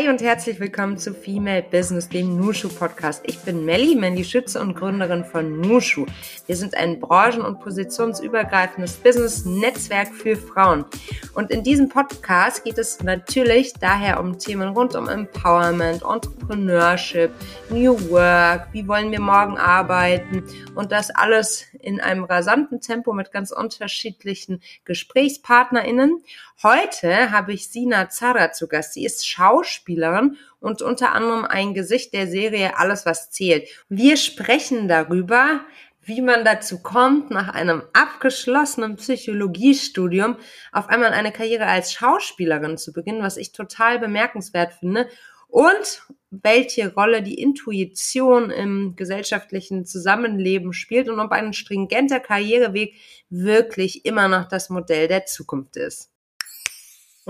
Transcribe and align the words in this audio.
Hi 0.00 0.08
und 0.08 0.22
herzlich 0.22 0.58
willkommen 0.58 0.96
zu 0.96 1.12
Female 1.12 1.62
Business, 1.62 2.08
dem 2.08 2.38
Nushu 2.38 2.70
Podcast. 2.70 3.22
Ich 3.26 3.38
bin 3.40 3.66
Melly, 3.66 3.94
Mandy 3.94 4.24
Schütze 4.24 4.58
und 4.58 4.74
Gründerin 4.74 5.26
von 5.26 5.60
Nushu. 5.60 6.06
Wir 6.46 6.56
sind 6.56 6.74
ein 6.74 6.98
branchen- 6.98 7.42
und 7.42 7.60
positionsübergreifendes 7.60 8.94
Business-Netzwerk 8.94 10.08
für 10.08 10.36
Frauen. 10.36 10.86
Und 11.34 11.50
in 11.50 11.62
diesem 11.62 11.90
Podcast 11.90 12.64
geht 12.64 12.78
es 12.78 13.02
natürlich 13.02 13.74
daher 13.74 14.20
um 14.20 14.38
Themen 14.38 14.70
rund 14.70 14.94
um 14.94 15.06
Empowerment, 15.06 16.02
Entrepreneurship, 16.02 17.30
New 17.68 17.92
Work, 18.08 18.68
wie 18.72 18.88
wollen 18.88 19.12
wir 19.12 19.20
morgen 19.20 19.58
arbeiten 19.58 20.44
und 20.76 20.92
das 20.92 21.10
alles 21.10 21.66
in 21.82 22.00
einem 22.00 22.24
rasanten 22.24 22.80
Tempo 22.80 23.12
mit 23.12 23.32
ganz 23.32 23.50
unterschiedlichen 23.50 24.62
GesprächspartnerInnen. 24.84 26.22
Heute 26.62 27.30
habe 27.30 27.52
ich 27.52 27.68
Sina 27.70 28.08
Zara 28.08 28.52
zu 28.52 28.68
Gast. 28.68 28.94
Sie 28.94 29.04
ist 29.04 29.28
Schauspielerin 29.28 30.36
und 30.60 30.82
unter 30.82 31.12
anderem 31.12 31.44
ein 31.44 31.74
Gesicht 31.74 32.12
der 32.12 32.26
Serie 32.26 32.78
Alles, 32.78 33.06
was 33.06 33.30
zählt. 33.30 33.68
Wir 33.88 34.16
sprechen 34.16 34.88
darüber, 34.88 35.60
wie 36.02 36.22
man 36.22 36.44
dazu 36.44 36.82
kommt, 36.82 37.30
nach 37.30 37.54
einem 37.54 37.82
abgeschlossenen 37.92 38.96
Psychologiestudium 38.96 40.36
auf 40.72 40.88
einmal 40.88 41.12
eine 41.12 41.32
Karriere 41.32 41.66
als 41.66 41.92
Schauspielerin 41.92 42.78
zu 42.78 42.92
beginnen, 42.92 43.22
was 43.22 43.36
ich 43.36 43.52
total 43.52 43.98
bemerkenswert 43.98 44.72
finde 44.72 45.08
und 45.48 46.02
welche 46.30 46.94
Rolle 46.94 47.22
die 47.22 47.40
Intuition 47.40 48.50
im 48.50 48.94
gesellschaftlichen 48.96 49.84
Zusammenleben 49.84 50.72
spielt 50.72 51.08
und 51.08 51.20
ob 51.20 51.32
ein 51.32 51.52
stringenter 51.52 52.20
Karriereweg 52.20 52.94
wirklich 53.30 54.04
immer 54.04 54.28
noch 54.28 54.48
das 54.48 54.70
Modell 54.70 55.08
der 55.08 55.26
Zukunft 55.26 55.76
ist. 55.76 56.10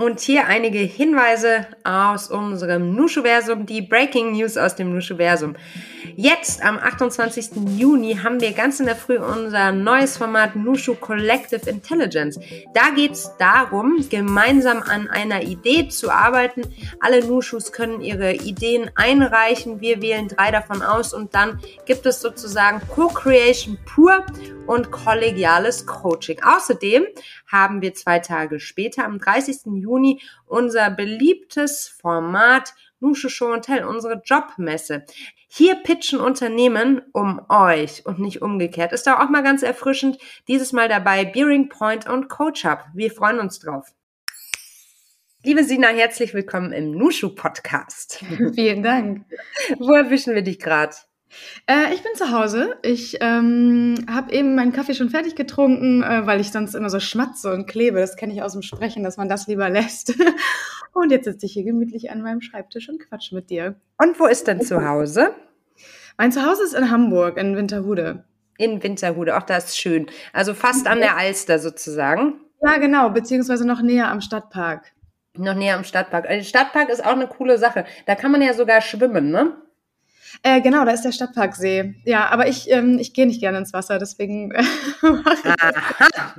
Und 0.01 0.19
hier 0.19 0.47
einige 0.47 0.79
Hinweise 0.79 1.67
aus 1.83 2.31
unserem 2.31 2.95
Nushuversum, 2.95 3.67
die 3.67 3.83
Breaking 3.83 4.31
News 4.31 4.57
aus 4.57 4.75
dem 4.75 4.91
Nushuversum. 4.91 5.55
Jetzt 6.15 6.63
am 6.65 6.79
28. 6.79 7.51
Juni 7.77 8.15
haben 8.15 8.41
wir 8.41 8.53
ganz 8.53 8.79
in 8.79 8.87
der 8.87 8.95
Früh 8.95 9.19
unser 9.19 9.71
neues 9.71 10.17
Format 10.17 10.55
Nushu 10.55 10.95
Collective 10.95 11.69
Intelligence. 11.69 12.39
Da 12.73 12.89
geht 12.95 13.11
es 13.11 13.31
darum, 13.37 14.03
gemeinsam 14.09 14.81
an 14.81 15.07
einer 15.07 15.43
Idee 15.43 15.87
zu 15.87 16.09
arbeiten. 16.09 16.63
Alle 16.99 17.23
Nushus 17.23 17.71
können 17.71 18.01
ihre 18.01 18.33
Ideen 18.33 18.89
einreichen. 18.95 19.81
Wir 19.81 20.01
wählen 20.01 20.27
drei 20.27 20.49
davon 20.49 20.81
aus 20.81 21.13
und 21.13 21.35
dann 21.35 21.59
gibt 21.85 22.07
es 22.07 22.21
sozusagen 22.21 22.81
Co-Creation 22.87 23.77
pur 23.85 24.25
und 24.65 24.91
kollegiales 24.91 25.85
Coaching. 25.85 26.41
Außerdem 26.43 27.05
haben 27.51 27.81
wir 27.81 27.93
zwei 27.93 28.19
Tage 28.19 28.59
später, 28.59 29.05
am 29.05 29.19
30. 29.19 29.65
Juni, 29.75 30.21
unser 30.45 30.89
beliebtes 30.89 31.87
Format 31.87 32.73
Nusche 32.99 33.29
Show 33.29 33.51
und 33.51 33.65
Tell, 33.65 33.83
unsere 33.83 34.21
Jobmesse. 34.23 35.05
Hier 35.47 35.75
pitchen 35.75 36.19
Unternehmen 36.19 37.01
um 37.11 37.41
euch 37.49 38.05
und 38.05 38.19
nicht 38.19 38.41
umgekehrt. 38.41 38.93
Ist 38.93 39.07
da 39.07 39.19
auch 39.19 39.29
mal 39.29 39.43
ganz 39.43 39.63
erfrischend. 39.63 40.17
Dieses 40.47 40.71
Mal 40.71 40.87
dabei 40.87 41.25
Bearing 41.25 41.67
Point 41.67 42.07
und 42.07 42.29
Coach 42.29 42.63
Hub. 42.63 42.85
Wir 42.93 43.11
freuen 43.11 43.39
uns 43.39 43.59
drauf. 43.59 43.87
Liebe 45.43 45.63
Sina, 45.63 45.87
herzlich 45.87 46.35
willkommen 46.35 46.71
im 46.71 46.91
Nushu 46.91 47.29
Podcast. 47.33 48.23
Vielen 48.55 48.83
Dank. 48.83 49.25
Wo 49.79 49.93
erwischen 49.93 50.35
wir 50.35 50.43
dich 50.43 50.59
gerade? 50.59 50.95
Äh, 51.67 51.93
ich 51.93 52.03
bin 52.03 52.13
zu 52.15 52.31
Hause. 52.31 52.77
Ich 52.81 53.17
ähm, 53.21 54.05
habe 54.09 54.31
eben 54.33 54.55
meinen 54.55 54.71
Kaffee 54.71 54.93
schon 54.93 55.09
fertig 55.09 55.35
getrunken, 55.35 56.03
äh, 56.03 56.25
weil 56.25 56.39
ich 56.39 56.51
sonst 56.51 56.75
immer 56.75 56.89
so 56.89 56.99
schmatze 56.99 57.53
und 57.53 57.67
klebe. 57.67 57.99
Das 57.99 58.15
kenne 58.15 58.33
ich 58.33 58.43
aus 58.43 58.53
dem 58.53 58.61
Sprechen, 58.61 59.03
dass 59.03 59.17
man 59.17 59.29
das 59.29 59.47
lieber 59.47 59.69
lässt. 59.69 60.13
und 60.93 61.11
jetzt 61.11 61.25
sitze 61.25 61.45
ich 61.45 61.53
hier 61.53 61.63
gemütlich 61.63 62.11
an 62.11 62.21
meinem 62.21 62.41
Schreibtisch 62.41 62.89
und 62.89 62.99
quatsch 62.99 63.31
mit 63.31 63.49
dir. 63.49 63.75
Und 63.97 64.19
wo 64.19 64.25
ist 64.25 64.47
denn 64.47 64.61
zu 64.61 64.87
Hause? 64.87 65.33
Mein 66.17 66.31
Zuhause 66.31 66.63
ist 66.63 66.73
in 66.73 66.91
Hamburg, 66.91 67.37
in 67.37 67.55
Winterhude. 67.55 68.25
In 68.57 68.83
Winterhude, 68.83 69.37
auch 69.37 69.43
das 69.43 69.69
ist 69.69 69.77
schön. 69.77 70.07
Also 70.33 70.53
fast 70.53 70.87
an 70.87 70.99
der 70.99 71.17
Alster 71.17 71.57
sozusagen. 71.57 72.41
Ja, 72.61 72.77
genau, 72.77 73.09
beziehungsweise 73.09 73.65
noch 73.65 73.81
näher 73.81 74.09
am 74.09 74.21
Stadtpark. 74.21 74.91
Noch 75.35 75.55
näher 75.55 75.77
am 75.77 75.83
Stadtpark. 75.83 76.27
Also 76.27 76.47
Stadtpark 76.47 76.89
ist 76.89 77.03
auch 77.03 77.13
eine 77.13 77.27
coole 77.27 77.57
Sache. 77.57 77.85
Da 78.05 78.15
kann 78.15 78.31
man 78.31 78.41
ja 78.41 78.53
sogar 78.53 78.81
schwimmen, 78.81 79.31
ne? 79.31 79.55
Äh, 80.43 80.61
genau, 80.61 80.85
da 80.85 80.91
ist 80.91 81.03
der 81.03 81.11
Stadtparksee. 81.11 81.93
Ja, 82.03 82.29
aber 82.29 82.47
ich, 82.47 82.69
ähm, 82.71 82.97
ich 82.99 83.13
gehe 83.13 83.27
nicht 83.27 83.39
gerne 83.39 83.59
ins 83.59 83.73
Wasser, 83.73 83.99
deswegen. 83.99 84.51
Aha. 85.01 86.33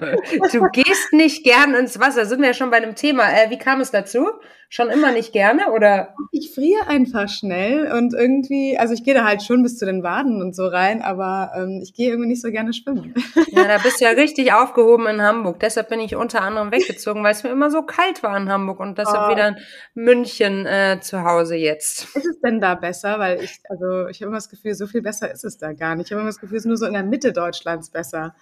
Du 0.53 0.69
gehst 0.73 1.13
nicht 1.13 1.45
gern 1.45 1.75
ins 1.75 2.01
Wasser. 2.01 2.27
Sind 2.27 2.41
wir 2.41 2.49
ja 2.49 2.55
schon 2.55 2.71
bei 2.71 2.79
einem 2.79 2.97
Thema. 2.97 3.31
Äh, 3.31 3.51
wie 3.51 3.59
kam 3.59 3.81
es 3.81 3.93
dazu? 3.93 4.27
Schon 4.75 4.89
immer 4.89 5.13
nicht 5.13 5.35
gerne 5.35 5.71
oder? 5.71 6.15
Ich 6.31 6.55
friere 6.55 6.87
einfach 6.87 7.29
schnell 7.29 7.93
und 7.93 8.15
irgendwie, 8.15 8.79
also 8.79 8.95
ich 8.95 9.05
gehe 9.05 9.13
da 9.13 9.23
halt 9.23 9.43
schon 9.43 9.63
bis 9.63 9.77
zu 9.77 9.85
den 9.85 10.03
Waden 10.03 10.41
und 10.41 10.57
so 10.57 10.67
rein, 10.67 11.03
aber 11.03 11.53
ähm, 11.55 11.81
ich 11.83 11.93
gehe 11.93 12.09
irgendwie 12.09 12.31
nicht 12.31 12.41
so 12.41 12.51
gerne 12.51 12.73
schwimmen. 12.73 13.13
Ja, 13.51 13.65
da 13.65 13.77
bist 13.77 14.01
du 14.01 14.07
ja 14.07 14.13
richtig 14.13 14.55
aufgehoben 14.55 15.07
in 15.09 15.21
Hamburg. 15.21 15.61
Deshalb 15.61 15.91
bin 15.91 16.01
ich 16.01 16.17
unter 16.17 16.41
anderem 16.41 16.73
weggezogen, 16.73 17.23
weil 17.23 17.33
es 17.33 17.43
mir 17.43 17.51
immer 17.51 17.71
so 17.71 17.83
kalt 17.83 18.23
war 18.23 18.35
in 18.35 18.49
Hamburg 18.49 18.81
und 18.81 18.97
deshalb 18.97 19.29
oh. 19.29 19.31
wieder 19.31 19.49
in 19.49 19.57
München 19.93 20.65
äh, 20.65 21.01
zu 21.03 21.23
Hause 21.23 21.57
jetzt. 21.57 22.07
Ist 22.17 22.25
es 22.25 22.41
denn 22.41 22.59
da 22.63 22.75
besser? 22.75 23.19
Weil 23.19 23.43
ich, 23.43 23.61
also 23.69 24.09
ich 24.09 24.23
habe 24.23 24.29
immer 24.29 24.39
das 24.39 24.49
Gefühl, 24.49 24.73
so 24.75 24.87
viel 24.87 25.03
besser 25.03 25.31
ist 25.31 25.45
es 25.45 25.59
da 25.59 25.75
gar 25.75 25.97
nicht. 25.97 26.07
Ich 26.07 26.13
habe 26.13 26.23
immer 26.23 26.31
das 26.31 26.41
Gefühl, 26.41 26.57
es 26.57 26.63
ist 26.63 26.69
nur 26.69 26.79
so 26.79 26.87
in 26.87 26.95
der 26.95 27.03
Mitte 27.03 27.35
Deutschlands 27.35 27.91
besser. 27.91 28.35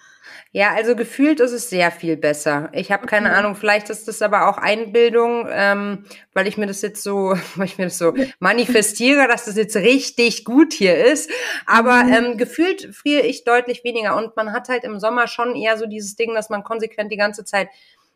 Ja, 0.53 0.73
also 0.73 0.95
gefühlt 0.95 1.41
ist 1.41 1.51
es 1.51 1.69
sehr 1.69 1.91
viel 1.91 2.15
besser. 2.15 2.69
Ich 2.71 2.89
habe 2.89 3.05
keine 3.05 3.27
okay. 3.27 3.37
Ahnung, 3.37 3.55
vielleicht 3.55 3.89
ist 3.89 4.07
das 4.07 4.21
aber 4.21 4.47
auch 4.47 4.57
Einbildung. 4.57 5.47
Ähm, 5.51 6.05
weil 6.33 6.47
ich 6.47 6.57
mir 6.57 6.67
das 6.67 6.81
jetzt 6.81 7.03
so, 7.03 7.35
weil 7.55 7.65
ich 7.65 7.77
mir 7.77 7.85
das 7.85 7.97
so 7.97 8.13
manifestiere, 8.39 9.27
dass 9.27 9.45
das 9.45 9.55
jetzt 9.55 9.75
richtig 9.75 10.45
gut 10.45 10.73
hier 10.73 11.03
ist. 11.03 11.29
Aber 11.65 12.03
mhm. 12.03 12.13
ähm, 12.13 12.37
gefühlt 12.37 12.93
friere 12.95 13.21
ich 13.21 13.43
deutlich 13.43 13.83
weniger 13.83 14.15
und 14.15 14.35
man 14.35 14.53
hat 14.53 14.69
halt 14.69 14.83
im 14.83 14.99
Sommer 14.99 15.27
schon 15.27 15.55
eher 15.55 15.77
so 15.77 15.85
dieses 15.85 16.15
Ding, 16.15 16.33
dass 16.33 16.49
man 16.49 16.63
konsequent 16.63 17.11
die 17.11 17.17
ganze 17.17 17.45
Zeit 17.45 17.69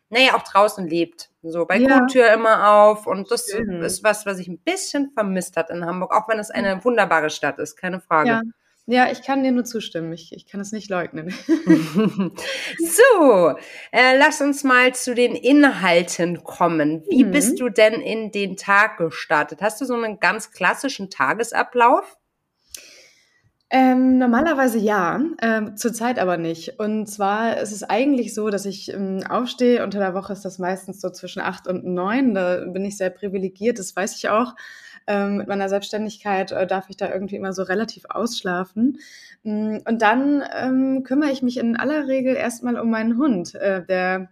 naja, 0.08 0.36
auch 0.36 0.42
draußen 0.42 0.86
lebt. 0.86 1.30
So, 1.42 1.64
Balkontür 1.64 2.26
ja. 2.26 2.34
immer 2.34 2.70
auf. 2.70 3.06
Und 3.06 3.30
das 3.30 3.52
mhm. 3.52 3.82
ist 3.82 4.04
was, 4.04 4.24
was 4.24 4.38
ich 4.38 4.48
ein 4.48 4.58
bisschen 4.58 5.10
vermisst 5.10 5.56
hat 5.56 5.70
in 5.70 5.84
Hamburg, 5.84 6.14
auch 6.14 6.28
wenn 6.28 6.38
es 6.38 6.50
eine 6.50 6.84
wunderbare 6.84 7.30
Stadt 7.30 7.58
ist, 7.58 7.76
keine 7.76 8.00
Frage. 8.00 8.28
Ja. 8.28 8.42
Ja, 8.88 9.10
ich 9.10 9.22
kann 9.22 9.42
dir 9.42 9.50
nur 9.50 9.64
zustimmen. 9.64 10.12
Ich, 10.12 10.32
ich 10.32 10.46
kann 10.46 10.60
es 10.60 10.70
nicht 10.70 10.88
leugnen. 10.90 11.34
so, 11.48 13.56
äh, 13.90 14.16
lass 14.16 14.40
uns 14.40 14.62
mal 14.62 14.94
zu 14.94 15.16
den 15.16 15.34
Inhalten 15.34 16.44
kommen. 16.44 17.02
Wie 17.08 17.24
mhm. 17.24 17.32
bist 17.32 17.58
du 17.58 17.68
denn 17.68 17.94
in 17.94 18.30
den 18.30 18.56
Tag 18.56 18.98
gestartet? 18.98 19.60
Hast 19.60 19.80
du 19.80 19.84
so 19.84 19.94
einen 19.94 20.20
ganz 20.20 20.52
klassischen 20.52 21.10
Tagesablauf? 21.10 22.16
Ähm, 23.68 24.18
normalerweise 24.18 24.78
ja, 24.78 25.20
äh, 25.38 25.74
zurzeit 25.74 26.20
aber 26.20 26.36
nicht. 26.36 26.78
Und 26.78 27.08
zwar 27.08 27.56
ist 27.56 27.72
es 27.72 27.82
eigentlich 27.82 28.32
so, 28.32 28.50
dass 28.50 28.64
ich 28.64 28.92
ähm, 28.92 29.24
aufstehe. 29.28 29.82
Unter 29.82 29.98
der 29.98 30.14
Woche 30.14 30.32
ist 30.32 30.44
das 30.44 30.60
meistens 30.60 31.00
so 31.00 31.10
zwischen 31.10 31.42
acht 31.42 31.66
und 31.66 31.84
neun. 31.84 32.34
Da 32.34 32.64
bin 32.66 32.84
ich 32.84 32.96
sehr 32.96 33.10
privilegiert, 33.10 33.80
das 33.80 33.96
weiß 33.96 34.16
ich 34.16 34.28
auch. 34.28 34.54
Ähm, 35.06 35.36
mit 35.36 35.48
meiner 35.48 35.68
Selbstständigkeit 35.68 36.52
äh, 36.52 36.66
darf 36.66 36.86
ich 36.88 36.96
da 36.96 37.12
irgendwie 37.12 37.36
immer 37.36 37.52
so 37.52 37.62
relativ 37.62 38.04
ausschlafen. 38.08 38.98
Mm, 39.44 39.78
und 39.86 40.02
dann 40.02 40.42
ähm, 40.56 41.02
kümmere 41.04 41.30
ich 41.30 41.42
mich 41.42 41.58
in 41.58 41.76
aller 41.76 42.08
Regel 42.08 42.34
erstmal 42.34 42.78
um 42.78 42.90
meinen 42.90 43.16
Hund, 43.16 43.54
äh, 43.54 43.84
der 43.84 44.28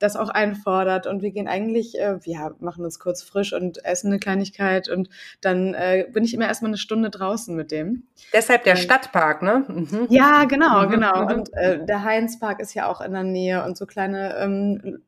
das 0.00 0.16
auch 0.16 0.30
einfordert. 0.30 1.06
Und 1.06 1.22
wir 1.22 1.30
gehen 1.30 1.46
eigentlich, 1.46 1.98
äh, 1.98 2.18
ja, 2.24 2.50
machen 2.58 2.84
uns 2.84 2.98
kurz 2.98 3.22
frisch 3.22 3.52
und 3.52 3.84
essen 3.84 4.08
eine 4.08 4.18
Kleinigkeit 4.18 4.88
und 4.88 5.08
dann 5.40 5.74
äh, 5.74 6.06
bin 6.10 6.24
ich 6.24 6.34
immer 6.34 6.46
erstmal 6.46 6.70
eine 6.70 6.78
Stunde 6.78 7.10
draußen 7.10 7.54
mit 7.54 7.70
dem. 7.70 8.04
Deshalb 8.32 8.64
der 8.64 8.76
ähm, 8.76 8.80
Stadtpark, 8.80 9.42
ne? 9.42 9.64
Mhm. 9.68 10.06
Ja, 10.08 10.44
genau, 10.44 10.86
mhm. 10.86 10.90
genau. 10.90 11.22
Mhm. 11.22 11.28
Und 11.28 11.52
äh, 11.52 11.84
der 11.84 12.02
Heinzpark 12.02 12.60
ist 12.60 12.74
ja 12.74 12.86
auch 12.88 13.00
in 13.00 13.12
der 13.12 13.24
Nähe 13.24 13.62
und 13.64 13.76
so 13.76 13.86
kleine 13.86 14.36
ähm, 14.38 15.02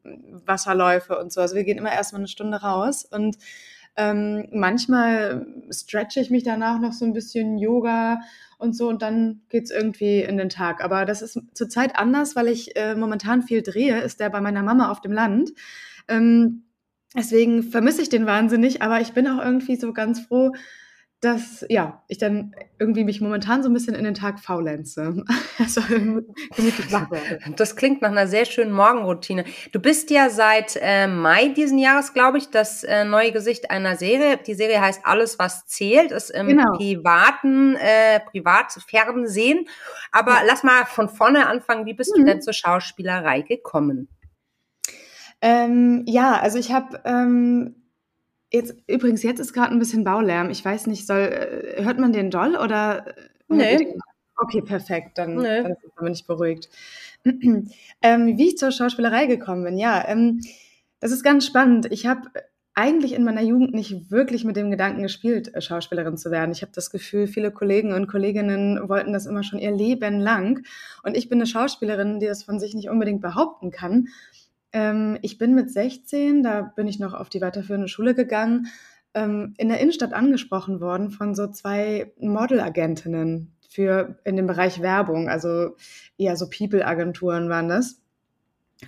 Wasserläufe 0.47 1.19
und 1.19 1.33
so. 1.33 1.41
Also 1.41 1.57
wir 1.57 1.65
gehen 1.65 1.79
immer 1.79 1.93
erstmal 1.93 2.21
eine 2.21 2.29
Stunde 2.29 2.59
raus 2.59 3.05
und 3.11 3.37
ähm, 3.97 4.49
manchmal 4.53 5.47
stretche 5.71 6.21
ich 6.21 6.31
mich 6.31 6.45
danach 6.45 6.81
noch 6.81 6.93
so 6.93 7.05
ein 7.05 7.13
bisschen 7.13 7.59
Yoga 7.59 8.21
und 8.59 8.77
so 8.77 8.89
und 8.89 9.03
dann 9.03 9.43
geht's 9.49 9.71
irgendwie 9.71 10.21
in 10.21 10.37
den 10.37 10.49
Tag. 10.49 10.83
Aber 10.83 11.05
das 11.05 11.21
ist 11.21 11.39
zurzeit 11.55 11.97
anders, 11.97 12.37
weil 12.37 12.49
ich 12.49 12.77
äh, 12.77 12.95
momentan 12.95 13.43
viel 13.43 13.63
drehe, 13.63 14.01
ist 14.01 14.21
der 14.21 14.31
bei 14.31 14.41
meiner 14.41 14.63
Mama 14.63 14.91
auf 14.91 15.01
dem 15.01 15.13
Land. 15.13 15.51
Ähm, 16.09 16.65
deswegen 17.15 17.63
vermisse 17.63 18.03
ich 18.03 18.09
den 18.09 18.27
wahnsinnig, 18.27 18.81
aber 18.81 19.01
ich 19.01 19.13
bin 19.13 19.27
auch 19.27 19.45
irgendwie 19.45 19.77
so 19.77 19.93
ganz 19.93 20.21
froh, 20.21 20.53
dass 21.23 21.65
ja, 21.69 22.03
ich 22.09 22.19
dann 22.19 22.53
irgendwie 22.81 23.05
mich 23.05 23.21
momentan 23.21 23.63
so 23.63 23.71
ein 23.71 23.73
bisschen 23.73 23.95
in 23.95 24.03
den 24.03 24.15
Tag 24.15 24.41
faulenze. 24.41 25.25
Also 25.59 25.81
das 27.57 27.77
klingt 27.77 28.03
nach 28.03 28.11
einer 28.11 28.27
sehr 28.27 28.47
schönen 28.47 28.73
Morgenroutine. 28.73 29.45
Du 29.71 29.79
bist 29.79 30.11
ja 30.11 30.29
seit 30.31 30.77
äh, 30.81 31.07
Mai 31.07 31.49
diesen 31.49 31.79
Jahres, 31.79 32.15
glaube 32.15 32.39
ich, 32.39 32.51
das 32.51 32.83
äh, 32.83 33.05
neue 33.05 33.31
Gesicht 33.31 33.71
einer 33.71 33.97
Serie. 33.97 34.39
Die 34.39 34.55
Serie 34.55 34.81
heißt 34.81 35.03
Alles, 35.05 35.39
was 35.39 35.67
zählt, 35.67 36.11
ist 36.11 36.31
im 36.31 36.49
genau. 36.49 36.73
privaten 36.77 37.77
äh, 37.77 38.21
Privatfernsehen. 38.21 39.67
Aber 40.11 40.33
ja. 40.33 40.43
lass 40.47 40.65
mal 40.65 40.85
von 40.87 41.09
vorne 41.09 41.47
anfangen. 41.47 41.87
Wie 41.87 41.95
bist 41.95 42.17
mhm. 42.17 42.21
du 42.21 42.27
denn 42.27 42.43
zur 42.43 42.55
Schauspielerei 42.55 43.43
gekommen? 43.43 44.09
Ähm, 45.41 46.03
ja, 46.07 46.41
also 46.41 46.59
ich 46.59 46.73
habe 46.73 47.01
ähm, 47.05 47.82
jetzt, 48.53 48.75
übrigens, 48.87 49.23
jetzt 49.23 49.41
ist 49.41 49.53
gerade 49.53 49.73
ein 49.73 49.79
bisschen 49.79 50.05
Baulärm. 50.05 50.51
Ich 50.51 50.65
weiß 50.65 50.87
nicht, 50.87 51.07
soll, 51.07 51.21
äh, 51.21 51.83
hört 51.83 51.99
man 51.99 52.13
den 52.13 52.31
doll 52.31 52.57
oder? 52.57 53.15
Nee. 53.49 53.97
Okay, 54.37 54.63
perfekt, 54.63 55.19
dann, 55.19 55.37
nee. 55.37 55.63
dann 55.63 55.77
bin 56.01 56.13
ich 56.13 56.27
beruhigt. 56.27 56.69
ähm, 57.25 58.37
wie 58.37 58.49
ich 58.49 58.59
zur 58.59 58.73
Schauspielerei 58.73 59.27
gekommen 59.27 59.65
bin, 59.65 59.79
ja, 59.79 60.05
ähm, 60.09 60.41
das 61.01 61.13
ist 61.13 61.23
ganz 61.23 61.47
spannend. 61.47 61.87
Ich 61.93 62.07
habe 62.07 62.29
eigentlich 62.75 63.13
in 63.13 63.25
meiner 63.25 63.43
Jugend 63.43 63.75
nicht 63.75 64.11
wirklich 64.11 64.45
mit 64.45 64.57
dem 64.57 64.71
Gedanken 64.71 65.03
gespielt, 65.03 65.55
äh, 65.55 65.61
Schauspielerin 65.61 66.17
zu 66.17 66.31
werden. 66.31 66.53
Ich 66.53 66.63
habe 66.63 66.73
das 66.75 66.91
Gefühl, 66.91 67.27
viele 67.27 67.51
Kollegen 67.51 67.93
und 67.93 68.07
Kolleginnen 68.07 68.89
wollten 68.89 69.13
das 69.13 69.27
immer 69.27 69.43
schon 69.43 69.59
ihr 69.59 69.73
Leben 69.73 70.19
lang. 70.19 70.65
Und 71.03 71.17
ich 71.17 71.29
bin 71.29 71.39
eine 71.39 71.47
Schauspielerin, 71.47 72.19
die 72.19 72.27
das 72.27 72.43
von 72.43 72.59
sich 72.59 72.75
nicht 72.75 72.89
unbedingt 72.89 73.21
behaupten 73.21 73.71
kann. 73.71 74.09
Ähm, 74.73 75.19
ich 75.23 75.39
bin 75.39 75.55
mit 75.55 75.71
16, 75.71 76.43
da 76.43 76.63
bin 76.63 76.87
ich 76.87 76.99
noch 76.99 77.15
auf 77.15 77.29
die 77.29 77.41
weiterführende 77.41 77.89
Schule 77.89 78.15
gegangen, 78.15 78.69
ähm, 79.15 79.55
in 79.59 79.69
der 79.69 79.81
Innenstadt 79.81 80.13
angesprochen 80.13 80.81
worden 80.81 81.11
von 81.11 81.35
so 81.35 81.49
zwei 81.49 82.13
Modelagentinnen 82.19 83.55
für 83.69 84.19
in 84.25 84.37
dem 84.37 84.47
Bereich 84.47 84.81
Werbung, 84.83 85.29
also 85.29 85.77
eher 86.19 86.37
so 86.37 86.49
People-Agenturen 86.49 87.49
waren 87.49 87.69
das. 87.69 88.01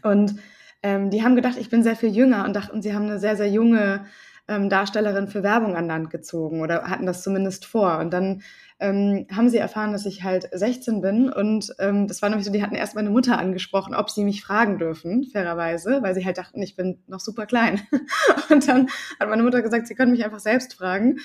Und 0.03 0.37
ähm, 0.83 1.11
die 1.11 1.23
haben 1.23 1.37
gedacht, 1.37 1.57
ich 1.59 1.71
bin 1.71 1.83
sehr 1.83 1.97
viel 1.97 2.11
jünger 2.11 2.45
und 2.45 2.55
dachten, 2.55 2.83
sie 2.83 2.95
haben 2.95 3.05
eine 3.05 3.19
sehr, 3.19 3.37
sehr 3.37 3.49
junge 3.49 4.05
ähm, 4.49 4.69
Darstellerin 4.69 5.29
für 5.29 5.43
Werbung 5.43 5.77
an 5.77 5.87
Land 5.87 6.11
gezogen 6.11 6.61
oder 6.61 6.85
hatten 6.85 7.07
das 7.07 7.23
zumindest 7.23 7.65
vor. 7.65 7.99
Und 7.99 8.13
dann 8.13 8.43
ähm, 8.85 9.27
haben 9.35 9.49
sie 9.49 9.57
erfahren, 9.57 9.93
dass 9.93 10.05
ich 10.05 10.23
halt 10.23 10.49
16 10.53 11.01
bin. 11.01 11.33
Und 11.33 11.75
ähm, 11.79 12.07
das 12.07 12.21
war 12.21 12.29
nämlich 12.29 12.45
so, 12.45 12.53
die 12.53 12.63
hatten 12.63 12.75
erst 12.75 12.95
meine 12.95 13.09
Mutter 13.09 13.39
angesprochen, 13.39 13.95
ob 13.95 14.11
sie 14.11 14.25
mich 14.25 14.43
fragen 14.43 14.79
dürfen, 14.79 15.25
fairerweise, 15.25 16.03
weil 16.03 16.15
sie 16.15 16.25
halt 16.25 16.37
dachten, 16.37 16.61
ich 16.61 16.77
bin 16.77 16.99
noch 17.07 17.21
super 17.21 17.47
klein. 17.47 17.81
und 18.51 18.69
dann 18.69 18.89
hat 19.19 19.31
meine 19.31 19.43
Mutter 19.43 19.63
gesagt, 19.63 19.87
sie 19.87 19.95
können 19.95 20.13
mich 20.13 20.23
einfach 20.23 20.41
selbst 20.41 20.75
fragen. 20.75 21.19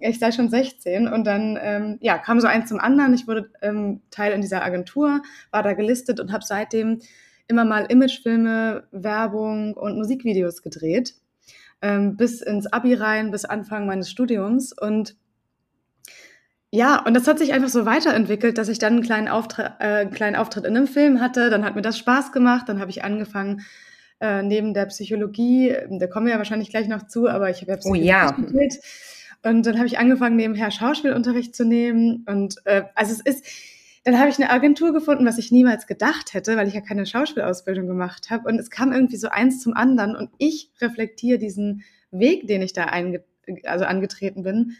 Ich 0.00 0.18
sei 0.18 0.32
schon 0.32 0.50
16 0.50 1.06
und 1.06 1.24
dann 1.24 1.56
ähm, 1.62 1.98
ja, 2.00 2.18
kam 2.18 2.40
so 2.40 2.48
eins 2.48 2.68
zum 2.68 2.80
anderen. 2.80 3.14
Ich 3.14 3.28
wurde 3.28 3.50
ähm, 3.62 4.02
Teil 4.10 4.32
in 4.32 4.40
dieser 4.40 4.64
Agentur, 4.64 5.22
war 5.52 5.62
da 5.62 5.74
gelistet 5.74 6.18
und 6.18 6.32
habe 6.32 6.44
seitdem 6.44 7.00
immer 7.46 7.64
mal 7.64 7.86
Imagefilme, 7.86 8.88
Werbung 8.90 9.74
und 9.74 9.96
Musikvideos 9.96 10.60
gedreht, 10.60 11.14
ähm, 11.82 12.16
bis 12.16 12.42
ins 12.42 12.66
Abi 12.66 12.94
rein, 12.94 13.30
bis 13.30 13.44
Anfang 13.44 13.86
meines 13.86 14.10
Studiums. 14.10 14.72
Und 14.72 15.16
ja, 16.72 17.02
und 17.04 17.14
das 17.14 17.26
hat 17.26 17.38
sich 17.38 17.52
einfach 17.52 17.68
so 17.68 17.86
weiterentwickelt, 17.86 18.58
dass 18.58 18.68
ich 18.68 18.78
dann 18.78 18.94
einen 18.94 19.02
kleinen, 19.02 19.28
Auftritt, 19.28 19.72
äh, 19.78 20.06
kleinen 20.06 20.36
Auftritt 20.36 20.64
in 20.64 20.76
einem 20.76 20.86
Film 20.86 21.20
hatte. 21.20 21.48
Dann 21.48 21.64
hat 21.64 21.76
mir 21.76 21.82
das 21.82 21.98
Spaß 21.98 22.32
gemacht. 22.32 22.68
Dann 22.68 22.80
habe 22.80 22.90
ich 22.90 23.04
angefangen, 23.04 23.62
äh, 24.20 24.42
neben 24.42 24.74
der 24.74 24.86
Psychologie, 24.86 25.74
da 25.90 26.06
kommen 26.06 26.26
wir 26.26 26.32
ja 26.32 26.38
wahrscheinlich 26.38 26.70
gleich 26.70 26.88
noch 26.88 27.06
zu, 27.06 27.28
aber 27.28 27.50
ich 27.50 27.60
habe 27.60 27.72
ja 27.72 27.76
Psychologie 27.76 28.02
oh, 28.02 28.06
ja. 28.06 28.32
studiert. 28.32 28.74
Und 29.42 29.64
dann 29.64 29.76
habe 29.76 29.86
ich 29.86 29.98
angefangen, 29.98 30.36
nebenher 30.36 30.70
Schauspielunterricht 30.70 31.54
zu 31.54 31.64
nehmen. 31.64 32.24
Und 32.28 32.56
äh, 32.64 32.82
also 32.94 33.12
es 33.12 33.20
ist, 33.20 33.46
dann 34.04 34.18
habe 34.18 34.28
ich 34.28 34.38
eine 34.38 34.50
Agentur 34.50 34.92
gefunden, 34.92 35.24
was 35.24 35.38
ich 35.38 35.52
niemals 35.52 35.86
gedacht 35.86 36.34
hätte, 36.34 36.56
weil 36.56 36.66
ich 36.66 36.74
ja 36.74 36.80
keine 36.80 37.06
Schauspielausbildung 37.06 37.86
gemacht 37.86 38.30
habe. 38.30 38.48
Und 38.48 38.58
es 38.58 38.70
kam 38.70 38.92
irgendwie 38.92 39.16
so 39.16 39.28
eins 39.28 39.60
zum 39.60 39.74
anderen. 39.74 40.16
Und 40.16 40.30
ich 40.38 40.70
reflektiere 40.80 41.38
diesen 41.38 41.84
Weg, 42.10 42.48
den 42.48 42.62
ich 42.62 42.72
da 42.72 42.84
einge 42.86 43.24
also 43.64 43.84
angetreten 43.84 44.42
bin, 44.42 44.76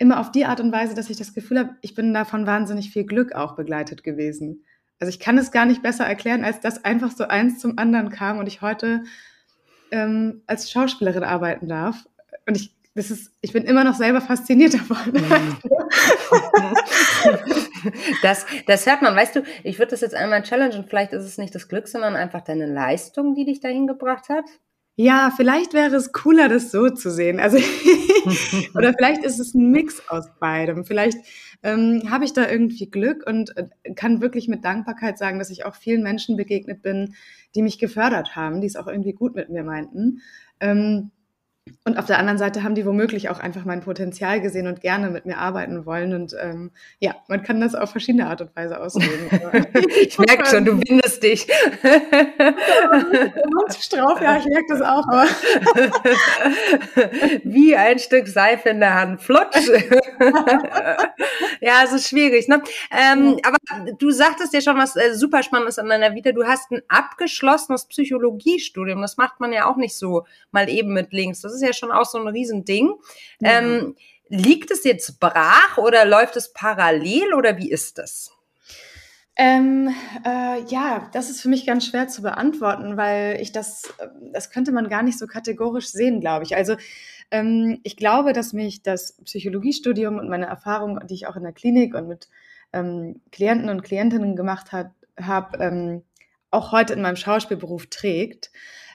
immer 0.00 0.18
auf 0.18 0.32
die 0.32 0.46
Art 0.46 0.60
und 0.60 0.72
Weise, 0.72 0.94
dass 0.94 1.10
ich 1.10 1.16
das 1.16 1.34
Gefühl 1.34 1.58
habe, 1.58 1.76
ich 1.82 1.94
bin 1.94 2.12
davon 2.12 2.46
wahnsinnig 2.46 2.90
viel 2.90 3.04
Glück 3.04 3.34
auch 3.34 3.54
begleitet 3.54 4.02
gewesen. 4.02 4.64
Also 4.98 5.10
ich 5.10 5.20
kann 5.20 5.38
es 5.38 5.52
gar 5.52 5.66
nicht 5.66 5.82
besser 5.82 6.04
erklären, 6.04 6.44
als 6.44 6.60
dass 6.60 6.84
einfach 6.84 7.10
so 7.12 7.24
eins 7.24 7.58
zum 7.58 7.78
anderen 7.78 8.10
kam 8.10 8.38
und 8.38 8.46
ich 8.46 8.62
heute 8.62 9.04
ähm, 9.90 10.42
als 10.46 10.70
Schauspielerin 10.70 11.22
arbeiten 11.22 11.68
darf. 11.68 12.08
Und 12.46 12.56
ich 12.56 12.74
das 12.94 13.10
ist, 13.10 13.32
ich 13.40 13.52
bin 13.52 13.64
immer 13.64 13.84
noch 13.84 13.94
selber 13.94 14.20
fasziniert 14.20 14.74
davon. 14.74 14.96
Das, 18.22 18.44
das 18.66 18.84
hört 18.84 19.00
man, 19.00 19.16
weißt 19.16 19.36
du, 19.36 19.42
ich 19.64 19.78
würde 19.78 19.92
das 19.92 20.02
jetzt 20.02 20.14
einmal 20.14 20.42
challengen, 20.42 20.84
vielleicht 20.86 21.14
ist 21.14 21.24
es 21.24 21.38
nicht 21.38 21.54
das 21.54 21.66
Glück, 21.66 21.88
sondern 21.88 22.14
einfach 22.14 22.42
deine 22.42 22.66
Leistung, 22.66 23.34
die 23.34 23.46
dich 23.46 23.60
dahin 23.60 23.86
gebracht 23.86 24.28
hat. 24.28 24.44
Ja, 24.96 25.32
vielleicht 25.34 25.72
wäre 25.72 25.96
es 25.96 26.12
cooler, 26.12 26.48
das 26.48 26.70
so 26.70 26.90
zu 26.90 27.10
sehen. 27.10 27.40
Also 27.40 27.56
oder 28.74 28.92
vielleicht 28.92 29.24
ist 29.24 29.40
es 29.40 29.54
ein 29.54 29.70
Mix 29.70 30.02
aus 30.08 30.26
beidem. 30.38 30.84
Vielleicht 30.84 31.18
ähm, 31.62 32.02
habe 32.10 32.24
ich 32.24 32.32
da 32.32 32.48
irgendwie 32.48 32.90
Glück 32.90 33.26
und 33.26 33.56
äh, 33.56 33.68
kann 33.94 34.20
wirklich 34.20 34.48
mit 34.48 34.64
Dankbarkeit 34.64 35.18
sagen, 35.18 35.38
dass 35.38 35.50
ich 35.50 35.64
auch 35.64 35.74
vielen 35.74 36.02
Menschen 36.02 36.36
begegnet 36.36 36.82
bin, 36.82 37.14
die 37.54 37.62
mich 37.62 37.78
gefördert 37.78 38.36
haben, 38.36 38.60
die 38.60 38.66
es 38.66 38.76
auch 38.76 38.86
irgendwie 38.86 39.12
gut 39.12 39.34
mit 39.34 39.48
mir 39.48 39.64
meinten. 39.64 40.20
Ähm, 40.60 41.10
und 41.84 41.98
auf 41.98 42.06
der 42.06 42.18
anderen 42.18 42.38
Seite 42.38 42.62
haben 42.62 42.74
die 42.74 42.86
womöglich 42.86 43.30
auch 43.30 43.40
einfach 43.40 43.64
mein 43.64 43.80
Potenzial 43.80 44.40
gesehen 44.40 44.66
und 44.66 44.80
gerne 44.80 45.10
mit 45.10 45.26
mir 45.26 45.38
arbeiten 45.38 45.86
wollen. 45.86 46.14
Und 46.14 46.36
ähm, 46.40 46.70
ja, 46.98 47.14
man 47.28 47.42
kann 47.42 47.60
das 47.60 47.74
auf 47.74 47.90
verschiedene 47.90 48.26
Art 48.26 48.40
und 48.40 48.54
Weise 48.54 48.80
auslegen. 48.80 49.30
ich 50.00 50.18
merke 50.18 50.46
schon, 50.46 50.64
du 50.64 50.78
bindest 50.78 51.22
dich. 51.22 51.46
Strauf, 53.80 54.20
ja, 54.20 54.38
ich 54.38 54.46
merke 54.46 54.66
das 54.68 54.82
auch. 54.82 55.06
Wie 57.44 57.76
ein 57.76 57.98
Stück 57.98 58.28
Seife 58.28 58.68
in 58.68 58.80
der 58.80 58.94
Hand. 58.94 59.22
Flutsch. 59.22 59.68
ja, 61.60 61.82
es 61.84 61.92
ist 61.92 62.08
schwierig. 62.08 62.48
Ne? 62.48 62.62
Ähm, 62.90 63.38
aber 63.42 63.56
du 63.98 64.10
sagtest 64.10 64.52
ja 64.52 64.60
schon 64.60 64.76
was 64.76 64.96
äh, 64.96 65.14
super 65.14 65.42
Spannendes 65.42 65.78
an 65.78 65.88
deiner 65.88 66.14
Vita. 66.14 66.32
Du 66.32 66.44
hast 66.44 66.70
ein 66.70 66.82
abgeschlossenes 66.88 67.86
Psychologiestudium. 67.86 69.00
Das 69.00 69.16
macht 69.16 69.40
man 69.40 69.52
ja 69.52 69.66
auch 69.66 69.76
nicht 69.76 69.96
so 69.96 70.26
mal 70.50 70.68
eben 70.68 70.92
mit 70.92 71.12
links. 71.12 71.40
Das 71.40 71.54
ist 71.54 71.59
ja 71.62 71.72
schon 71.72 71.92
auch 71.92 72.06
so 72.06 72.18
ein 72.18 72.28
Riesending. 72.28 72.94
Ja. 73.40 73.58
Ähm, 73.58 73.96
liegt 74.28 74.70
es 74.70 74.84
jetzt 74.84 75.18
brach 75.20 75.76
oder 75.76 76.04
läuft 76.04 76.36
es 76.36 76.52
parallel 76.52 77.34
oder 77.34 77.58
wie 77.58 77.70
ist 77.70 77.98
das? 77.98 78.30
Ähm, 79.36 79.88
äh, 80.24 80.62
ja, 80.68 81.08
das 81.12 81.30
ist 81.30 81.40
für 81.40 81.48
mich 81.48 81.66
ganz 81.66 81.86
schwer 81.86 82.08
zu 82.08 82.22
beantworten, 82.22 82.96
weil 82.96 83.40
ich 83.40 83.52
das, 83.52 83.92
das 84.32 84.50
könnte 84.50 84.70
man 84.70 84.88
gar 84.88 85.02
nicht 85.02 85.18
so 85.18 85.26
kategorisch 85.26 85.88
sehen, 85.88 86.20
glaube 86.20 86.44
ich. 86.44 86.54
Also 86.54 86.76
ähm, 87.30 87.80
ich 87.82 87.96
glaube, 87.96 88.32
dass 88.32 88.52
mich 88.52 88.82
das 88.82 89.16
Psychologiestudium 89.24 90.18
und 90.18 90.28
meine 90.28 90.46
Erfahrung, 90.46 91.00
die 91.06 91.14
ich 91.14 91.26
auch 91.26 91.36
in 91.36 91.42
der 91.42 91.52
Klinik 91.52 91.94
und 91.94 92.06
mit 92.06 92.28
ähm, 92.72 93.20
Klienten 93.32 93.68
und 93.68 93.82
Klientinnen 93.82 94.36
gemacht 94.36 94.72
habe, 94.72 95.58
ähm, 95.58 96.02
auch 96.50 96.72
heute 96.72 96.92
in 96.92 97.02
meinem 97.02 97.16
Schauspielberuf 97.16 97.86
trägt 97.86 98.50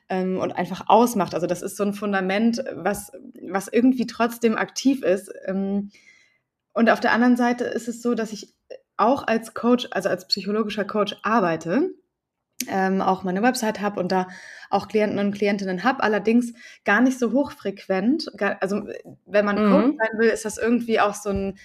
ähm, 0.10 0.38
und 0.40 0.54
einfach 0.54 0.86
ausmacht. 0.88 1.34
Also 1.34 1.48
das 1.48 1.62
ist 1.62 1.78
so 1.78 1.84
ein 1.84 1.94
Fundament, 1.94 2.64
was, 2.74 3.12
was 3.42 3.68
irgendwie 3.68 4.08
trotzdem 4.08 4.58
aktiv 4.58 5.04
ist. 5.04 5.32
Ähm, 5.46 5.92
und 6.74 6.90
auf 6.90 7.00
der 7.00 7.12
anderen 7.12 7.38
Seite 7.38 7.64
ist 7.64 7.88
es 7.88 8.02
so, 8.02 8.16
dass 8.16 8.32
ich 8.32 8.54
auch 8.98 9.28
als 9.28 9.54
Coach, 9.54 9.88
also 9.92 10.10
als 10.10 10.28
psychologischer 10.28 10.86
Coach 10.86 11.16
arbeite, 11.24 11.92
ähm, 12.68 13.02
auch 13.02 13.24
meine 13.24 13.42
Website 13.42 13.82
habe 13.82 14.00
und 14.00 14.12
da 14.12 14.28
auch 14.70 14.88
Klienten 14.88 15.20
und 15.20 15.34
Klientinnen 15.34 15.84
habe, 15.84 16.04
allerdings 16.04 16.54
gar 16.86 17.02
nicht 17.02 17.20
so 17.20 17.32
hochfrequent. 17.32 18.32
Also 18.62 18.88
wenn 19.26 19.46
man 19.46 19.56
mhm. 19.56 19.72
Coach 19.72 19.98
sein 19.98 20.20
will, 20.20 20.30
ist 20.30 20.46
das 20.46 20.58
irgendwie 20.58 21.00
auch 21.00 21.14
so 21.14 21.30
ein 21.30 21.58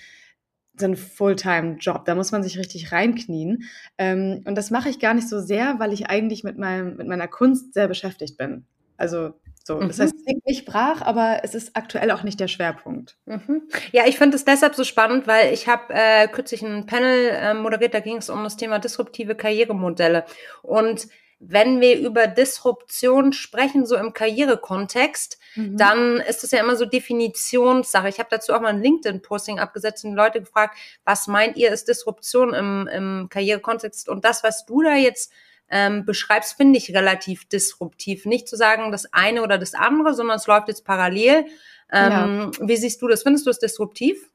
so 0.80 0.86
ein 0.86 0.96
Fulltime-Job. 0.96 2.04
Da 2.04 2.14
muss 2.14 2.32
man 2.32 2.42
sich 2.42 2.58
richtig 2.58 2.92
reinknien. 2.92 3.64
Ähm, 3.98 4.42
und 4.46 4.56
das 4.56 4.70
mache 4.70 4.88
ich 4.88 4.98
gar 4.98 5.14
nicht 5.14 5.28
so 5.28 5.40
sehr, 5.40 5.78
weil 5.78 5.92
ich 5.92 6.08
eigentlich 6.08 6.42
mit, 6.44 6.58
meinem, 6.58 6.96
mit 6.96 7.06
meiner 7.06 7.28
Kunst 7.28 7.74
sehr 7.74 7.88
beschäftigt 7.88 8.36
bin. 8.36 8.66
Also 8.96 9.34
so, 9.64 9.76
mhm. 9.76 9.88
das 9.88 10.00
heißt, 10.00 10.14
es 10.14 10.26
liegt 10.26 10.46
nicht 10.46 10.64
brach, 10.66 11.02
aber 11.02 11.40
es 11.42 11.54
ist 11.54 11.76
aktuell 11.76 12.10
auch 12.10 12.22
nicht 12.22 12.40
der 12.40 12.48
Schwerpunkt. 12.48 13.16
Mhm. 13.26 13.62
Ja, 13.92 14.06
ich 14.06 14.18
finde 14.18 14.36
es 14.36 14.44
deshalb 14.44 14.74
so 14.74 14.84
spannend, 14.84 15.26
weil 15.26 15.52
ich 15.52 15.68
habe 15.68 15.94
äh, 15.94 16.28
kürzlich 16.28 16.62
ein 16.62 16.86
Panel 16.86 17.30
äh, 17.30 17.54
moderiert, 17.54 17.94
da 17.94 18.00
ging 18.00 18.16
es 18.16 18.30
um 18.30 18.42
das 18.44 18.56
Thema 18.56 18.78
disruptive 18.78 19.34
Karrieremodelle. 19.34 20.24
Und 20.62 21.08
wenn 21.40 21.80
wir 21.80 21.98
über 21.98 22.26
Disruption 22.26 23.32
sprechen, 23.32 23.86
so 23.86 23.96
im 23.96 24.12
Karrierekontext, 24.12 25.38
mhm. 25.54 25.76
dann 25.76 26.16
ist 26.18 26.42
das 26.42 26.50
ja 26.50 26.60
immer 26.60 26.76
so 26.76 26.84
Definitionssache. 26.84 28.08
Ich 28.08 28.18
habe 28.18 28.28
dazu 28.30 28.52
auch 28.52 28.60
mal 28.60 28.68
ein 28.68 28.82
LinkedIn-Posting 28.82 29.58
abgesetzt 29.58 30.04
und 30.04 30.14
Leute 30.14 30.40
gefragt, 30.40 30.76
was 31.04 31.26
meint 31.26 31.56
ihr 31.56 31.70
ist 31.70 31.88
Disruption 31.88 32.54
im, 32.54 32.88
im 32.92 33.28
Karrierekontext? 33.28 34.08
Und 34.08 34.24
das, 34.24 34.42
was 34.42 34.66
du 34.66 34.82
da 34.82 34.94
jetzt 34.94 35.32
ähm, 35.70 36.04
beschreibst, 36.04 36.56
finde 36.56 36.78
ich 36.78 36.94
relativ 36.94 37.48
disruptiv. 37.48 38.26
Nicht 38.26 38.48
zu 38.48 38.56
sagen 38.56 38.90
das 38.92 39.12
eine 39.12 39.42
oder 39.42 39.56
das 39.56 39.74
andere, 39.74 40.14
sondern 40.14 40.36
es 40.36 40.46
läuft 40.46 40.68
jetzt 40.68 40.84
parallel. 40.84 41.46
Ähm, 41.92 42.10
ja. 42.12 42.50
Wie 42.60 42.76
siehst 42.76 43.00
du 43.02 43.08
das? 43.08 43.22
Findest 43.22 43.46
du 43.46 43.50
es 43.50 43.58
disruptiv? 43.58 44.29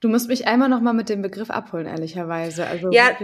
Du 0.00 0.08
musst 0.08 0.28
mich 0.28 0.46
einmal 0.46 0.68
noch 0.68 0.80
mal 0.80 0.92
mit 0.92 1.08
dem 1.08 1.22
Begriff 1.22 1.50
abholen, 1.50 1.86
ehrlicherweise. 1.86 2.66
Also 2.66 2.90
ja, 2.90 3.16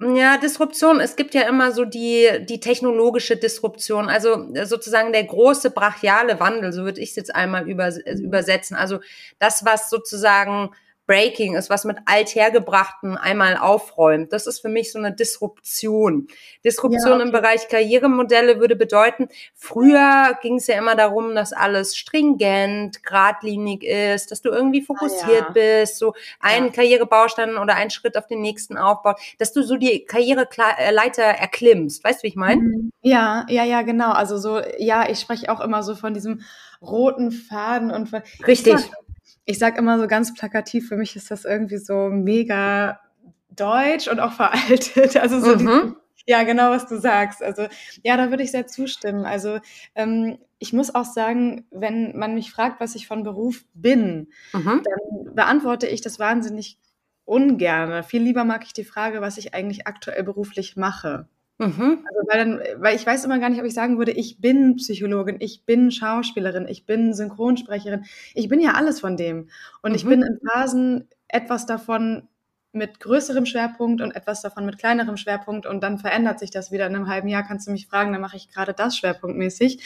ja, 0.00 0.36
Disruption. 0.38 1.00
Es 1.00 1.16
gibt 1.16 1.34
ja 1.34 1.42
immer 1.42 1.72
so 1.72 1.84
die 1.84 2.28
die 2.48 2.60
technologische 2.60 3.36
Disruption, 3.36 4.08
also 4.08 4.48
sozusagen 4.64 5.12
der 5.12 5.24
große 5.24 5.70
brachiale 5.70 6.40
Wandel. 6.40 6.72
So 6.72 6.84
würde 6.84 7.00
ich 7.00 7.10
es 7.10 7.16
jetzt 7.16 7.34
einmal 7.34 7.68
über, 7.68 7.92
übersetzen. 8.06 8.76
Also 8.76 9.00
das, 9.38 9.64
was 9.64 9.90
sozusagen 9.90 10.70
Breaking 11.08 11.56
ist, 11.56 11.70
was 11.70 11.84
mit 11.84 11.96
Althergebrachten 12.04 13.16
einmal 13.16 13.56
aufräumt. 13.56 14.30
Das 14.30 14.46
ist 14.46 14.60
für 14.60 14.68
mich 14.68 14.92
so 14.92 14.98
eine 14.98 15.10
Disruption. 15.10 16.28
Disruption 16.62 17.12
ja, 17.12 17.14
okay. 17.14 17.24
im 17.24 17.32
Bereich 17.32 17.68
Karrieremodelle 17.68 18.60
würde 18.60 18.76
bedeuten, 18.76 19.28
früher 19.54 20.38
ging 20.42 20.56
es 20.56 20.66
ja 20.66 20.76
immer 20.76 20.96
darum, 20.96 21.34
dass 21.34 21.54
alles 21.54 21.96
stringent, 21.96 23.02
geradlinig 23.02 23.84
ist, 23.84 24.30
dass 24.30 24.42
du 24.42 24.50
irgendwie 24.50 24.82
fokussiert 24.82 25.46
ah, 25.48 25.52
ja. 25.56 25.80
bist, 25.80 25.96
so 25.96 26.12
ein 26.40 26.66
ja. 26.66 26.72
Karrierebaustein 26.72 27.56
oder 27.56 27.74
ein 27.74 27.88
Schritt 27.88 28.18
auf 28.18 28.26
den 28.26 28.42
nächsten 28.42 28.76
aufbaut, 28.76 29.16
dass 29.38 29.54
du 29.54 29.62
so 29.62 29.76
die 29.76 30.04
Karriereleiter 30.04 31.22
erklimmst. 31.22 32.04
Weißt 32.04 32.20
du, 32.20 32.24
wie 32.24 32.28
ich 32.28 32.36
meine? 32.36 32.60
Mhm. 32.60 32.92
Ja, 33.00 33.46
ja, 33.48 33.64
ja, 33.64 33.80
genau. 33.80 34.12
Also 34.12 34.36
so, 34.36 34.60
ja, 34.76 35.08
ich 35.08 35.20
spreche 35.20 35.50
auch 35.50 35.60
immer 35.60 35.82
so 35.82 35.94
von 35.94 36.12
diesem 36.12 36.42
roten 36.82 37.32
Faden 37.32 37.90
und 37.90 38.10
von. 38.10 38.20
Richtig. 38.46 38.74
Ich 38.74 38.80
sag, 38.80 39.07
ich 39.48 39.58
sag 39.58 39.78
immer 39.78 39.98
so 39.98 40.06
ganz 40.06 40.34
plakativ, 40.34 40.88
für 40.88 40.98
mich 40.98 41.16
ist 41.16 41.30
das 41.30 41.46
irgendwie 41.46 41.78
so 41.78 42.10
mega 42.10 43.00
deutsch 43.48 44.06
und 44.06 44.20
auch 44.20 44.32
veraltet. 44.32 45.16
Also 45.20 45.40
so 45.40 45.56
mhm. 45.56 45.96
die, 46.26 46.30
ja, 46.30 46.42
genau, 46.42 46.70
was 46.70 46.86
du 46.86 47.00
sagst. 47.00 47.42
Also 47.42 47.66
ja, 48.04 48.18
da 48.18 48.28
würde 48.28 48.42
ich 48.42 48.50
sehr 48.50 48.66
zustimmen. 48.66 49.24
Also 49.24 49.58
ähm, 49.94 50.36
ich 50.58 50.74
muss 50.74 50.94
auch 50.94 51.06
sagen, 51.06 51.66
wenn 51.70 52.14
man 52.14 52.34
mich 52.34 52.52
fragt, 52.52 52.78
was 52.78 52.94
ich 52.94 53.06
von 53.06 53.22
Beruf 53.22 53.64
bin, 53.72 54.28
mhm. 54.52 54.82
dann 54.84 55.34
beantworte 55.34 55.86
ich 55.86 56.02
das 56.02 56.18
wahnsinnig 56.18 56.76
ungerne. 57.24 58.02
Viel 58.02 58.22
lieber 58.22 58.44
mag 58.44 58.64
ich 58.66 58.74
die 58.74 58.84
Frage, 58.84 59.22
was 59.22 59.38
ich 59.38 59.54
eigentlich 59.54 59.86
aktuell 59.86 60.24
beruflich 60.24 60.76
mache. 60.76 61.26
Mhm. 61.58 62.04
Also 62.08 62.28
weil 62.28 62.38
dann, 62.38 62.82
weil 62.82 62.96
ich 62.96 63.04
weiß 63.04 63.24
immer 63.24 63.38
gar 63.40 63.50
nicht, 63.50 63.60
ob 63.60 63.66
ich 63.66 63.74
sagen 63.74 63.98
würde, 63.98 64.12
ich 64.12 64.40
bin 64.40 64.76
Psychologin, 64.76 65.36
ich 65.40 65.64
bin 65.66 65.90
Schauspielerin, 65.90 66.66
ich 66.68 66.86
bin 66.86 67.12
Synchronsprecherin. 67.12 68.04
Ich 68.34 68.48
bin 68.48 68.60
ja 68.60 68.74
alles 68.74 69.00
von 69.00 69.16
dem. 69.16 69.48
Und 69.82 69.90
mhm. 69.90 69.96
ich 69.96 70.06
bin 70.06 70.22
in 70.22 70.38
Phasen 70.46 71.08
etwas 71.26 71.66
davon 71.66 72.28
mit 72.72 73.00
größerem 73.00 73.46
Schwerpunkt 73.46 74.00
und 74.00 74.14
etwas 74.14 74.42
davon 74.42 74.66
mit 74.66 74.78
kleinerem 74.78 75.16
Schwerpunkt 75.16 75.66
und 75.66 75.82
dann 75.82 75.98
verändert 75.98 76.38
sich 76.38 76.50
das 76.50 76.70
wieder. 76.70 76.86
In 76.86 76.94
einem 76.94 77.08
halben 77.08 77.28
Jahr 77.28 77.42
kannst 77.42 77.66
du 77.66 77.72
mich 77.72 77.88
fragen, 77.88 78.12
dann 78.12 78.20
mache 78.20 78.36
ich 78.36 78.50
gerade 78.50 78.72
das 78.72 78.96
schwerpunktmäßig. 78.96 79.82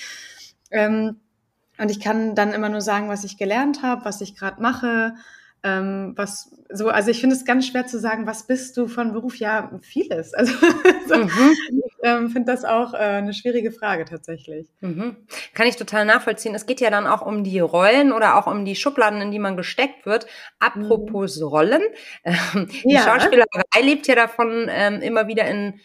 Ähm, 0.71 1.21
und 1.79 1.91
ich 1.91 2.00
kann 2.00 2.35
dann 2.35 2.52
immer 2.52 2.69
nur 2.69 2.83
sagen, 2.83 3.09
was 3.09 3.25
ich 3.25 3.38
gelernt 3.38 3.83
habe, 3.83 4.05
was 4.05 4.21
ich 4.21 4.37
gerade 4.37 4.61
mache, 4.61 5.14
ähm, 5.64 6.12
was 6.16 6.50
so, 6.75 6.88
also 6.88 7.11
ich 7.11 7.21
finde 7.21 7.37
es 7.37 7.45
ganz 7.45 7.66
schwer 7.66 7.87
zu 7.87 7.99
sagen, 7.99 8.26
was 8.26 8.47
bist 8.47 8.76
du 8.76 8.88
von 8.88 9.12
Beruf? 9.12 9.37
Ja, 9.37 9.71
vieles. 9.83 10.33
Also 10.42 10.54
so, 11.07 11.16
mhm. 11.16 11.31
ich 11.69 11.92
ähm, 12.02 12.31
finde 12.31 12.50
das 12.50 12.64
auch 12.64 12.95
äh, 12.95 12.97
eine 12.97 13.33
schwierige 13.33 13.71
Frage 13.71 14.04
tatsächlich. 14.04 14.66
Mhm. 14.81 15.16
Kann 15.54 15.66
ich 15.69 15.76
total 15.76 16.04
nachvollziehen. 16.04 16.54
Es 16.54 16.66
geht 16.66 16.81
ja 16.81 16.90
dann 16.90 17.07
auch 17.07 17.23
um 17.23 17.45
die 17.45 17.61
Rollen 17.61 18.12
oder 18.12 18.37
auch 18.37 18.47
um 18.47 18.64
die 18.64 18.75
Schubladen, 18.75 19.21
in 19.21 19.31
die 19.31 19.38
man 19.38 19.57
gesteckt 19.57 20.04
wird. 20.07 20.26
Apropos 20.59 21.38
mhm. 21.38 21.47
Rollen, 21.47 21.83
ähm, 22.25 22.69
die 22.85 22.95
ja. 22.95 23.02
Schauspielerei 23.02 23.83
lebt 23.83 24.07
ja 24.09 24.16
davon, 24.16 24.66
ähm, 24.69 25.00
immer 25.00 25.28
wieder 25.28 25.47
in 25.47 25.81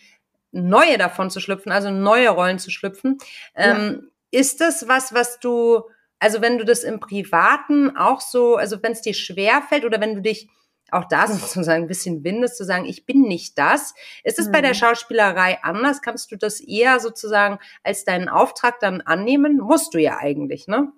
neue 0.51 0.97
davon 0.97 1.29
zu 1.29 1.39
schlüpfen, 1.39 1.71
also 1.71 1.91
neue 1.91 2.29
Rollen 2.29 2.57
zu 2.57 2.71
schlüpfen. 2.71 3.17
Ähm, 3.55 4.09
ja. 4.31 4.39
Ist 4.39 4.61
das 4.61 4.87
was, 4.87 5.13
was 5.13 5.39
du 5.39 5.83
also 6.19 6.41
wenn 6.41 6.57
du 6.57 6.65
das 6.65 6.83
im 6.83 6.99
Privaten 6.99 7.95
auch 7.95 8.21
so, 8.21 8.55
also 8.55 8.81
wenn 8.81 8.93
es 8.93 9.01
dir 9.01 9.13
schwer 9.13 9.61
fällt 9.61 9.85
oder 9.85 10.01
wenn 10.01 10.15
du 10.15 10.21
dich 10.21 10.49
auch 10.91 11.05
da 11.05 11.27
sozusagen 11.27 11.83
ein 11.83 11.87
bisschen 11.87 12.23
windest, 12.23 12.57
zu 12.57 12.65
sagen, 12.65 12.85
ich 12.85 13.05
bin 13.05 13.21
nicht 13.21 13.57
das. 13.57 13.93
Ist 14.23 14.39
es 14.39 14.47
mhm. 14.47 14.51
bei 14.53 14.61
der 14.61 14.71
mhm. 14.71 14.75
Schauspielerei 14.75 15.59
anders? 15.63 16.01
Kannst 16.01 16.31
du 16.31 16.37
das 16.37 16.59
eher 16.59 16.99
sozusagen 16.99 17.59
als 17.83 18.05
deinen 18.05 18.29
Auftrag 18.29 18.79
dann 18.79 19.01
annehmen? 19.01 19.57
Musst 19.57 19.93
du 19.93 19.99
ja 19.99 20.17
eigentlich, 20.17 20.67
ne? 20.67 20.91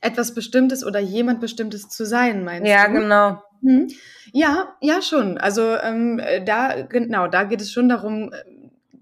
Etwas 0.00 0.32
Bestimmtes 0.32 0.84
oder 0.84 1.00
jemand 1.00 1.40
Bestimmtes 1.40 1.88
zu 1.88 2.06
sein, 2.06 2.44
meinst 2.44 2.68
ja, 2.68 2.86
du? 2.86 2.94
Ja, 2.94 3.00
genau. 3.00 3.42
Mhm. 3.62 3.88
Ja, 4.32 4.76
ja, 4.80 5.02
schon. 5.02 5.38
Also 5.38 5.76
ähm, 5.76 6.20
da, 6.44 6.82
genau, 6.82 7.26
da 7.26 7.44
geht 7.44 7.60
es 7.60 7.72
schon 7.72 7.88
darum, 7.88 8.32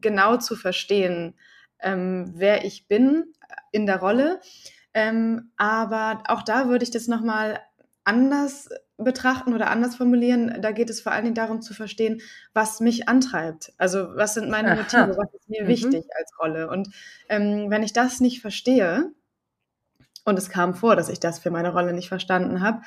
genau 0.01 0.39
zu 0.39 0.57
verstehen, 0.57 1.35
ähm, 1.83 2.33
wer 2.35 2.65
ich 2.65 2.89
bin 2.89 3.25
in 3.73 3.85
der 3.85 4.01
Rolle 4.01 4.41
ähm, 4.95 5.53
aber 5.57 6.23
auch 6.27 6.43
da 6.43 6.69
würde 6.69 6.85
ich 6.85 6.91
das 6.91 7.09
nochmal 7.09 7.61
anders 8.05 8.69
betrachten 8.97 9.55
oder 9.55 9.71
anders 9.71 9.97
formulieren. 9.97 10.61
Da 10.61 10.73
geht 10.73 10.91
es 10.91 11.01
vor 11.01 11.13
allen 11.13 11.25
Dingen 11.25 11.35
darum 11.35 11.63
zu 11.63 11.75
verstehen, 11.75 12.21
was 12.53 12.81
mich 12.81 13.09
antreibt. 13.09 13.73
Also 13.79 14.09
was 14.15 14.35
sind 14.35 14.51
meine 14.51 14.75
Motive, 14.75 15.03
Aha. 15.03 15.17
was 15.17 15.35
ist 15.35 15.49
mir 15.49 15.65
mhm. 15.65 15.69
wichtig 15.69 16.05
als 16.19 16.33
Rolle. 16.39 16.69
Und 16.69 16.89
ähm, 17.29 17.71
wenn 17.71 17.83
ich 17.83 17.93
das 17.93 18.21
nicht 18.21 18.41
verstehe, 18.41 19.13
und 20.25 20.39
es 20.39 20.51
kam 20.51 20.75
vor, 20.75 20.97
dass 20.97 21.09
ich 21.09 21.21
das 21.21 21.39
für 21.39 21.51
meine 21.51 21.73
Rolle 21.73 21.93
nicht 21.93 22.09
verstanden 22.09 22.61
habe, 22.61 22.83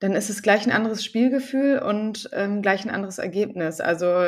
dann 0.00 0.12
ist 0.12 0.28
es 0.28 0.42
gleich 0.42 0.66
ein 0.66 0.72
anderes 0.72 1.04
Spielgefühl 1.04 1.78
und 1.78 2.28
ähm, 2.32 2.62
gleich 2.62 2.84
ein 2.84 2.90
anderes 2.90 3.18
Ergebnis. 3.18 3.80
Also 3.80 4.26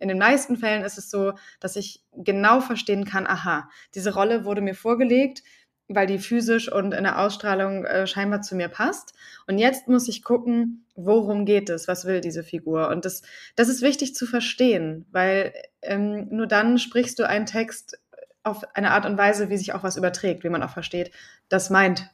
in 0.00 0.08
den 0.08 0.18
meisten 0.18 0.56
Fällen 0.56 0.84
ist 0.84 0.96
es 0.96 1.10
so, 1.10 1.32
dass 1.60 1.76
ich 1.76 2.04
genau 2.12 2.60
verstehen 2.60 3.04
kann, 3.04 3.26
aha, 3.26 3.68
diese 3.94 4.14
Rolle 4.14 4.44
wurde 4.44 4.60
mir 4.60 4.74
vorgelegt, 4.74 5.42
weil 5.88 6.06
die 6.06 6.18
physisch 6.18 6.70
und 6.70 6.92
in 6.92 7.04
der 7.04 7.18
Ausstrahlung 7.18 7.84
äh, 7.84 8.06
scheinbar 8.06 8.42
zu 8.42 8.54
mir 8.54 8.68
passt. 8.68 9.14
Und 9.46 9.58
jetzt 9.58 9.88
muss 9.88 10.08
ich 10.08 10.22
gucken, 10.22 10.84
worum 10.94 11.46
geht 11.46 11.70
es, 11.70 11.88
was 11.88 12.04
will 12.04 12.20
diese 12.20 12.44
Figur. 12.44 12.88
Und 12.88 13.04
das, 13.04 13.22
das 13.56 13.68
ist 13.68 13.82
wichtig 13.82 14.14
zu 14.14 14.26
verstehen, 14.26 15.06
weil 15.10 15.54
ähm, 15.82 16.28
nur 16.30 16.46
dann 16.46 16.78
sprichst 16.78 17.18
du 17.18 17.26
einen 17.26 17.46
Text 17.46 17.98
auf 18.42 18.64
eine 18.74 18.90
Art 18.90 19.06
und 19.06 19.18
Weise, 19.18 19.50
wie 19.50 19.56
sich 19.56 19.72
auch 19.72 19.82
was 19.82 19.96
überträgt, 19.96 20.44
wie 20.44 20.48
man 20.48 20.62
auch 20.62 20.70
versteht, 20.70 21.10
das 21.48 21.70
meint 21.70 22.08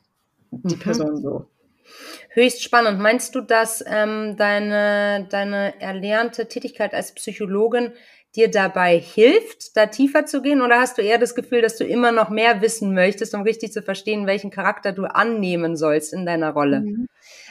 die 0.50 0.76
mhm. 0.76 0.80
Person 0.80 1.16
so. 1.16 1.50
Höchst 2.30 2.62
spannend. 2.62 3.00
Meinst 3.00 3.34
du, 3.34 3.40
dass 3.40 3.84
ähm, 3.86 4.36
deine, 4.36 5.26
deine 5.30 5.80
erlernte 5.80 6.48
Tätigkeit 6.48 6.94
als 6.94 7.12
Psychologin 7.12 7.92
dir 8.36 8.50
dabei 8.50 8.98
hilft, 8.98 9.76
da 9.76 9.86
tiefer 9.86 10.26
zu 10.26 10.42
gehen? 10.42 10.60
Oder 10.60 10.80
hast 10.80 10.98
du 10.98 11.02
eher 11.02 11.18
das 11.18 11.34
Gefühl, 11.34 11.62
dass 11.62 11.76
du 11.76 11.84
immer 11.84 12.12
noch 12.12 12.30
mehr 12.30 12.60
wissen 12.60 12.94
möchtest, 12.94 13.34
um 13.34 13.42
richtig 13.42 13.72
zu 13.72 13.82
verstehen, 13.82 14.26
welchen 14.26 14.50
Charakter 14.50 14.92
du 14.92 15.04
annehmen 15.04 15.76
sollst 15.76 16.12
in 16.12 16.26
deiner 16.26 16.50
Rolle? 16.50 16.80
Mhm. 16.80 17.06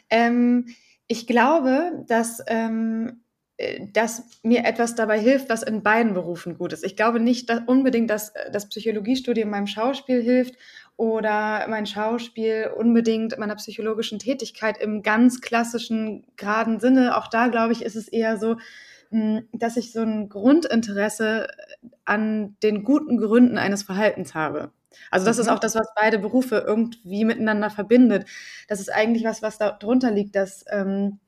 Ähm, 0.09 0.65
ich 1.07 1.27
glaube, 1.27 2.03
dass, 2.07 2.41
ähm, 2.47 3.23
äh, 3.57 3.87
dass 3.93 4.23
mir 4.43 4.65
etwas 4.65 4.95
dabei 4.95 5.19
hilft, 5.19 5.49
was 5.49 5.63
in 5.63 5.83
beiden 5.83 6.13
Berufen 6.13 6.57
gut 6.57 6.73
ist. 6.73 6.83
Ich 6.83 6.95
glaube 6.95 7.19
nicht 7.19 7.49
dass 7.49 7.61
unbedingt, 7.65 8.09
dass 8.09 8.29
äh, 8.29 8.51
das 8.51 8.67
Psychologiestudium 8.67 9.49
meinem 9.49 9.67
Schauspiel 9.67 10.21
hilft 10.21 10.55
oder 10.97 11.65
mein 11.69 11.85
Schauspiel 11.85 12.71
unbedingt 12.75 13.37
meiner 13.37 13.55
psychologischen 13.55 14.19
Tätigkeit 14.19 14.77
im 14.79 15.01
ganz 15.01 15.41
klassischen, 15.41 16.25
geraden 16.35 16.79
Sinne. 16.79 17.17
Auch 17.17 17.27
da, 17.27 17.47
glaube 17.47 17.73
ich, 17.73 17.83
ist 17.83 17.95
es 17.95 18.07
eher 18.07 18.37
so, 18.37 18.57
dass 19.51 19.77
ich 19.77 19.91
so 19.91 20.01
ein 20.01 20.29
Grundinteresse 20.29 21.47
an 22.05 22.55
den 22.63 22.83
guten 22.83 23.17
Gründen 23.17 23.57
eines 23.57 23.83
Verhaltens 23.83 24.33
habe. 24.33 24.71
Also 25.11 25.25
das 25.25 25.37
mhm. 25.37 25.41
ist 25.41 25.47
auch 25.49 25.59
das, 25.59 25.75
was 25.75 25.87
beide 25.95 26.19
Berufe 26.19 26.63
irgendwie 26.65 27.25
miteinander 27.25 27.69
verbindet. 27.69 28.27
Das 28.67 28.79
ist 28.79 28.91
eigentlich 28.91 29.23
was, 29.23 29.41
was 29.41 29.57
darunter 29.57 30.11
liegt, 30.11 30.35
dass, 30.35 30.65
ähm, 30.69 31.19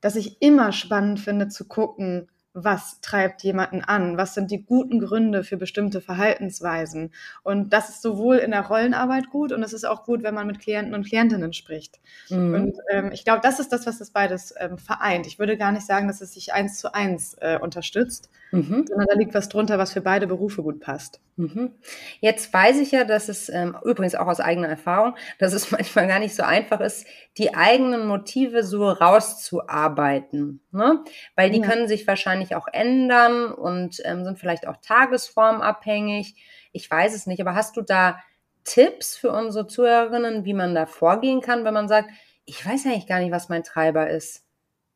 dass 0.00 0.16
ich 0.16 0.40
immer 0.40 0.72
spannend 0.72 1.20
finde 1.20 1.48
zu 1.48 1.66
gucken, 1.66 2.28
was 2.54 3.00
treibt 3.00 3.42
jemanden 3.42 3.82
an, 3.82 4.16
was 4.16 4.32
sind 4.32 4.52
die 4.52 4.62
guten 4.62 5.00
Gründe 5.00 5.42
für 5.42 5.56
bestimmte 5.56 6.00
Verhaltensweisen. 6.00 7.12
Und 7.42 7.72
das 7.72 7.88
ist 7.88 8.00
sowohl 8.00 8.36
in 8.36 8.52
der 8.52 8.66
Rollenarbeit 8.66 9.28
gut 9.28 9.52
und 9.52 9.62
es 9.64 9.72
ist 9.72 9.84
auch 9.84 10.04
gut, 10.04 10.22
wenn 10.22 10.34
man 10.34 10.46
mit 10.46 10.60
Klienten 10.60 10.94
und 10.94 11.04
Klientinnen 11.04 11.52
spricht. 11.52 11.98
Mhm. 12.30 12.54
Und 12.54 12.76
ähm, 12.90 13.10
ich 13.12 13.24
glaube, 13.24 13.40
das 13.42 13.58
ist 13.58 13.72
das, 13.72 13.86
was 13.86 13.98
das 13.98 14.12
beides 14.12 14.54
ähm, 14.58 14.78
vereint. 14.78 15.26
Ich 15.26 15.40
würde 15.40 15.56
gar 15.56 15.72
nicht 15.72 15.84
sagen, 15.84 16.06
dass 16.06 16.20
es 16.20 16.32
sich 16.32 16.52
eins 16.52 16.78
zu 16.78 16.94
eins 16.94 17.34
äh, 17.40 17.58
unterstützt, 17.60 18.30
mhm. 18.54 18.86
sondern 18.86 19.06
da 19.08 19.14
liegt 19.14 19.34
was 19.34 19.48
drunter, 19.48 19.78
was 19.78 19.92
für 19.92 20.00
beide 20.00 20.26
Berufe 20.26 20.62
gut 20.62 20.80
passt. 20.80 21.20
Mhm. 21.36 21.72
Jetzt 22.20 22.52
weiß 22.52 22.78
ich 22.78 22.92
ja, 22.92 23.04
dass 23.04 23.28
es 23.28 23.48
ähm, 23.48 23.76
übrigens 23.84 24.14
auch 24.14 24.26
aus 24.26 24.40
eigener 24.40 24.68
Erfahrung, 24.68 25.14
dass 25.38 25.52
es 25.52 25.70
manchmal 25.72 26.06
gar 26.06 26.18
nicht 26.18 26.34
so 26.34 26.42
einfach 26.42 26.80
ist, 26.80 27.06
die 27.38 27.54
eigenen 27.54 28.06
Motive 28.06 28.62
so 28.62 28.88
rauszuarbeiten, 28.88 30.60
ne? 30.70 31.04
Weil 31.36 31.50
die 31.50 31.60
ja. 31.60 31.66
können 31.66 31.88
sich 31.88 32.06
wahrscheinlich 32.06 32.54
auch 32.54 32.68
ändern 32.72 33.52
und 33.52 34.00
ähm, 34.04 34.24
sind 34.24 34.38
vielleicht 34.38 34.66
auch 34.66 34.76
tagesformabhängig. 34.78 36.36
Ich 36.72 36.90
weiß 36.90 37.14
es 37.14 37.26
nicht, 37.26 37.40
aber 37.40 37.54
hast 37.54 37.76
du 37.76 37.82
da 37.82 38.18
Tipps 38.64 39.16
für 39.16 39.30
unsere 39.30 39.66
Zuhörerinnen, 39.66 40.44
wie 40.44 40.54
man 40.54 40.74
da 40.74 40.86
vorgehen 40.86 41.40
kann, 41.40 41.64
wenn 41.64 41.74
man 41.74 41.88
sagt, 41.88 42.10
ich 42.46 42.64
weiß 42.64 42.86
eigentlich 42.86 43.06
gar 43.06 43.20
nicht, 43.20 43.30
was 43.30 43.48
mein 43.48 43.62
Treiber 43.62 44.08
ist? 44.08 44.44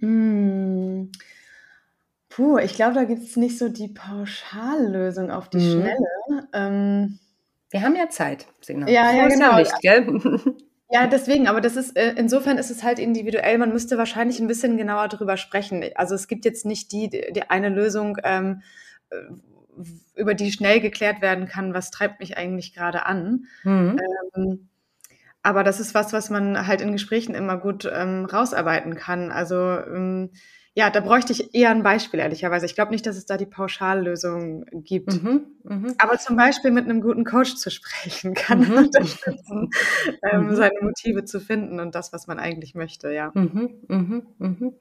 Hm. 0.00 1.10
Puh, 2.28 2.58
ich 2.58 2.74
glaube, 2.74 2.94
da 2.94 3.04
gibt 3.04 3.22
es 3.22 3.36
nicht 3.36 3.58
so 3.58 3.68
die 3.68 3.88
Pauschallösung 3.88 5.30
auf 5.30 5.48
die 5.48 5.58
mhm. 5.58 5.70
Schnelle. 5.70 6.48
Ähm, 6.52 7.18
Wir 7.70 7.82
haben 7.82 7.96
ja 7.96 8.08
Zeit, 8.10 8.46
Signal. 8.60 8.90
Ja, 8.90 9.12
ja, 9.12 9.28
genau. 9.28 9.56
Nicht, 9.56 9.80
gell? 9.80 10.20
Ja, 10.90 11.06
deswegen, 11.06 11.48
aber 11.48 11.60
das 11.60 11.76
ist, 11.76 11.96
äh, 11.98 12.14
insofern 12.16 12.56
ist 12.56 12.70
es 12.70 12.82
halt 12.82 12.98
individuell. 12.98 13.58
Man 13.58 13.74
müsste 13.74 13.98
wahrscheinlich 13.98 14.40
ein 14.40 14.46
bisschen 14.46 14.78
genauer 14.78 15.08
darüber 15.08 15.36
sprechen. 15.36 15.84
Also 15.96 16.14
es 16.14 16.28
gibt 16.28 16.46
jetzt 16.46 16.64
nicht 16.64 16.92
die, 16.92 17.10
die 17.10 17.42
eine 17.50 17.68
Lösung, 17.68 18.16
ähm, 18.24 18.62
äh, 19.10 19.16
über 20.14 20.34
die 20.34 20.50
schnell 20.50 20.80
geklärt 20.80 21.20
werden 21.20 21.46
kann, 21.46 21.74
was 21.74 21.90
treibt 21.90 22.20
mich 22.20 22.38
eigentlich 22.38 22.74
gerade 22.74 23.04
an. 23.04 23.44
Mhm. 23.64 24.00
Ähm, 24.34 24.68
aber 25.42 25.64
das 25.64 25.80
ist 25.80 25.94
was, 25.94 26.12
was 26.12 26.30
man 26.30 26.66
halt 26.66 26.80
in 26.80 26.92
Gesprächen 26.92 27.34
immer 27.34 27.56
gut 27.56 27.90
ähm, 27.92 28.24
rausarbeiten 28.24 28.94
kann. 28.94 29.30
Also 29.30 29.56
ähm, 29.56 30.30
ja, 30.74 30.90
da 30.90 31.00
bräuchte 31.00 31.32
ich 31.32 31.54
eher 31.54 31.70
ein 31.70 31.82
Beispiel, 31.82 32.20
ehrlicherweise. 32.20 32.64
Ich 32.64 32.76
glaube 32.76 32.92
nicht, 32.92 33.04
dass 33.04 33.16
es 33.16 33.26
da 33.26 33.36
die 33.36 33.46
Pauschallösung 33.46 34.64
gibt. 34.72 35.12
Mhm, 35.12 35.46
mh. 35.64 35.94
Aber 35.98 36.18
zum 36.18 36.36
Beispiel 36.36 36.70
mit 36.70 36.84
einem 36.84 37.00
guten 37.00 37.24
Coach 37.24 37.56
zu 37.56 37.68
sprechen, 37.70 38.34
kann 38.34 38.60
mhm. 38.60 38.76
unterstützen, 38.76 39.70
ähm, 40.22 40.46
mhm. 40.46 40.54
seine 40.54 40.80
Motive 40.80 41.24
zu 41.24 41.40
finden 41.40 41.80
und 41.80 41.96
das, 41.96 42.12
was 42.12 42.28
man 42.28 42.38
eigentlich 42.38 42.76
möchte, 42.76 43.10
ja. 43.12 43.32
Mhm, 43.34 43.70
mh, 43.88 44.22
mh. 44.38 44.72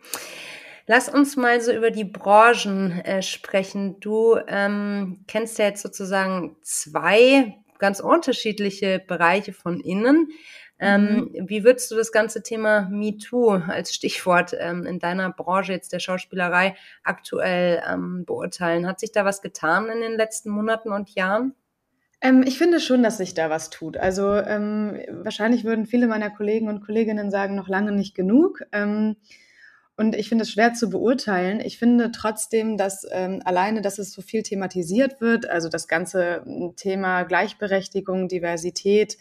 Lass 0.86 1.10
uns 1.10 1.36
mal 1.36 1.60
so 1.62 1.74
über 1.74 1.90
die 1.90 2.06
Branchen 2.06 2.92
äh, 3.04 3.24
sprechen. 3.24 4.00
Du 4.00 4.38
ähm, 4.48 5.24
kennst 5.28 5.58
ja 5.58 5.66
jetzt 5.66 5.82
sozusagen 5.82 6.58
zwei 6.62 7.58
ganz 7.80 8.00
unterschiedliche 8.00 9.00
Bereiche 9.06 9.54
von 9.54 9.80
innen. 9.80 10.30
Ähm, 10.80 11.32
mhm. 11.34 11.50
Wie 11.50 11.64
würdest 11.64 11.90
du 11.90 11.96
das 11.96 12.12
ganze 12.12 12.44
Thema 12.44 12.88
MeToo 12.92 13.50
als 13.68 13.94
Stichwort 13.94 14.56
ähm, 14.60 14.86
in 14.86 15.00
deiner 15.00 15.32
Branche 15.32 15.74
jetzt 15.74 15.92
der 15.92 16.00
Schauspielerei 16.00 16.76
aktuell 17.04 17.82
ähm, 17.90 18.26
beurteilen? 18.26 18.88
Hat 18.88 19.00
sich 19.00 19.12
da 19.12 19.26
was 19.26 19.42
getan 19.42 19.90
in 19.90 20.02
den 20.02 20.14
letzten 20.14 20.50
Monaten 20.50 20.92
und 20.92 21.10
Jahren? 21.16 21.56
Ähm, 22.22 22.44
ich 22.46 22.58
finde 22.58 22.80
schon, 22.80 23.04
dass 23.04 23.18
sich 23.18 23.34
da 23.34 23.50
was 23.50 23.70
tut. 23.70 23.98
Also 23.98 24.34
ähm, 24.36 25.00
wahrscheinlich 25.10 25.64
würden 25.64 25.86
viele 25.86 26.08
meiner 26.08 26.30
Kollegen 26.30 26.68
und 26.70 26.86
Kolleginnen 26.86 27.32
sagen, 27.32 27.56
noch 27.56 27.68
lange 27.68 27.92
nicht 27.92 28.16
genug. 28.16 28.64
Und 29.98 30.16
ich 30.16 30.30
finde 30.30 30.44
es 30.44 30.52
schwer 30.52 30.74
zu 30.76 30.92
beurteilen. 30.92 31.60
Ich 31.60 31.80
finde 31.80 32.12
trotzdem, 32.12 32.78
dass 32.78 33.06
ähm, 33.12 33.42
alleine, 33.46 33.82
dass 33.82 33.98
es 33.98 34.14
so 34.14 34.22
viel 34.22 34.44
thematisiert 34.44 35.20
wird, 35.20 35.50
also 35.50 35.70
das 35.70 35.88
ganze 35.88 36.44
Thema 36.76 37.24
Gleichberechtigung, 37.24 38.28
Diversität, 38.28 39.18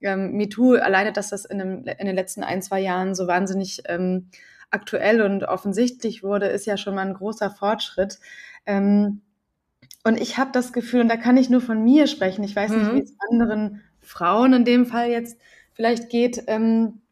ähm, 0.00 0.32
MeToo, 0.32 0.76
alleine, 0.76 1.12
dass 1.12 1.28
das 1.28 1.44
in, 1.44 1.58
dem, 1.58 1.84
in, 1.86 2.06
den 2.06 2.14
letzten 2.14 2.42
ein, 2.42 2.62
zwei 2.62 2.80
Jahren 2.80 3.14
so 3.14 3.26
wahnsinnig 3.26 3.82
ähm, 3.86 4.30
aktuell 4.70 5.20
und 5.20 5.44
offensichtlich 5.44 6.22
wurde, 6.22 6.46
ist 6.46 6.64
ja 6.64 6.78
schon 6.78 6.94
mal 6.94 7.06
ein 7.06 7.14
großer 7.14 7.50
Fortschritt. 7.50 8.18
Ähm, 8.64 9.20
und 10.04 10.18
ich 10.18 10.38
habe 10.38 10.52
das 10.52 10.72
Gefühl, 10.72 11.02
und 11.02 11.08
da 11.08 11.18
kann 11.18 11.36
ich 11.36 11.50
nur 11.50 11.60
von 11.60 11.84
mir 11.84 12.06
sprechen, 12.06 12.44
ich 12.44 12.56
weiß 12.56 12.70
mhm. 12.70 12.78
nicht, 12.78 12.94
wie 12.94 13.02
es 13.02 13.16
anderen 13.30 13.82
Frauen 14.00 14.54
in 14.54 14.64
dem 14.64 14.86
Fall 14.86 15.10
jetzt 15.10 15.38
vielleicht 15.74 16.08
geht, 16.08 16.44
ähm, 16.46 17.02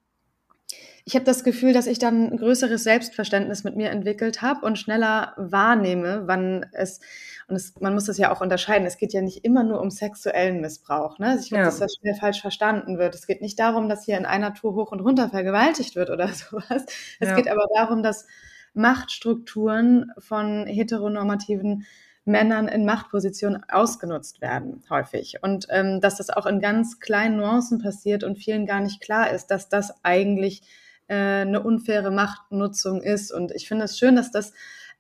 ich 1.05 1.15
habe 1.15 1.25
das 1.25 1.43
Gefühl, 1.43 1.73
dass 1.73 1.87
ich 1.87 1.99
dann 1.99 2.31
ein 2.33 2.37
größeres 2.37 2.85
Selbstverständnis 2.85 3.65
mit 3.65 3.77
mir 3.77 3.91
entwickelt 3.91 4.41
habe 4.41 4.65
und 4.65 4.79
schneller 4.79 5.35
wahrnehme, 5.37 6.23
wann 6.27 6.67
es, 6.73 7.01
und 7.49 7.57
es, 7.57 7.75
man 7.81 7.95
muss 7.95 8.05
das 8.05 8.19
ja 8.19 8.33
auch 8.33 8.41
unterscheiden, 8.41 8.87
es 8.87 8.99
geht 8.99 9.13
ja 9.13 9.21
nicht 9.21 9.45
immer 9.45 9.65
nur 9.65 9.81
um 9.81 9.91
sexuellen 9.91 10.61
Missbrauch. 10.61 11.19
Ne? 11.19 11.29
Also 11.29 11.43
ich 11.43 11.49
glaube, 11.49 11.63
ja. 11.63 11.67
dass 11.67 11.79
das 11.79 11.97
schnell 12.01 12.15
falsch 12.15 12.41
verstanden 12.41 12.99
wird. 12.99 13.15
Es 13.15 13.27
geht 13.27 13.43
nicht 13.43 13.59
darum, 13.59 13.89
dass 13.89 14.05
hier 14.05 14.17
in 14.17 14.27
einer 14.27 14.55
Tour 14.55 14.75
hoch 14.75 14.93
und 14.93 15.01
runter 15.01 15.29
vergewaltigt 15.29 15.97
wird 15.97 16.11
oder 16.11 16.29
sowas. 16.33 16.87
Es 17.19 17.29
ja. 17.29 17.35
geht 17.35 17.49
aber 17.49 17.67
darum, 17.75 18.03
dass 18.03 18.27
Machtstrukturen 18.75 20.13
von 20.19 20.67
heteronormativen 20.67 21.85
Männern 22.25 22.69
in 22.69 22.85
Machtpositionen 22.85 23.65
ausgenutzt 23.69 24.41
werden, 24.41 24.85
häufig. 24.89 25.39
Und 25.43 25.67
ähm, 25.71 26.01
dass 26.01 26.19
das 26.19 26.31
auch 26.31 26.47
in 26.47 26.61
ganz 26.61 27.01
kleinen 27.01 27.39
Nuancen 27.39 27.81
passiert 27.81 28.23
und 28.23 28.39
vielen 28.39 28.65
gar 28.65 28.81
nicht 28.81 29.01
klar 29.01 29.31
ist, 29.31 29.49
dass 29.49 29.69
das 29.69 29.93
eigentlich 30.05 30.63
äh, 31.09 31.43
eine 31.43 31.63
unfaire 31.63 32.11
Machtnutzung 32.11 33.03
ist. 33.03 33.33
Und 33.33 33.53
ich 33.53 33.69
finde 33.69 33.85
es 33.85 33.99
schön, 33.99 34.17
dass 34.17 34.31
das 34.31 34.53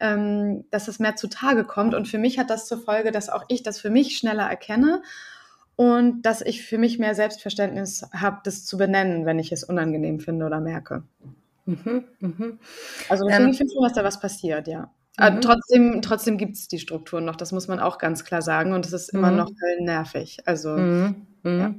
ähm, 0.02 0.64
dass 0.70 0.88
es 0.88 0.98
mehr 0.98 1.16
zutage 1.16 1.64
kommt. 1.64 1.94
Und 1.94 2.08
für 2.08 2.18
mich 2.18 2.38
hat 2.38 2.50
das 2.50 2.66
zur 2.66 2.78
Folge, 2.78 3.12
dass 3.12 3.30
auch 3.30 3.44
ich 3.48 3.62
das 3.62 3.80
für 3.80 3.88
mich 3.88 4.18
schneller 4.18 4.48
erkenne 4.48 5.02
und 5.76 6.22
dass 6.22 6.42
ich 6.42 6.62
für 6.64 6.76
mich 6.76 6.98
mehr 6.98 7.14
Selbstverständnis 7.14 8.04
habe, 8.12 8.40
das 8.44 8.66
zu 8.66 8.76
benennen, 8.76 9.24
wenn 9.24 9.38
ich 9.38 9.52
es 9.52 9.64
unangenehm 9.64 10.18
finde 10.18 10.46
oder 10.46 10.60
merke. 10.60 11.04
Mhm, 11.66 12.04
mh. 12.18 12.46
Also 13.08 13.24
deswegen 13.26 13.50
ähm, 13.50 13.54
finde 13.54 13.70
ich 13.70 13.74
schon, 13.74 13.84
dass 13.84 13.92
da 13.92 14.02
was 14.02 14.18
passiert, 14.18 14.66
ja. 14.66 14.90
Aber 15.16 15.36
mhm. 15.36 15.40
trotzdem, 15.40 16.02
trotzdem 16.02 16.36
gibt 16.36 16.56
es 16.56 16.68
die 16.68 16.78
Strukturen 16.80 17.24
noch, 17.24 17.36
das 17.36 17.52
muss 17.52 17.68
man 17.68 17.78
auch 17.78 17.98
ganz 17.98 18.24
klar 18.24 18.42
sagen. 18.42 18.72
Und 18.72 18.84
es 18.86 18.92
ist 18.92 19.10
immer 19.10 19.30
mhm. 19.30 19.36
noch 19.36 19.50
nervig. 19.78 20.38
Also, 20.46 20.70
mhm. 20.70 21.26
mhm. 21.44 21.58
ja. 21.58 21.74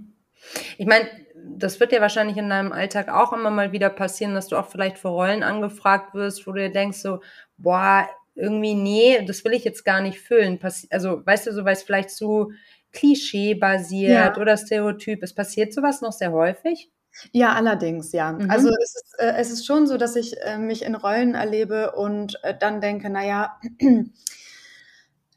Ich 0.78 0.86
meine, 0.86 1.08
das 1.44 1.80
wird 1.80 1.92
ja 1.92 2.02
wahrscheinlich 2.02 2.38
in 2.38 2.50
deinem 2.50 2.72
Alltag 2.72 3.10
auch 3.10 3.34
immer 3.34 3.50
mal 3.50 3.72
wieder 3.72 3.90
passieren, 3.90 4.34
dass 4.34 4.48
du 4.48 4.58
auch 4.58 4.68
vielleicht 4.68 4.98
für 4.98 5.10
Rollen 5.10 5.44
angefragt 5.44 6.14
wirst, 6.14 6.48
wo 6.48 6.52
du 6.52 6.60
dir 6.60 6.72
denkst 6.72 7.00
so, 7.00 7.22
boah, 7.58 8.08
irgendwie, 8.36 8.74
nee, 8.74 9.24
das 9.26 9.44
will 9.46 9.54
ich 9.54 9.64
jetzt 9.64 9.84
gar 9.84 10.02
nicht 10.02 10.20
füllen. 10.20 10.60
Also, 10.90 11.26
weißt 11.26 11.48
du, 11.48 11.54
so, 11.54 11.66
weil 11.66 11.74
es 11.74 11.84
vielleicht 11.84 12.10
zu 12.10 12.52
klischee-basiert 12.92 14.36
ja. 14.36 14.42
oder 14.42 14.58
Stereotyp 14.58 15.24
ist. 15.24 15.34
Passiert 15.34 15.74
sowas 15.74 16.02
noch 16.02 16.14
sehr 16.14 16.32
häufig? 16.32 16.92
Ja, 17.32 17.54
allerdings, 17.54 18.12
ja. 18.12 18.32
Mhm. 18.32 18.50
Also 18.50 18.70
es 18.70 18.96
ist, 18.96 19.16
äh, 19.20 19.34
es 19.38 19.52
ist 19.52 19.66
schon 19.66 19.86
so, 19.86 19.98
dass 19.98 20.16
ich 20.16 20.36
äh, 20.42 20.58
mich 20.58 20.84
in 20.84 20.96
Rollen 20.96 21.36
erlebe 21.36 21.92
und 21.92 22.40
äh, 22.44 22.56
dann 22.58 22.82
denke, 22.82 23.10
naja, 23.10 23.60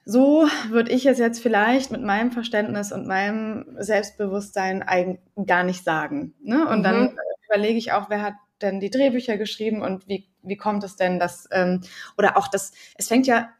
so 0.08 0.46
würde 0.68 0.92
ich 0.92 1.04
es 1.04 1.18
jetzt 1.18 1.42
vielleicht 1.42 1.90
mit 1.90 2.00
meinem 2.00 2.30
Verständnis 2.30 2.92
und 2.92 3.08
meinem 3.08 3.66
Selbstbewusstsein 3.76 4.82
eigentlich 4.84 5.20
gar 5.46 5.64
nicht 5.64 5.82
sagen. 5.82 6.32
Ne? 6.40 6.66
Und 6.68 6.78
mhm. 6.78 6.82
dann 6.84 7.18
überlege 7.48 7.76
ich 7.76 7.90
auch, 7.92 8.08
wer 8.08 8.22
hat 8.22 8.34
denn 8.62 8.78
die 8.78 8.88
Drehbücher 8.88 9.36
geschrieben 9.36 9.82
und 9.82 10.08
wie, 10.08 10.28
wie 10.42 10.56
kommt 10.56 10.84
es 10.84 10.94
denn, 10.94 11.18
dass, 11.18 11.48
ähm, 11.50 11.82
oder 12.16 12.36
auch 12.36 12.46
das, 12.46 12.72
es 12.96 13.08
fängt 13.08 13.26
ja, 13.26 13.50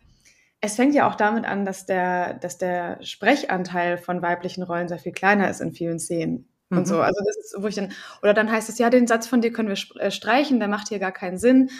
es 0.60 0.76
fängt 0.76 0.94
ja 0.94 1.10
auch 1.10 1.16
damit 1.16 1.44
an, 1.44 1.64
dass 1.64 1.84
der, 1.84 2.34
dass 2.34 2.58
der 2.58 3.02
Sprechanteil 3.02 3.98
von 3.98 4.22
weiblichen 4.22 4.62
Rollen 4.62 4.88
sehr 4.88 5.00
viel 5.00 5.12
kleiner 5.12 5.50
ist 5.50 5.60
in 5.60 5.72
vielen 5.72 5.98
Szenen. 5.98 6.48
Mhm. 6.70 6.78
Und 6.78 6.86
so. 6.86 7.00
Also 7.00 7.20
das 7.26 7.36
ist, 7.36 7.56
wo 7.58 7.66
ich 7.66 7.74
dann, 7.74 7.92
oder 8.22 8.34
dann 8.34 8.50
heißt 8.50 8.68
es, 8.68 8.78
ja, 8.78 8.88
den 8.88 9.08
Satz 9.08 9.26
von 9.26 9.40
dir 9.40 9.52
können 9.52 9.68
wir 9.68 10.00
äh, 10.00 10.12
streichen, 10.12 10.60
der 10.60 10.68
macht 10.68 10.88
hier 10.88 11.00
gar 11.00 11.12
keinen 11.12 11.38
Sinn. 11.38 11.70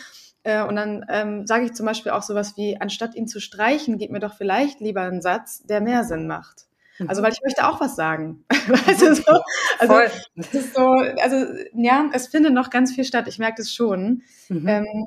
Äh, 0.47 0.63
und 0.63 0.77
dann 0.77 1.05
ähm, 1.09 1.45
sage 1.45 1.65
ich 1.65 1.73
zum 1.73 1.87
Beispiel 1.87 2.13
auch 2.13 2.23
sowas 2.23 2.57
wie, 2.57 2.81
anstatt 2.81 3.17
ihn 3.17 3.27
zu 3.27 3.41
streichen, 3.41 3.99
gib 3.99 4.13
mir 4.13 4.21
doch 4.21 4.35
vielleicht 4.35 4.79
lieber 4.79 5.01
einen 5.01 5.21
Satz, 5.21 5.65
der 5.65 5.81
mehr 5.81 6.05
Sinn 6.05 6.29
macht. 6.29 6.67
Also, 7.09 7.21
mhm. 7.21 7.27
weil 7.27 7.33
ich 7.33 7.43
möchte 7.43 7.67
auch 7.67 7.81
was 7.81 7.97
sagen. 7.97 8.45
weißt 8.51 9.03
du, 9.03 9.15
so? 9.17 9.23
Also, 9.81 9.93
Voll. 9.93 10.11
Das 10.37 10.55
ist 10.55 10.75
so, 10.75 10.87
also, 11.21 11.45
ja, 11.75 12.09
es 12.13 12.29
findet 12.29 12.55
noch 12.55 12.71
ganz 12.71 12.95
viel 12.95 13.05
statt. 13.05 13.27
Ich 13.27 13.41
merke 13.41 13.57
das 13.59 13.75
schon. 13.75 14.23
Mhm. 14.49 14.69
Ähm, 14.69 15.05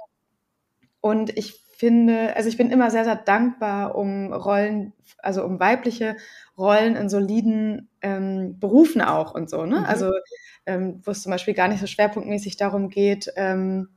und 1.00 1.38
ich 1.38 1.64
finde, 1.78 2.36
also 2.36 2.50
ich 2.50 2.58
bin 2.58 2.70
immer 2.70 2.92
sehr, 2.92 3.06
sehr 3.06 3.16
dankbar 3.16 3.96
um 3.96 4.34
Rollen, 4.34 4.92
also 5.20 5.46
um 5.46 5.62
weibliche 5.62 6.18
Rollen 6.58 6.98
in 6.98 7.08
soliden 7.08 7.90
ähm, 8.02 8.60
Berufen 8.60 9.02
auch 9.02 9.34
und 9.34 9.50
so, 9.50 9.66
ne? 9.66 9.80
Mhm. 9.80 9.86
Also, 9.86 10.12
ähm, 10.66 11.02
wo 11.06 11.12
es 11.12 11.24
zum 11.24 11.32
Beispiel 11.32 11.54
gar 11.54 11.70
nicht 11.70 11.80
so 11.80 11.88
schwerpunktmäßig 11.88 12.58
darum 12.58 12.90
geht, 12.90 13.32
ähm, 13.38 13.88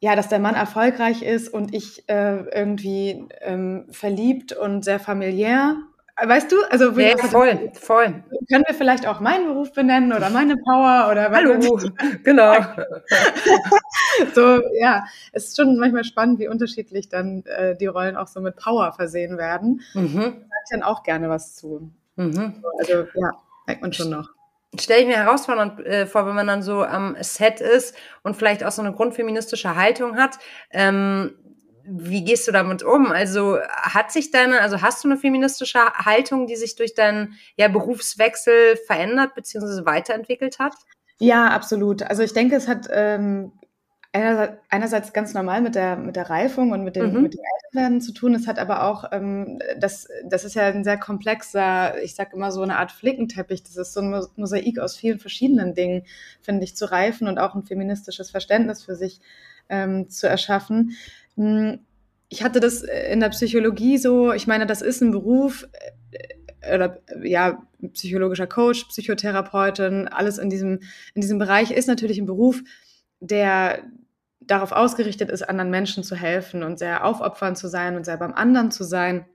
ja, 0.00 0.16
dass 0.16 0.28
der 0.28 0.38
Mann 0.38 0.54
erfolgreich 0.54 1.22
ist 1.22 1.52
und 1.52 1.74
ich 1.74 2.08
äh, 2.08 2.42
irgendwie 2.54 3.26
ähm, 3.42 3.84
verliebt 3.90 4.52
und 4.52 4.84
sehr 4.84 4.98
familiär. 4.98 5.76
Weißt 6.22 6.52
du? 6.52 6.56
Also 6.68 6.90
ja, 6.98 7.16
voll, 7.16 7.70
voll. 7.74 8.22
Können 8.50 8.64
wir 8.66 8.74
vielleicht 8.74 9.06
auch 9.06 9.20
meinen 9.20 9.46
Beruf 9.46 9.72
benennen 9.72 10.12
oder 10.12 10.28
meine 10.28 10.56
Power 10.56 11.08
oder 11.10 11.30
Hallo, 11.30 11.58
genau. 12.24 12.54
so, 14.34 14.60
ja, 14.78 15.04
es 15.32 15.48
ist 15.48 15.56
schon 15.56 15.78
manchmal 15.78 16.04
spannend, 16.04 16.38
wie 16.38 16.48
unterschiedlich 16.48 17.08
dann 17.08 17.44
äh, 17.46 17.74
die 17.76 17.86
Rollen 17.86 18.16
auch 18.16 18.26
so 18.26 18.40
mit 18.40 18.56
Power 18.56 18.92
versehen 18.92 19.38
werden. 19.38 19.80
Mhm. 19.94 20.20
Da 20.20 20.56
ich 20.64 20.70
dann 20.70 20.82
auch 20.82 21.02
gerne 21.02 21.30
was 21.30 21.56
zu. 21.56 21.90
Mhm. 22.16 22.62
Also 22.78 23.06
ja, 23.14 23.30
merkt 23.66 23.82
man 23.82 23.92
schon 23.92 24.10
noch 24.10 24.30
stelle 24.78 25.00
ich 25.00 25.06
mir 25.06 25.16
herausfordernd 25.16 25.80
äh, 25.80 26.06
vor, 26.06 26.26
wenn 26.26 26.34
man 26.34 26.46
dann 26.46 26.62
so 26.62 26.82
am 26.82 27.16
Set 27.20 27.60
ist 27.60 27.94
und 28.22 28.36
vielleicht 28.36 28.64
auch 28.64 28.70
so 28.70 28.82
eine 28.82 28.92
grundfeministische 28.92 29.74
Haltung 29.74 30.16
hat. 30.16 30.38
Ähm, 30.70 31.36
wie 31.84 32.22
gehst 32.24 32.46
du 32.46 32.52
damit 32.52 32.82
um? 32.82 33.10
Also 33.10 33.58
hat 33.60 34.12
sich 34.12 34.30
deine, 34.30 34.60
also 34.60 34.80
hast 34.80 35.02
du 35.02 35.08
eine 35.08 35.16
feministische 35.16 35.80
Haltung, 35.94 36.46
die 36.46 36.56
sich 36.56 36.76
durch 36.76 36.94
deinen 36.94 37.34
ja, 37.56 37.68
Berufswechsel 37.68 38.76
verändert 38.86 39.34
bzw. 39.34 39.84
weiterentwickelt 39.86 40.58
hat? 40.58 40.74
Ja, 41.18 41.48
absolut. 41.48 42.02
Also 42.02 42.22
ich 42.22 42.32
denke, 42.32 42.54
es 42.54 42.68
hat 42.68 42.86
ähm, 42.90 43.52
einerseits 44.12 45.12
ganz 45.12 45.34
normal 45.34 45.60
mit 45.60 45.76
der, 45.76 45.96
mit 45.96 46.16
der 46.16 46.28
Reifung 46.28 46.72
und 46.72 46.82
mit 46.82 46.96
dem, 46.96 47.12
mhm. 47.12 47.22
mit 47.22 47.34
dem 47.34 47.40
Älterwerden 47.64 48.00
zu 48.00 48.12
tun. 48.12 48.34
Es 48.34 48.48
hat 48.48 48.58
aber 48.58 48.84
auch, 48.84 49.04
ähm, 49.12 49.60
das, 49.78 50.08
das 50.24 50.44
ist 50.44 50.54
ja 50.54 50.66
ein 50.66 50.82
sehr 50.82 50.98
komplexer, 50.98 52.02
ich 52.02 52.16
sag 52.16 52.32
immer 52.34 52.50
so 52.50 52.62
eine 52.62 52.76
Art 52.78 52.90
Flickenteppich. 52.90 53.62
Das 53.62 53.76
ist 53.76 53.92
so 53.92 54.00
ein 54.00 54.26
Mosaik 54.34 54.80
aus 54.80 54.96
vielen 54.96 55.20
verschiedenen 55.20 55.74
Dingen, 55.74 56.02
finde 56.42 56.64
ich, 56.64 56.74
zu 56.74 56.90
reifen 56.90 57.28
und 57.28 57.38
auch 57.38 57.54
ein 57.54 57.62
feministisches 57.62 58.30
Verständnis 58.30 58.82
für 58.82 58.96
sich 58.96 59.20
ähm, 59.68 60.08
zu 60.10 60.28
erschaffen. 60.28 60.96
Hm, 61.36 61.78
ich 62.28 62.42
hatte 62.42 62.58
das 62.58 62.82
in 62.82 63.20
der 63.20 63.28
Psychologie 63.28 63.98
so, 63.98 64.32
ich 64.32 64.48
meine, 64.48 64.66
das 64.66 64.82
ist 64.82 65.02
ein 65.02 65.12
Beruf, 65.12 65.68
äh, 66.10 66.74
oder 66.74 67.00
ja, 67.22 67.62
psychologischer 67.94 68.46
Coach, 68.46 68.84
Psychotherapeutin, 68.86 70.08
alles 70.08 70.38
in 70.38 70.50
diesem, 70.50 70.80
in 71.14 71.22
diesem 71.22 71.38
Bereich 71.38 71.70
ist 71.70 71.86
natürlich 71.86 72.18
ein 72.18 72.26
Beruf, 72.26 72.62
der 73.20 73.84
darauf 74.40 74.72
ausgerichtet 74.72 75.30
ist, 75.30 75.42
anderen 75.42 75.70
Menschen 75.70 76.02
zu 76.02 76.16
helfen 76.16 76.62
und 76.62 76.78
sehr 76.78 77.04
aufopfernd 77.04 77.56
zu 77.56 77.68
sein 77.68 77.96
und 77.96 78.04
sehr 78.04 78.16
beim 78.16 78.34
anderen 78.34 78.70
zu 78.70 78.84
sein. 78.84 79.26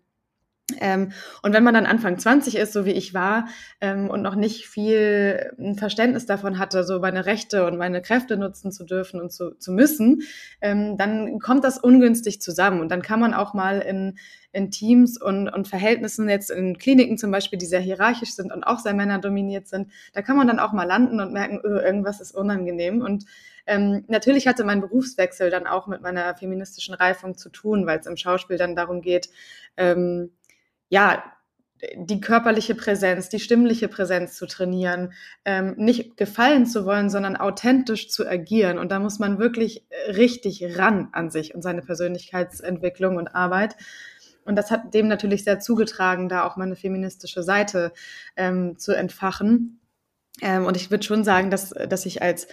Ähm, 0.79 1.11
und 1.43 1.53
wenn 1.53 1.63
man 1.63 1.75
dann 1.75 1.85
Anfang 1.85 2.17
20 2.17 2.55
ist, 2.55 2.73
so 2.73 2.85
wie 2.85 2.91
ich 2.91 3.13
war, 3.13 3.47
ähm, 3.81 4.09
und 4.09 4.23
noch 4.23 4.33
nicht 4.33 4.67
viel 4.67 5.51
ähm, 5.59 5.77
Verständnis 5.77 6.25
davon 6.25 6.57
hatte, 6.57 6.83
so 6.83 6.99
meine 6.99 7.27
Rechte 7.27 7.67
und 7.67 7.77
meine 7.77 8.01
Kräfte 8.01 8.35
nutzen 8.35 8.71
zu 8.71 8.83
dürfen 8.83 9.21
und 9.21 9.31
zu, 9.31 9.51
zu 9.51 9.71
müssen, 9.71 10.23
ähm, 10.61 10.97
dann 10.97 11.39
kommt 11.39 11.63
das 11.63 11.77
ungünstig 11.77 12.41
zusammen. 12.41 12.81
Und 12.81 12.89
dann 12.89 13.03
kann 13.03 13.19
man 13.19 13.35
auch 13.35 13.53
mal 13.53 13.79
in, 13.79 14.17
in 14.53 14.71
Teams 14.71 15.21
und, 15.21 15.49
und 15.49 15.67
Verhältnissen, 15.67 16.27
jetzt 16.29 16.49
in 16.49 16.79
Kliniken 16.79 17.19
zum 17.19 17.29
Beispiel, 17.29 17.59
die 17.59 17.67
sehr 17.67 17.79
hierarchisch 17.79 18.33
sind 18.33 18.51
und 18.51 18.63
auch 18.63 18.79
sehr 18.79 18.95
männerdominiert 18.95 19.67
sind, 19.67 19.91
da 20.13 20.23
kann 20.23 20.35
man 20.35 20.47
dann 20.47 20.59
auch 20.59 20.73
mal 20.73 20.85
landen 20.85 21.19
und 21.19 21.31
merken, 21.31 21.59
öh, 21.63 21.79
irgendwas 21.79 22.21
ist 22.21 22.33
unangenehm. 22.33 23.01
Und 23.01 23.25
ähm, 23.67 24.05
natürlich 24.07 24.47
hatte 24.47 24.63
mein 24.63 24.81
Berufswechsel 24.81 25.49
dann 25.49 25.67
auch 25.67 25.87
mit 25.87 26.01
meiner 26.01 26.35
feministischen 26.35 26.93
Reifung 26.93 27.37
zu 27.37 27.49
tun, 27.49 27.85
weil 27.85 27.99
es 27.99 28.05
im 28.05 28.17
Schauspiel 28.17 28.57
dann 28.57 28.75
darum 28.75 29.01
geht, 29.01 29.29
ähm, 29.77 30.31
ja, 30.89 31.23
die 31.95 32.21
körperliche 32.21 32.73
Präsenz, 32.73 33.29
die 33.29 33.39
stimmliche 33.39 33.87
Präsenz 33.87 34.37
zu 34.37 34.45
trainieren, 34.45 35.13
ähm, 35.43 35.75
nicht 35.77 36.15
gefallen 36.17 36.65
zu 36.65 36.85
wollen, 36.85 37.09
sondern 37.09 37.35
authentisch 37.35 38.09
zu 38.09 38.27
agieren. 38.27 38.77
Und 38.79 38.91
da 38.91 38.99
muss 38.99 39.19
man 39.19 39.39
wirklich 39.39 39.85
richtig 40.07 40.77
ran 40.77 41.09
an 41.11 41.29
sich 41.29 41.53
und 41.53 41.61
seine 41.61 41.81
Persönlichkeitsentwicklung 41.81 43.17
und 43.17 43.35
Arbeit. 43.35 43.75
Und 44.45 44.55
das 44.55 44.71
hat 44.71 44.93
dem 44.93 45.07
natürlich 45.07 45.43
sehr 45.43 45.59
zugetragen, 45.59 46.29
da 46.29 46.45
auch 46.45 46.55
meine 46.55 46.75
feministische 46.75 47.43
Seite 47.43 47.91
ähm, 48.37 48.77
zu 48.77 48.93
entfachen. 48.93 49.79
Ähm, 50.41 50.65
und 50.65 50.77
ich 50.77 50.91
würde 50.91 51.03
schon 51.03 51.23
sagen, 51.23 51.49
dass, 51.49 51.69
dass 51.71 52.05
ich 52.05 52.21
als 52.21 52.47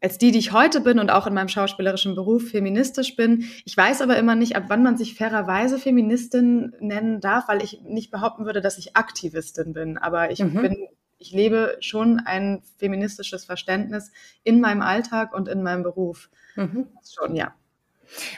als 0.00 0.18
die, 0.18 0.30
die 0.30 0.38
ich 0.38 0.52
heute 0.52 0.80
bin 0.80 0.98
und 0.98 1.10
auch 1.10 1.26
in 1.26 1.34
meinem 1.34 1.48
schauspielerischen 1.48 2.14
Beruf 2.14 2.50
feministisch 2.50 3.16
bin. 3.16 3.44
Ich 3.64 3.76
weiß 3.76 4.02
aber 4.02 4.16
immer 4.16 4.34
nicht, 4.34 4.56
ab 4.56 4.64
wann 4.68 4.82
man 4.82 4.96
sich 4.96 5.14
fairerweise 5.14 5.78
Feministin 5.78 6.74
nennen 6.80 7.20
darf, 7.20 7.48
weil 7.48 7.62
ich 7.62 7.82
nicht 7.82 8.10
behaupten 8.10 8.44
würde, 8.44 8.60
dass 8.60 8.78
ich 8.78 8.96
Aktivistin 8.96 9.72
bin. 9.72 9.98
Aber 9.98 10.30
ich 10.30 10.40
mhm. 10.40 10.60
bin, 10.60 10.88
ich 11.18 11.32
lebe 11.32 11.76
schon 11.80 12.20
ein 12.24 12.62
feministisches 12.78 13.44
Verständnis 13.44 14.10
in 14.42 14.60
meinem 14.60 14.82
Alltag 14.82 15.34
und 15.34 15.48
in 15.48 15.62
meinem 15.62 15.82
Beruf. 15.82 16.30
Mhm. 16.56 16.88
Schon, 17.08 17.36
ja. 17.36 17.54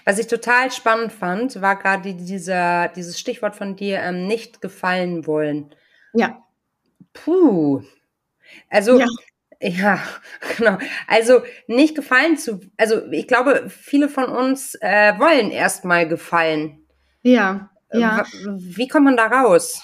Was 0.05 0.19
ich 0.19 0.27
total 0.27 0.71
spannend 0.71 1.13
fand, 1.13 1.61
war 1.61 1.77
gerade 1.77 2.15
dieser, 2.15 2.89
dieses 2.89 3.19
Stichwort 3.19 3.57
von 3.57 3.75
dir, 3.75 4.01
ähm, 4.01 4.27
nicht 4.27 4.61
gefallen 4.61 5.27
wollen. 5.27 5.75
Ja. 6.13 6.43
Puh. 7.13 7.83
Also 8.71 9.01
ja. 9.01 9.07
Ja, 9.65 9.99
genau. 10.59 10.79
Also 11.07 11.43
nicht 11.67 11.95
gefallen 11.95 12.37
zu, 12.37 12.61
also 12.77 13.11
ich 13.11 13.27
glaube, 13.27 13.65
viele 13.69 14.09
von 14.09 14.27
uns 14.27 14.75
äh, 14.81 15.19
wollen 15.19 15.51
erstmal 15.51 16.07
gefallen. 16.07 16.85
Ja, 17.23 17.71
äh, 17.89 18.01
ja. 18.01 18.25
Wie 18.45 18.89
kommt 18.89 19.07
man 19.07 19.17
da 19.17 19.27
raus? 19.27 19.83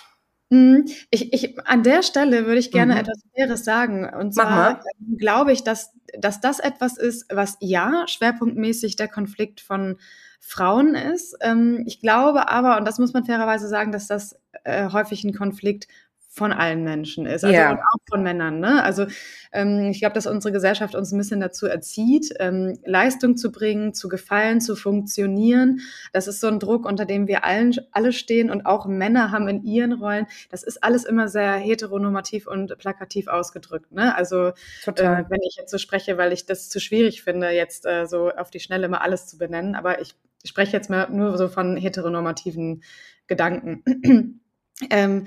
Hm, 0.53 0.85
ich, 1.11 1.33
ich, 1.33 1.59
an 1.67 1.83
der 1.83 2.03
Stelle 2.03 2.45
würde 2.45 2.59
ich 2.59 2.73
gerne 2.73 2.95
mhm. 2.95 3.01
etwas 3.01 3.23
Faires 3.35 3.65
sagen. 3.65 4.05
Und 4.05 4.35
zwar 4.35 4.83
glaube 5.17 5.53
ich, 5.53 5.65
dass, 5.65 5.93
dass 6.19 6.41
das 6.41 6.59
etwas 6.59 6.99
ist, 6.99 7.27
was 7.33 7.57
ja 7.61 8.05
schwerpunktmäßig 8.07 8.97
der 8.97 9.09
Konflikt 9.09 9.61
von 9.61 9.97
Frauen 10.41 10.95
ist. 10.95 11.37
Ähm, 11.41 11.85
ich 11.87 12.01
glaube 12.01 12.49
aber, 12.49 12.77
und 12.77 12.87
das 12.87 12.99
muss 12.99 13.13
man 13.13 13.25
fairerweise 13.25 13.69
sagen, 13.69 13.93
dass 13.93 14.09
das 14.09 14.39
äh, 14.65 14.91
häufig 14.91 15.25
ein 15.25 15.35
Konflikt 15.35 15.87
von 16.33 16.53
allen 16.53 16.85
Menschen 16.85 17.27
ist, 17.27 17.45
also 17.45 17.57
ja. 17.57 17.75
auch 17.75 17.99
von 18.09 18.23
Männern. 18.23 18.61
Ne? 18.61 18.85
Also 18.85 19.07
ähm, 19.51 19.89
ich 19.91 19.99
glaube, 19.99 20.15
dass 20.15 20.29
unsere 20.29 20.53
Gesellschaft 20.53 20.95
uns 20.95 21.11
ein 21.11 21.19
bisschen 21.19 21.41
dazu 21.41 21.67
erzieht, 21.67 22.33
ähm, 22.39 22.79
Leistung 22.85 23.37
zu 23.37 23.51
bringen, 23.51 23.95
zu 23.95 24.09
gefallen, 24.09 24.61
zu 24.61 24.77
funktionieren. 24.77 25.81
Das 26.13 26.29
ist 26.29 26.41
so 26.41 26.47
ein 26.47 26.61
Druck, 26.61 26.87
unter 26.87 27.05
dem 27.05 27.27
wir 27.27 27.45
allen 27.45 27.75
alle 27.91 28.13
stehen 28.13 28.49
und 28.49 28.65
auch 28.65 28.87
Männer 28.87 29.33
haben 29.33 29.49
in 29.49 29.65
ihren 29.65 29.93
Rollen. 29.93 30.29
Das 30.51 30.63
ist 30.63 30.85
alles 30.85 31.05
immer 31.05 31.27
sehr 31.27 31.55
heteronormativ 31.55 32.47
und 32.47 32.79
plakativ 32.79 33.27
ausgedrückt. 33.27 33.91
Ne? 33.91 34.15
Also 34.15 34.51
äh, 34.87 35.25
wenn 35.29 35.43
ich 35.43 35.57
jetzt 35.59 35.73
so 35.73 35.79
spreche, 35.79 36.17
weil 36.17 36.33
ich 36.33 36.47
das 36.47 36.69
zu 36.69 36.79
schwierig 36.79 37.23
finde, 37.23 37.51
jetzt 37.51 37.87
äh, 37.87 38.07
so 38.07 38.31
auf 38.31 38.53
die 38.53 38.61
Schnelle 38.61 38.89
mal 38.89 38.99
alles 38.99 39.27
zu 39.27 39.37
benennen, 39.37 39.75
aber 39.75 40.01
ich 40.01 40.15
spreche 40.45 40.77
jetzt 40.77 40.91
mal 40.91 41.11
nur 41.11 41.37
so 41.37 41.49
von 41.49 41.77
heteronormativen 41.77 42.85
Gedanken. 43.27 44.41
ähm, 44.91 45.27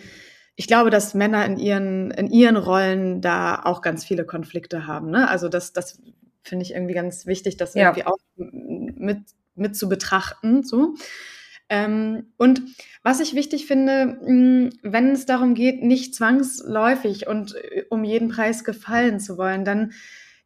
ich 0.55 0.67
glaube, 0.67 0.89
dass 0.89 1.13
Männer 1.13 1.45
in 1.45 1.57
ihren, 1.57 2.11
in 2.11 2.27
ihren 2.27 2.57
Rollen 2.57 3.21
da 3.21 3.61
auch 3.63 3.81
ganz 3.81 4.05
viele 4.05 4.25
Konflikte 4.25 4.85
haben. 4.85 5.09
Ne? 5.09 5.27
Also 5.27 5.49
das, 5.49 5.73
das 5.73 5.99
finde 6.43 6.63
ich 6.63 6.73
irgendwie 6.73 6.93
ganz 6.93 7.25
wichtig, 7.25 7.57
das 7.57 7.73
ja. 7.73 7.85
irgendwie 7.85 8.05
auch 8.05 8.17
mit, 8.35 9.19
mit 9.55 9.75
zu 9.75 9.89
betrachten. 9.89 10.63
So. 10.63 10.95
Ähm, 11.69 12.33
und 12.37 12.61
was 13.01 13.19
ich 13.19 13.33
wichtig 13.33 13.65
finde, 13.65 14.19
hm, 14.23 14.69
wenn 14.83 15.11
es 15.11 15.25
darum 15.25 15.55
geht, 15.55 15.81
nicht 15.81 16.13
zwangsläufig 16.13 17.27
und 17.27 17.55
äh, 17.55 17.85
um 17.89 18.03
jeden 18.03 18.29
Preis 18.29 18.63
gefallen 18.63 19.19
zu 19.19 19.37
wollen, 19.37 19.65
dann, 19.65 19.93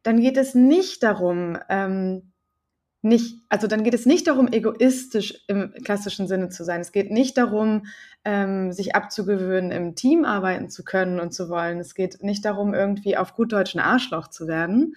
dann 0.02 0.20
geht 0.20 0.36
es 0.38 0.54
nicht 0.54 1.02
darum, 1.02 1.58
ähm, 1.68 2.32
nicht, 3.00 3.42
also 3.48 3.66
dann 3.68 3.84
geht 3.84 3.94
es 3.94 4.06
nicht 4.06 4.26
darum, 4.26 4.48
egoistisch 4.50 5.44
im 5.46 5.72
klassischen 5.84 6.26
Sinne 6.26 6.48
zu 6.48 6.64
sein. 6.64 6.80
Es 6.80 6.92
geht 6.92 7.10
nicht 7.10 7.38
darum, 7.38 7.86
ähm, 8.24 8.72
sich 8.72 8.96
abzugewöhnen, 8.96 9.70
im 9.70 9.94
Team 9.94 10.24
arbeiten 10.24 10.68
zu 10.68 10.82
können 10.82 11.20
und 11.20 11.32
zu 11.32 11.48
wollen. 11.48 11.78
Es 11.78 11.94
geht 11.94 12.22
nicht 12.22 12.44
darum, 12.44 12.74
irgendwie 12.74 13.16
auf 13.16 13.34
gut 13.34 13.52
Deutsch 13.52 13.76
Arschloch 13.76 14.28
zu 14.28 14.48
werden. 14.48 14.96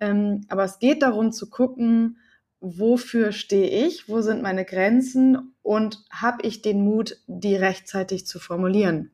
Ähm, 0.00 0.46
aber 0.48 0.64
es 0.64 0.78
geht 0.78 1.02
darum 1.02 1.30
zu 1.30 1.50
gucken, 1.50 2.18
wofür 2.60 3.32
stehe 3.32 3.86
ich, 3.86 4.08
wo 4.08 4.22
sind 4.22 4.40
meine 4.40 4.64
Grenzen 4.64 5.54
und 5.62 6.04
habe 6.10 6.46
ich 6.46 6.62
den 6.62 6.82
Mut, 6.82 7.18
die 7.26 7.56
rechtzeitig 7.56 8.26
zu 8.26 8.38
formulieren. 8.38 9.10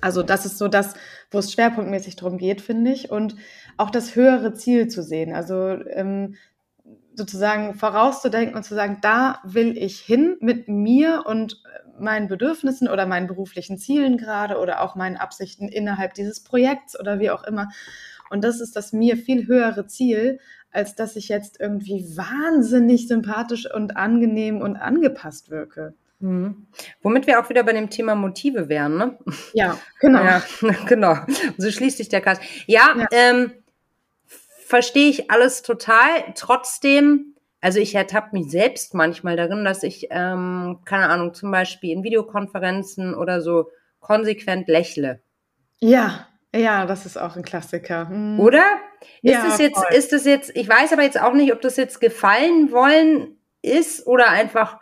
Also 0.00 0.22
das 0.22 0.44
ist 0.46 0.58
so 0.58 0.68
das, 0.68 0.94
wo 1.30 1.38
es 1.38 1.52
schwerpunktmäßig 1.52 2.16
darum 2.16 2.38
geht, 2.38 2.60
finde 2.60 2.92
ich. 2.92 3.10
Und 3.10 3.36
auch 3.76 3.90
das 3.90 4.14
höhere 4.14 4.54
Ziel 4.54 4.88
zu 4.88 5.02
sehen. 5.02 5.34
Also 5.34 5.54
ähm, 5.90 6.36
sozusagen 7.14 7.74
vorauszudenken 7.74 8.56
und 8.56 8.64
zu 8.64 8.74
sagen, 8.74 8.98
da 9.00 9.40
will 9.44 9.76
ich 9.78 10.00
hin 10.00 10.36
mit 10.40 10.68
mir 10.68 11.24
und 11.26 11.62
meinen 11.98 12.28
Bedürfnissen 12.28 12.88
oder 12.88 13.06
meinen 13.06 13.26
beruflichen 13.26 13.78
Zielen 13.78 14.16
gerade 14.16 14.58
oder 14.58 14.80
auch 14.80 14.96
meinen 14.96 15.16
Absichten 15.16 15.68
innerhalb 15.68 16.14
dieses 16.14 16.42
Projekts 16.42 16.98
oder 16.98 17.20
wie 17.20 17.30
auch 17.30 17.44
immer. 17.44 17.68
Und 18.30 18.42
das 18.42 18.60
ist 18.60 18.74
das 18.74 18.92
mir 18.92 19.16
viel 19.16 19.46
höhere 19.46 19.86
Ziel, 19.86 20.40
als 20.70 20.96
dass 20.96 21.14
ich 21.14 21.28
jetzt 21.28 21.60
irgendwie 21.60 22.16
wahnsinnig 22.16 23.06
sympathisch 23.06 23.72
und 23.72 23.96
angenehm 23.96 24.60
und 24.60 24.76
angepasst 24.76 25.50
wirke. 25.50 25.94
Mhm. 26.18 26.66
Womit 27.02 27.26
wir 27.26 27.40
auch 27.40 27.48
wieder 27.48 27.62
bei 27.62 27.72
dem 27.72 27.90
Thema 27.90 28.14
Motive 28.14 28.68
wären, 28.68 28.96
ne? 28.96 29.18
Ja, 29.52 29.78
genau. 30.00 30.24
Ja, 30.24 30.42
genau. 30.86 31.16
So 31.58 31.70
schließt 31.70 31.98
sich 31.98 32.08
der 32.08 32.22
Kreis. 32.22 32.40
Ja, 32.66 32.94
ja. 32.96 33.06
Ähm, 33.12 33.52
verstehe 34.74 35.08
ich 35.08 35.30
alles 35.30 35.62
total. 35.62 36.34
Trotzdem, 36.34 37.36
also 37.60 37.78
ich 37.78 37.94
ertappe 37.94 38.30
mich 38.32 38.50
selbst 38.50 38.92
manchmal 38.92 39.36
darin, 39.36 39.64
dass 39.64 39.84
ich, 39.84 40.08
ähm, 40.10 40.80
keine 40.84 41.10
Ahnung, 41.10 41.32
zum 41.32 41.52
Beispiel 41.52 41.92
in 41.92 42.02
Videokonferenzen 42.02 43.14
oder 43.14 43.40
so 43.40 43.70
konsequent 44.00 44.66
lächle. 44.66 45.22
Ja, 45.78 46.26
ja, 46.52 46.86
das 46.86 47.06
ist 47.06 47.16
auch 47.16 47.36
ein 47.36 47.44
Klassiker. 47.44 48.08
Hm. 48.08 48.40
Oder? 48.40 48.64
Ist 49.22 49.32
ja, 49.32 49.46
es 49.46 49.58
jetzt, 49.58 49.76
voll. 49.76 49.94
ist 49.94 50.12
es 50.12 50.24
jetzt, 50.24 50.50
ich 50.56 50.68
weiß 50.68 50.92
aber 50.92 51.04
jetzt 51.04 51.20
auch 51.20 51.34
nicht, 51.34 51.52
ob 51.52 51.60
das 51.60 51.76
jetzt 51.76 52.00
gefallen 52.00 52.72
wollen 52.72 53.38
ist 53.62 54.04
oder 54.08 54.30
einfach 54.30 54.80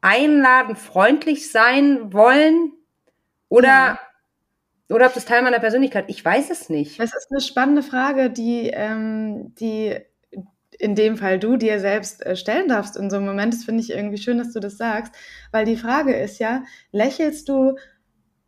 einladen, 0.00 0.74
freundlich 0.74 1.52
sein 1.52 2.14
wollen 2.14 2.72
oder 3.50 3.68
ja. 3.68 3.98
Oder 4.88 5.06
ob 5.06 5.14
das 5.14 5.24
Teil 5.24 5.42
meiner 5.42 5.58
Persönlichkeit, 5.58 6.06
ich 6.08 6.24
weiß 6.24 6.50
es 6.50 6.68
nicht. 6.68 6.98
Das 7.00 7.14
ist 7.14 7.28
eine 7.30 7.40
spannende 7.40 7.82
Frage, 7.82 8.30
die, 8.30 8.68
ähm, 8.68 9.54
die 9.54 9.96
in 10.78 10.94
dem 10.94 11.16
Fall 11.16 11.38
du 11.38 11.56
dir 11.56 11.80
selbst 11.80 12.24
äh, 12.26 12.36
stellen 12.36 12.68
darfst 12.68 12.96
in 12.96 13.08
so 13.08 13.16
einem 13.16 13.26
Moment. 13.26 13.54
Das 13.54 13.64
finde 13.64 13.82
ich 13.82 13.90
irgendwie 13.90 14.18
schön, 14.18 14.38
dass 14.38 14.52
du 14.52 14.60
das 14.60 14.76
sagst, 14.76 15.14
weil 15.50 15.64
die 15.64 15.76
Frage 15.76 16.14
ist 16.14 16.38
ja, 16.38 16.64
lächelst 16.90 17.48
du, 17.48 17.76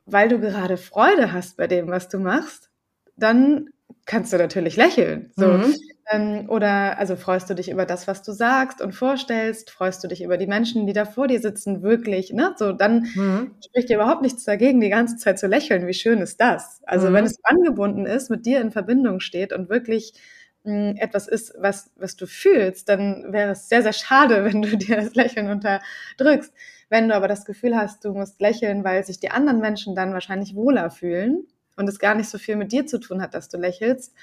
weil 0.06 0.28
du 0.28 0.40
gerade 0.40 0.76
Freude 0.76 1.32
hast 1.32 1.56
bei 1.56 1.66
dem, 1.66 1.88
was 1.88 2.08
du 2.08 2.18
machst? 2.18 2.70
Dann 3.16 3.70
kannst 4.06 4.32
du 4.32 4.36
natürlich 4.36 4.76
lächeln. 4.76 5.30
So. 5.36 5.46
Mhm. 5.46 5.74
Ähm, 6.10 6.46
oder 6.48 6.98
also 6.98 7.16
freust 7.16 7.48
du 7.48 7.54
dich 7.54 7.70
über 7.70 7.86
das, 7.86 8.06
was 8.06 8.22
du 8.22 8.32
sagst 8.32 8.80
und 8.82 8.92
vorstellst? 8.92 9.70
Freust 9.70 10.04
du 10.04 10.08
dich 10.08 10.22
über 10.22 10.36
die 10.36 10.46
Menschen, 10.46 10.86
die 10.86 10.92
da 10.92 11.04
vor 11.04 11.28
dir 11.28 11.40
sitzen, 11.40 11.82
wirklich? 11.82 12.32
Ne? 12.32 12.54
So, 12.56 12.72
dann 12.72 13.06
mhm. 13.14 13.52
spricht 13.64 13.88
dir 13.88 13.96
überhaupt 13.96 14.22
nichts 14.22 14.44
dagegen, 14.44 14.80
die 14.80 14.90
ganze 14.90 15.16
Zeit 15.16 15.38
zu 15.38 15.46
lächeln. 15.46 15.86
Wie 15.86 15.94
schön 15.94 16.18
ist 16.18 16.40
das? 16.40 16.82
Also, 16.84 17.08
mhm. 17.08 17.14
wenn 17.14 17.24
es 17.24 17.42
angebunden 17.44 18.06
ist, 18.06 18.30
mit 18.30 18.44
dir 18.44 18.60
in 18.60 18.70
Verbindung 18.70 19.20
steht 19.20 19.52
und 19.52 19.70
wirklich 19.70 20.12
mh, 20.64 20.90
hm, 20.90 20.96
etwas 20.96 21.28
ist, 21.28 21.54
was, 21.58 21.90
was 21.96 22.16
du 22.16 22.26
fühlst, 22.26 22.88
dann 22.88 23.32
wäre 23.32 23.52
es 23.52 23.68
sehr, 23.68 23.82
sehr 23.82 23.92
schade, 23.92 24.44
wenn 24.52 24.62
du 24.62 24.76
dir 24.76 24.96
das 24.96 25.14
Lächeln 25.14 25.48
unterdrückst. 25.50 26.52
Wenn 26.90 27.08
du 27.08 27.14
aber 27.14 27.28
das 27.28 27.44
Gefühl 27.44 27.76
hast, 27.76 28.04
du 28.04 28.12
musst 28.12 28.40
lächeln, 28.40 28.84
weil 28.84 29.04
sich 29.04 29.18
die 29.20 29.30
anderen 29.30 29.60
Menschen 29.60 29.94
dann 29.94 30.12
wahrscheinlich 30.12 30.54
wohler 30.54 30.90
fühlen 30.90 31.46
und 31.76 31.88
es 31.88 31.98
gar 31.98 32.14
nicht 32.14 32.28
so 32.28 32.38
viel 32.38 32.56
mit 32.56 32.72
dir 32.72 32.86
zu 32.86 32.98
tun 32.98 33.22
hat, 33.22 33.34
dass 33.34 33.48
du 33.48 33.56
lächelst, 33.56 34.14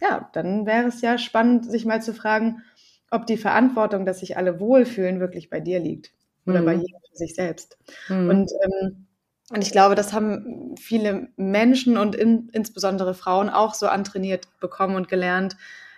ja, 0.00 0.28
dann 0.32 0.66
wäre 0.66 0.88
es 0.88 1.00
ja 1.00 1.18
spannend, 1.18 1.70
sich 1.70 1.84
mal 1.84 2.02
zu 2.02 2.12
fragen, 2.14 2.62
ob 3.10 3.26
die 3.26 3.36
Verantwortung, 3.36 4.04
dass 4.04 4.20
sich 4.20 4.36
alle 4.36 4.60
wohlfühlen, 4.60 5.20
wirklich 5.20 5.50
bei 5.50 5.60
dir 5.60 5.80
liegt. 5.80 6.12
oder 6.46 6.62
bei 6.62 6.74
jedem 6.74 7.00
für 7.10 7.16
sich 7.16 7.34
selbst. 7.34 7.76
Mhm. 8.08 8.28
Und 8.30 8.52
ähm, 8.62 9.06
und 9.50 9.62
ich 9.62 9.70
glaube, 9.70 9.94
das 9.94 10.12
haben 10.12 10.74
viele 10.76 11.28
Menschen 11.36 11.96
und 11.98 12.16
in, 12.16 12.48
insbesondere 12.52 13.14
Frauen 13.14 13.48
auch 13.48 13.74
so 13.74 13.86
antrainiert 13.86 14.48
bekommen 14.58 14.96
und 14.96 15.08
gelernt, 15.08 15.56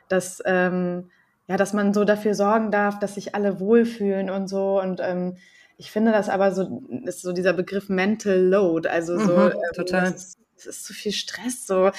dass, 0.09 0.43
ähm, 0.45 1.11
ja, 1.47 1.57
dass 1.57 1.73
man 1.73 1.95
so 1.95 2.05
dafür 2.05 2.35
sorgen 2.35 2.71
darf, 2.71 2.99
dass 2.99 3.15
sich 3.15 3.35
alle 3.35 3.59
wohlfühlen 3.59 4.29
und 4.29 4.49
so. 4.49 4.79
Und 4.81 5.01
ähm, 5.03 5.39
ich 5.79 5.91
finde 5.91 6.13
das 6.13 6.29
aber 6.29 6.53
so, 6.53 6.83
ist 7.07 7.23
so 7.23 7.33
dieser 7.33 7.55
Begriff 7.55 7.89
Mental 7.89 8.39
Load. 8.39 8.87
Also 8.87 9.19
so, 9.19 9.33
mhm, 9.33 9.53
ähm, 9.53 9.73
total. 9.75 10.13
Das 10.13 10.27
ist, 10.27 10.39
das 10.57 10.67
ist 10.67 10.85
zu 10.85 10.93
viel 10.93 11.13
Stress. 11.13 11.67
So, 11.67 11.91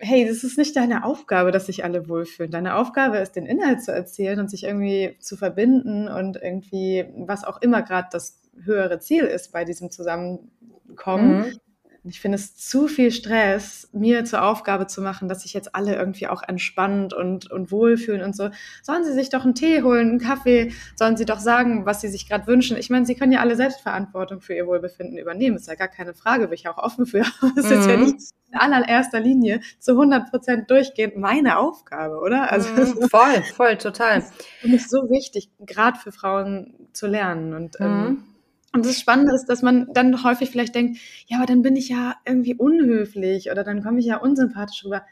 hey, 0.00 0.26
das 0.26 0.44
ist 0.44 0.58
nicht 0.58 0.74
deine 0.76 1.04
Aufgabe, 1.04 1.52
dass 1.52 1.66
sich 1.66 1.84
alle 1.84 2.08
wohlfühlen. 2.08 2.50
Deine 2.50 2.76
Aufgabe 2.76 3.18
ist, 3.18 3.36
den 3.36 3.46
Inhalt 3.46 3.82
zu 3.82 3.92
erzählen 3.92 4.40
und 4.40 4.50
sich 4.50 4.64
irgendwie 4.64 5.16
zu 5.20 5.36
verbinden 5.36 6.08
und 6.08 6.36
irgendwie, 6.42 7.06
was 7.16 7.44
auch 7.44 7.60
immer 7.60 7.82
gerade 7.82 8.08
das 8.10 8.40
höhere 8.64 8.98
Ziel 9.00 9.24
ist 9.24 9.52
bei 9.52 9.64
diesem 9.64 9.90
Zusammenkommen. 9.90 11.38
Mhm. 11.38 11.60
Ich 12.04 12.20
finde 12.20 12.36
es 12.36 12.56
zu 12.56 12.88
viel 12.88 13.10
Stress, 13.10 13.88
mir 13.92 14.24
zur 14.24 14.42
Aufgabe 14.42 14.86
zu 14.86 15.02
machen, 15.02 15.28
dass 15.28 15.42
sich 15.42 15.52
jetzt 15.52 15.74
alle 15.74 15.96
irgendwie 15.96 16.28
auch 16.28 16.42
entspannt 16.42 17.12
und, 17.12 17.50
und 17.50 17.70
wohlfühlen 17.70 18.22
und 18.22 18.34
so. 18.34 18.50
Sollen 18.82 19.04
sie 19.04 19.12
sich 19.12 19.28
doch 19.28 19.44
einen 19.44 19.54
Tee 19.54 19.82
holen, 19.82 20.08
einen 20.08 20.18
Kaffee, 20.18 20.72
sollen 20.96 21.16
sie 21.16 21.26
doch 21.26 21.40
sagen, 21.40 21.84
was 21.84 22.00
sie 22.00 22.08
sich 22.08 22.28
gerade 22.28 22.46
wünschen. 22.46 22.76
Ich 22.78 22.88
meine, 22.88 23.04
sie 23.04 23.14
können 23.14 23.32
ja 23.32 23.40
alle 23.40 23.56
Selbstverantwortung 23.56 24.40
für 24.40 24.54
ihr 24.54 24.66
Wohlbefinden 24.66 25.18
übernehmen. 25.18 25.56
Ist 25.56 25.68
ja 25.68 25.74
gar 25.74 25.88
keine 25.88 26.14
Frage, 26.14 26.48
bin 26.48 26.54
ich 26.54 26.68
auch 26.68 26.78
offen 26.78 27.06
für. 27.06 27.20
Es 27.56 27.66
mhm. 27.66 27.72
ist 27.72 27.86
ja 27.86 27.96
mhm. 27.96 28.04
nicht 28.04 28.30
in 28.52 28.58
allererster 28.58 29.20
Linie 29.20 29.60
zu 29.78 29.92
100 29.92 30.30
Prozent 30.30 30.70
durchgehend 30.70 31.16
meine 31.16 31.58
Aufgabe, 31.58 32.20
oder? 32.20 32.50
Also 32.50 32.70
mhm. 32.72 33.02
voll, 33.10 33.42
voll, 33.54 33.76
total. 33.76 34.24
Und 34.62 34.72
es 34.74 34.82
ist 34.82 34.90
so 34.90 35.08
wichtig, 35.10 35.50
gerade 35.60 35.98
für 35.98 36.12
Frauen 36.12 36.88
zu 36.92 37.06
lernen 37.06 37.54
und 37.54 37.80
ähm, 37.80 37.86
mhm. 37.86 38.06
ähm, 38.06 38.24
und 38.72 38.86
das 38.86 39.00
Spannende 39.00 39.34
ist, 39.34 39.46
dass 39.46 39.62
man 39.62 39.88
dann 39.92 40.22
häufig 40.22 40.50
vielleicht 40.50 40.74
denkt, 40.74 40.98
ja, 41.26 41.38
aber 41.38 41.46
dann 41.46 41.62
bin 41.62 41.74
ich 41.74 41.88
ja 41.88 42.14
irgendwie 42.24 42.54
unhöflich 42.54 43.50
oder 43.50 43.64
dann 43.64 43.82
komme 43.82 43.98
ich 43.98 44.06
ja 44.06 44.18
unsympathisch 44.18 44.84
rüber. 44.84 45.02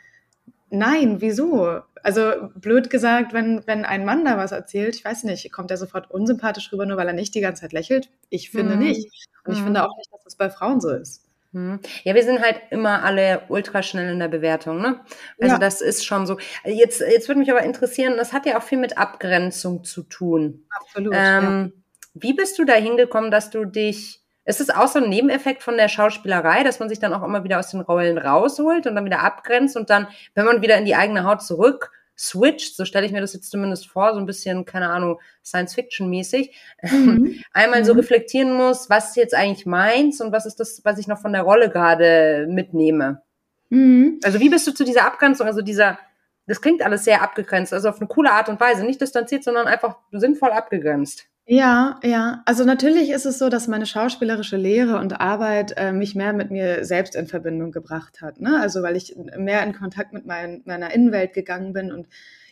Nein, 0.71 1.21
wieso? 1.21 1.81
Also 2.03 2.31
blöd 2.55 2.91
gesagt, 2.91 3.33
wenn, 3.33 3.67
wenn 3.67 3.85
ein 3.85 4.05
Mann 4.05 4.25
da 4.25 4.37
was 4.37 4.53
erzählt, 4.53 4.95
ich 4.95 5.05
weiß 5.05 5.25
nicht, 5.25 5.51
kommt 5.51 5.71
er 5.71 5.77
sofort 5.77 6.11
unsympathisch 6.11 6.73
rüber, 6.73 6.87
nur 6.87 6.97
weil 6.99 7.09
er 7.09 7.15
nicht 7.15 7.35
die 7.35 7.41
ganze 7.41 7.63
Zeit 7.63 7.73
lächelt? 7.73 8.11
Ich 8.29 8.51
finde 8.51 8.77
mhm. 8.77 8.83
nicht. 8.83 9.29
Und 9.45 9.55
ich 9.55 9.61
mhm. 9.61 9.65
finde 9.65 9.85
auch 9.85 9.97
nicht, 9.97 10.13
dass 10.13 10.23
das 10.23 10.37
bei 10.37 10.51
Frauen 10.51 10.81
so 10.81 10.91
ist. 10.91 11.25
Mhm. 11.51 11.81
Ja, 12.05 12.15
wir 12.15 12.23
sind 12.23 12.41
halt 12.41 12.61
immer 12.71 13.03
alle 13.03 13.43
ultra 13.49 13.83
schnell 13.83 14.13
in 14.13 14.19
der 14.21 14.29
Bewertung, 14.29 14.81
ne? 14.83 15.01
Also 15.41 15.55
ja. 15.55 15.59
das 15.59 15.81
ist 15.81 16.05
schon 16.05 16.27
so. 16.27 16.39
Jetzt, 16.65 17.01
jetzt 17.01 17.27
würde 17.27 17.41
mich 17.41 17.51
aber 17.51 17.63
interessieren, 17.63 18.19
das 18.19 18.35
hat 18.35 18.45
ja 18.45 18.59
auch 18.59 18.63
viel 18.63 18.79
mit 18.79 18.99
Abgrenzung 18.99 19.83
zu 19.83 20.03
tun. 20.03 20.67
Absolut. 20.69 21.15
Ähm, 21.17 21.73
ja 21.75 21.79
wie 22.23 22.33
bist 22.33 22.59
du 22.59 22.65
da 22.65 22.75
hingekommen, 22.75 23.31
dass 23.31 23.51
du 23.51 23.65
dich, 23.65 24.21
ist 24.45 24.61
es 24.61 24.71
auch 24.71 24.89
so 24.89 24.99
ein 24.99 25.09
Nebeneffekt 25.09 25.63
von 25.63 25.77
der 25.77 25.89
Schauspielerei, 25.89 26.65
dass 26.65 26.81
man 26.81 26.89
sich 26.89 26.99
dann 26.99 27.13
auch 27.13 27.23
immer 27.23 27.45
wieder 27.45 27.59
aus 27.59 27.71
den 27.71 27.81
Rollen 27.81 28.19
rausholt 28.19 28.87
und 28.87 28.95
dann 28.95 29.05
wieder 29.05 29.21
abgrenzt 29.21 29.77
und 29.77 29.91
dann, 29.91 30.09
wenn 30.35 30.45
man 30.45 30.63
wieder 30.63 30.77
in 30.77 30.85
die 30.85 30.95
eigene 30.97 31.25
Haut 31.25 31.43
zurück 31.43 31.93
switcht, 32.19 32.77
so 32.77 32.85
stelle 32.85 33.07
ich 33.07 33.13
mir 33.13 33.21
das 33.21 33.33
jetzt 33.33 33.51
zumindest 33.51 33.89
vor, 33.89 34.13
so 34.13 34.19
ein 34.19 34.27
bisschen, 34.27 34.65
keine 34.65 34.91
Ahnung, 34.91 35.21
Science-Fiction-mäßig, 35.45 36.53
mhm. 36.83 37.43
einmal 37.53 37.81
mhm. 37.81 37.85
so 37.85 37.93
reflektieren 37.93 38.53
muss, 38.53 38.91
was 38.91 39.11
ist 39.11 39.17
jetzt 39.17 39.35
eigentlich 39.35 39.67
meins 39.67 40.21
und 40.21 40.33
was 40.33 40.45
ist 40.45 40.59
das, 40.59 40.81
was 40.85 40.99
ich 40.99 41.07
noch 41.07 41.21
von 41.21 41.33
der 41.33 41.43
Rolle 41.43 41.71
gerade 41.71 42.47
mitnehme. 42.51 43.23
Mhm. 43.71 44.19
Also 44.25 44.41
wie 44.41 44.49
bist 44.49 44.67
du 44.67 44.73
zu 44.73 44.85
dieser 44.85 45.07
Abgrenzung, 45.07 45.47
also 45.47 45.63
dieser, 45.63 45.99
das 46.47 46.61
klingt 46.61 46.83
alles 46.83 47.05
sehr 47.05 47.23
abgegrenzt, 47.23 47.73
also 47.73 47.89
auf 47.89 48.01
eine 48.01 48.09
coole 48.09 48.33
Art 48.33 48.49
und 48.49 48.59
Weise, 48.59 48.85
nicht 48.85 49.01
distanziert, 49.01 49.45
sondern 49.45 49.69
einfach 49.69 49.99
sinnvoll 50.11 50.51
abgegrenzt. 50.51 51.27
Ja, 51.51 51.99
ja. 52.05 52.43
Also 52.45 52.65
natürlich 52.65 53.09
ist 53.09 53.25
es 53.25 53.39
so, 53.39 53.49
dass 53.49 53.69
meine 53.69 53.87
schauspielerische 53.87 54.59
Lehre 54.59 54.99
und 54.99 55.19
Arbeit 55.19 55.73
äh, 55.79 55.93
mich 55.93 56.15
mehr 56.15 56.35
mit 56.35 56.51
mir 56.51 56.85
selbst 56.85 57.17
in 57.17 57.27
Verbindung 57.27 57.73
gebracht 57.73 58.21
hat. 58.21 58.39
Ne? 58.39 58.61
Also 58.61 58.83
weil 58.83 58.97
ich 58.97 59.17
mehr 59.17 59.63
in 59.63 59.73
Kontakt 59.73 60.13
mit 60.13 60.27
mein, 60.27 60.61
meiner 60.67 60.93
Innenwelt 60.93 61.33
gegangen 61.33 61.73
bin 61.73 61.91
und 61.91 62.07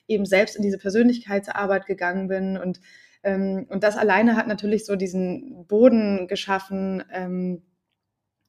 eben 0.08 0.24
selbst 0.24 0.56
in 0.56 0.62
diese 0.62 0.78
Persönlichkeitsarbeit 0.78 1.84
gegangen 1.84 2.28
bin. 2.28 2.56
Und, 2.56 2.80
ähm, 3.22 3.66
und 3.68 3.82
das 3.84 3.98
alleine 3.98 4.34
hat 4.34 4.46
natürlich 4.46 4.86
so 4.86 4.96
diesen 4.96 5.66
Boden 5.66 6.26
geschaffen, 6.26 7.04
ähm, 7.12 7.62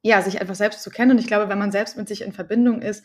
ja, 0.01 0.21
sich 0.21 0.39
einfach 0.39 0.55
selbst 0.55 0.81
zu 0.81 0.91
kennen. 0.91 1.11
Und 1.11 1.19
ich 1.19 1.27
glaube, 1.27 1.49
wenn 1.49 1.59
man 1.59 1.73
selbst 1.73 1.97
mit 1.97 2.07
sich 2.07 2.21
in 2.21 2.31
Verbindung 2.31 2.81
ist, 2.81 3.03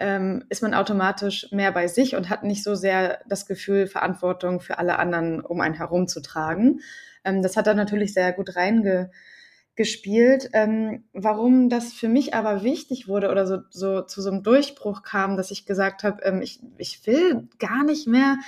ähm, 0.00 0.44
ist 0.48 0.62
man 0.62 0.74
automatisch 0.74 1.48
mehr 1.52 1.70
bei 1.72 1.86
sich 1.86 2.16
und 2.16 2.30
hat 2.30 2.42
nicht 2.42 2.64
so 2.64 2.74
sehr 2.74 3.20
das 3.28 3.46
Gefühl, 3.46 3.86
Verantwortung 3.86 4.60
für 4.60 4.78
alle 4.78 4.98
anderen 4.98 5.40
um 5.40 5.60
einen 5.60 5.74
herum 5.74 6.08
zu 6.08 6.20
tragen. 6.20 6.80
Ähm, 7.24 7.42
das 7.42 7.56
hat 7.56 7.66
er 7.66 7.74
natürlich 7.74 8.14
sehr 8.14 8.32
gut 8.32 8.56
reingespielt. 8.56 10.48
Ähm, 10.54 11.04
warum 11.12 11.68
das 11.68 11.92
für 11.92 12.08
mich 12.08 12.34
aber 12.34 12.62
wichtig 12.64 13.08
wurde 13.08 13.30
oder 13.30 13.46
so, 13.46 13.58
so 13.70 14.00
zu 14.02 14.22
so 14.22 14.30
einem 14.30 14.42
Durchbruch 14.42 15.02
kam, 15.02 15.36
dass 15.36 15.50
ich 15.50 15.66
gesagt 15.66 16.02
habe, 16.02 16.22
ähm, 16.22 16.40
ich, 16.42 16.60
ich 16.78 17.06
will 17.06 17.48
gar 17.58 17.84
nicht 17.84 18.08
mehr 18.08 18.38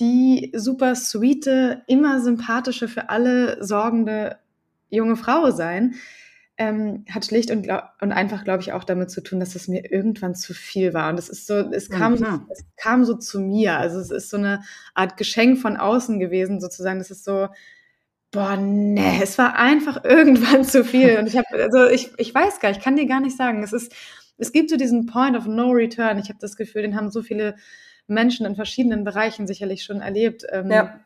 die 0.00 0.52
super 0.54 0.94
sweete, 0.94 1.82
immer 1.86 2.20
sympathische, 2.20 2.88
für 2.88 3.10
alle 3.10 3.62
sorgende 3.62 4.38
junge 4.90 5.16
Frau 5.16 5.50
sein, 5.50 5.94
ähm, 6.56 7.04
hat 7.10 7.24
schlicht 7.24 7.50
und, 7.50 7.68
und 8.00 8.12
einfach, 8.12 8.44
glaube 8.44 8.62
ich, 8.62 8.72
auch 8.72 8.84
damit 8.84 9.10
zu 9.10 9.22
tun, 9.22 9.40
dass 9.40 9.56
es 9.56 9.66
mir 9.66 9.90
irgendwann 9.90 10.34
zu 10.34 10.54
viel 10.54 10.94
war. 10.94 11.10
Und 11.10 11.18
es 11.18 11.28
ist 11.28 11.46
so, 11.46 11.54
es 11.54 11.90
kam, 11.90 12.12
mhm. 12.12 12.18
so, 12.18 12.26
es 12.50 12.64
kam 12.76 13.04
so 13.04 13.14
zu 13.14 13.40
mir. 13.40 13.76
Also 13.78 13.98
es 13.98 14.10
ist 14.10 14.30
so 14.30 14.36
eine 14.36 14.62
Art 14.94 15.16
Geschenk 15.16 15.58
von 15.58 15.76
außen 15.76 16.20
gewesen, 16.20 16.60
sozusagen. 16.60 16.98
Das 16.98 17.10
ist 17.10 17.24
so, 17.24 17.48
boah, 18.30 18.56
nee, 18.56 19.20
es 19.20 19.36
war 19.36 19.56
einfach 19.56 20.04
irgendwann 20.04 20.64
zu 20.64 20.84
viel. 20.84 21.18
Und 21.18 21.26
ich 21.26 21.36
habe, 21.36 21.46
also 21.60 21.86
ich, 21.86 22.12
ich 22.18 22.32
weiß 22.32 22.60
gar, 22.60 22.70
ich 22.70 22.80
kann 22.80 22.96
dir 22.96 23.06
gar 23.06 23.20
nicht 23.20 23.36
sagen. 23.36 23.64
Es 23.64 23.72
ist, 23.72 23.92
es 24.38 24.52
gibt 24.52 24.70
so 24.70 24.76
diesen 24.76 25.06
Point 25.06 25.36
of 25.36 25.46
No 25.46 25.70
Return. 25.70 26.18
Ich 26.18 26.28
habe 26.28 26.38
das 26.40 26.56
Gefühl, 26.56 26.82
den 26.82 26.94
haben 26.96 27.10
so 27.10 27.22
viele 27.22 27.56
Menschen 28.06 28.46
in 28.46 28.54
verschiedenen 28.54 29.02
Bereichen 29.02 29.48
sicherlich 29.48 29.82
schon 29.82 30.00
erlebt. 30.00 30.44
Ähm, 30.52 30.70
ja 30.70 31.00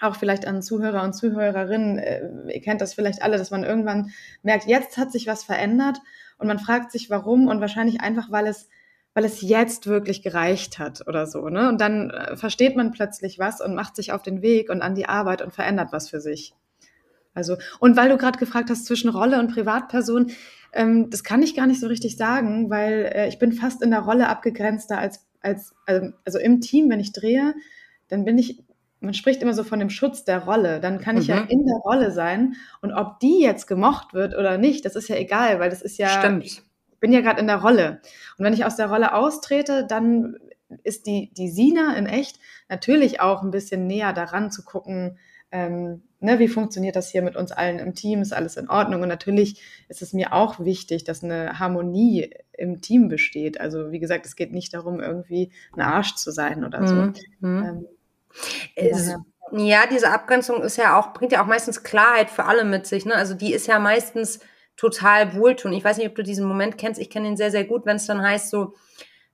auch 0.00 0.16
vielleicht 0.16 0.46
an 0.46 0.62
Zuhörer 0.62 1.02
und 1.02 1.14
Zuhörerinnen, 1.14 1.98
äh, 1.98 2.28
ihr 2.52 2.60
kennt 2.60 2.80
das 2.80 2.94
vielleicht 2.94 3.22
alle, 3.22 3.38
dass 3.38 3.50
man 3.50 3.64
irgendwann 3.64 4.10
merkt, 4.42 4.66
jetzt 4.66 4.98
hat 4.98 5.12
sich 5.12 5.26
was 5.26 5.44
verändert 5.44 5.98
und 6.38 6.46
man 6.46 6.58
fragt 6.58 6.92
sich, 6.92 7.08
warum 7.10 7.48
und 7.48 7.60
wahrscheinlich 7.60 8.00
einfach, 8.00 8.30
weil 8.30 8.46
es, 8.46 8.68
weil 9.14 9.24
es 9.24 9.40
jetzt 9.40 9.86
wirklich 9.86 10.22
gereicht 10.22 10.78
hat 10.78 11.06
oder 11.06 11.26
so. 11.26 11.48
Ne? 11.48 11.68
Und 11.68 11.80
dann 11.80 12.10
äh, 12.10 12.36
versteht 12.36 12.76
man 12.76 12.92
plötzlich 12.92 13.38
was 13.38 13.60
und 13.60 13.74
macht 13.74 13.96
sich 13.96 14.12
auf 14.12 14.22
den 14.22 14.42
Weg 14.42 14.68
und 14.68 14.82
an 14.82 14.94
die 14.94 15.08
Arbeit 15.08 15.40
und 15.40 15.54
verändert 15.54 15.88
was 15.92 16.10
für 16.10 16.20
sich. 16.20 16.54
Also, 17.32 17.56
und 17.80 17.96
weil 17.96 18.08
du 18.08 18.16
gerade 18.16 18.38
gefragt 18.38 18.70
hast 18.70 18.86
zwischen 18.86 19.10
Rolle 19.10 19.38
und 19.38 19.52
Privatperson, 19.52 20.30
ähm, 20.72 21.10
das 21.10 21.22
kann 21.22 21.42
ich 21.42 21.54
gar 21.54 21.66
nicht 21.66 21.80
so 21.80 21.86
richtig 21.86 22.16
sagen, 22.16 22.70
weil 22.70 23.10
äh, 23.14 23.28
ich 23.28 23.38
bin 23.38 23.52
fast 23.52 23.82
in 23.82 23.90
der 23.90 24.00
Rolle 24.00 24.28
abgegrenzter 24.28 24.98
als, 24.98 25.26
als 25.40 25.74
also, 25.86 26.12
also 26.24 26.38
im 26.38 26.60
Team, 26.60 26.90
wenn 26.90 27.00
ich 27.00 27.12
drehe, 27.12 27.54
dann 28.08 28.24
bin 28.24 28.38
ich 28.38 28.62
man 29.00 29.14
spricht 29.14 29.42
immer 29.42 29.54
so 29.54 29.64
von 29.64 29.78
dem 29.78 29.90
Schutz 29.90 30.24
der 30.24 30.44
Rolle. 30.44 30.80
Dann 30.80 31.00
kann 31.00 31.16
ich 31.16 31.28
mhm. 31.28 31.34
ja 31.34 31.40
in 31.42 31.66
der 31.66 31.76
Rolle 31.84 32.10
sein. 32.10 32.54
Und 32.80 32.92
ob 32.92 33.20
die 33.20 33.40
jetzt 33.40 33.66
gemocht 33.66 34.14
wird 34.14 34.36
oder 34.36 34.58
nicht, 34.58 34.84
das 34.84 34.96
ist 34.96 35.08
ja 35.08 35.16
egal, 35.16 35.60
weil 35.60 35.70
das 35.70 35.82
ist 35.82 35.98
ja. 35.98 36.08
Stimmt. 36.08 36.44
Ich 36.44 36.62
bin 37.00 37.12
ja 37.12 37.20
gerade 37.20 37.40
in 37.40 37.46
der 37.46 37.60
Rolle. 37.60 38.00
Und 38.38 38.44
wenn 38.44 38.54
ich 38.54 38.64
aus 38.64 38.76
der 38.76 38.88
Rolle 38.88 39.14
austrete, 39.14 39.86
dann 39.86 40.36
ist 40.82 41.06
die, 41.06 41.32
die 41.34 41.48
Sina 41.48 41.94
in 41.94 42.06
echt 42.06 42.40
natürlich 42.68 43.20
auch 43.20 43.42
ein 43.42 43.50
bisschen 43.50 43.86
näher 43.86 44.12
daran 44.12 44.50
zu 44.50 44.64
gucken, 44.64 45.18
ähm, 45.52 46.02
ne, 46.20 46.38
wie 46.38 46.48
funktioniert 46.48 46.96
das 46.96 47.10
hier 47.10 47.22
mit 47.22 47.36
uns 47.36 47.52
allen 47.52 47.78
im 47.78 47.94
Team, 47.94 48.22
ist 48.22 48.32
alles 48.32 48.56
in 48.56 48.68
Ordnung. 48.68 49.02
Und 49.02 49.08
natürlich 49.08 49.62
ist 49.88 50.02
es 50.02 50.12
mir 50.12 50.32
auch 50.32 50.58
wichtig, 50.58 51.04
dass 51.04 51.22
eine 51.22 51.58
Harmonie 51.58 52.30
im 52.52 52.80
Team 52.80 53.08
besteht. 53.08 53.60
Also 53.60 53.92
wie 53.92 54.00
gesagt, 54.00 54.26
es 54.26 54.36
geht 54.36 54.52
nicht 54.52 54.74
darum, 54.74 55.00
irgendwie 55.00 55.52
ein 55.74 55.82
Arsch 55.82 56.16
zu 56.16 56.32
sein 56.32 56.64
oder 56.64 56.86
so. 56.86 56.94
Mhm. 56.94 57.12
Ähm, 57.40 57.86
es, 58.74 59.14
ja, 59.52 59.86
diese 59.86 60.10
Abgrenzung 60.10 60.62
ist 60.62 60.76
ja 60.76 60.98
auch, 60.98 61.12
bringt 61.12 61.32
ja 61.32 61.42
auch 61.42 61.46
meistens 61.46 61.82
Klarheit 61.82 62.30
für 62.30 62.44
alle 62.44 62.64
mit 62.64 62.86
sich. 62.86 63.06
Ne? 63.06 63.14
Also 63.14 63.34
die 63.34 63.52
ist 63.52 63.66
ja 63.66 63.78
meistens 63.78 64.40
total 64.76 65.34
wohltun. 65.34 65.72
Ich 65.72 65.84
weiß 65.84 65.96
nicht, 65.96 66.08
ob 66.08 66.14
du 66.14 66.22
diesen 66.22 66.46
Moment 66.46 66.78
kennst. 66.78 67.00
Ich 67.00 67.10
kenne 67.10 67.28
ihn 67.28 67.36
sehr, 67.36 67.50
sehr 67.50 67.64
gut, 67.64 67.86
wenn 67.86 67.96
es 67.96 68.06
dann 68.06 68.22
heißt 68.22 68.50
so, 68.50 68.74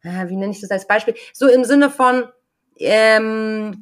äh, 0.02 0.28
wie 0.28 0.36
nenne 0.36 0.52
ich 0.52 0.60
das 0.60 0.70
als 0.70 0.86
Beispiel? 0.86 1.14
So 1.32 1.48
im 1.48 1.64
Sinne 1.64 1.90
von, 1.90 2.28
ähm, 2.78 3.80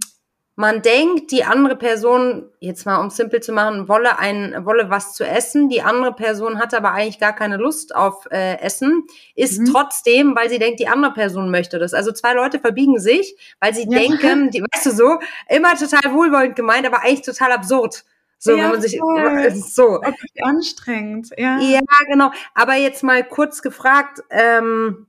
man 0.61 0.83
denkt, 0.83 1.33
die 1.33 1.43
andere 1.45 1.75
Person, 1.75 2.45
jetzt 2.61 2.85
mal 2.85 2.99
um 3.01 3.07
es 3.07 3.17
simpel 3.17 3.41
zu 3.41 3.51
machen, 3.51 3.89
wolle 3.89 4.19
ein, 4.19 4.55
wolle 4.67 4.91
was 4.91 5.15
zu 5.15 5.25
essen, 5.25 5.71
die 5.71 5.81
andere 5.81 6.13
Person 6.13 6.59
hat 6.59 6.75
aber 6.75 6.93
eigentlich 6.93 7.19
gar 7.19 7.35
keine 7.35 7.57
Lust 7.57 7.95
auf 7.95 8.27
äh, 8.31 8.59
Essen, 8.61 9.05
ist 9.35 9.61
mhm. 9.61 9.65
trotzdem, 9.73 10.37
weil 10.37 10.51
sie 10.51 10.59
denkt, 10.59 10.79
die 10.79 10.87
andere 10.87 11.15
Person 11.15 11.51
möchte 11.51 11.79
das. 11.79 11.95
Also 11.95 12.13
zwei 12.13 12.35
Leute 12.35 12.61
verbiegen 12.61 13.01
sich, 13.01 13.35
weil 13.59 13.75
sie 13.75 13.89
ja. 13.89 13.99
denken, 13.99 14.51
die, 14.51 14.63
weißt 14.63 14.85
du 14.85 14.91
so, 14.91 15.19
immer 15.49 15.75
total 15.77 16.13
wohlwollend 16.13 16.57
gemeint, 16.57 16.87
aber 16.87 17.03
eigentlich 17.03 17.23
total 17.23 17.53
absurd. 17.53 18.05
So, 18.39 18.53
ja, 18.53 18.65
wenn 18.65 18.71
man 18.73 18.83
sich 18.83 18.99
voll. 18.99 19.51
so 19.53 20.03
anstrengend, 20.43 21.31
ja. 21.39 21.59
Ja, 21.59 21.81
genau. 22.07 22.33
Aber 22.55 22.75
jetzt 22.75 23.03
mal 23.03 23.25
kurz 23.25 23.63
gefragt, 23.63 24.23
ähm, 24.31 25.07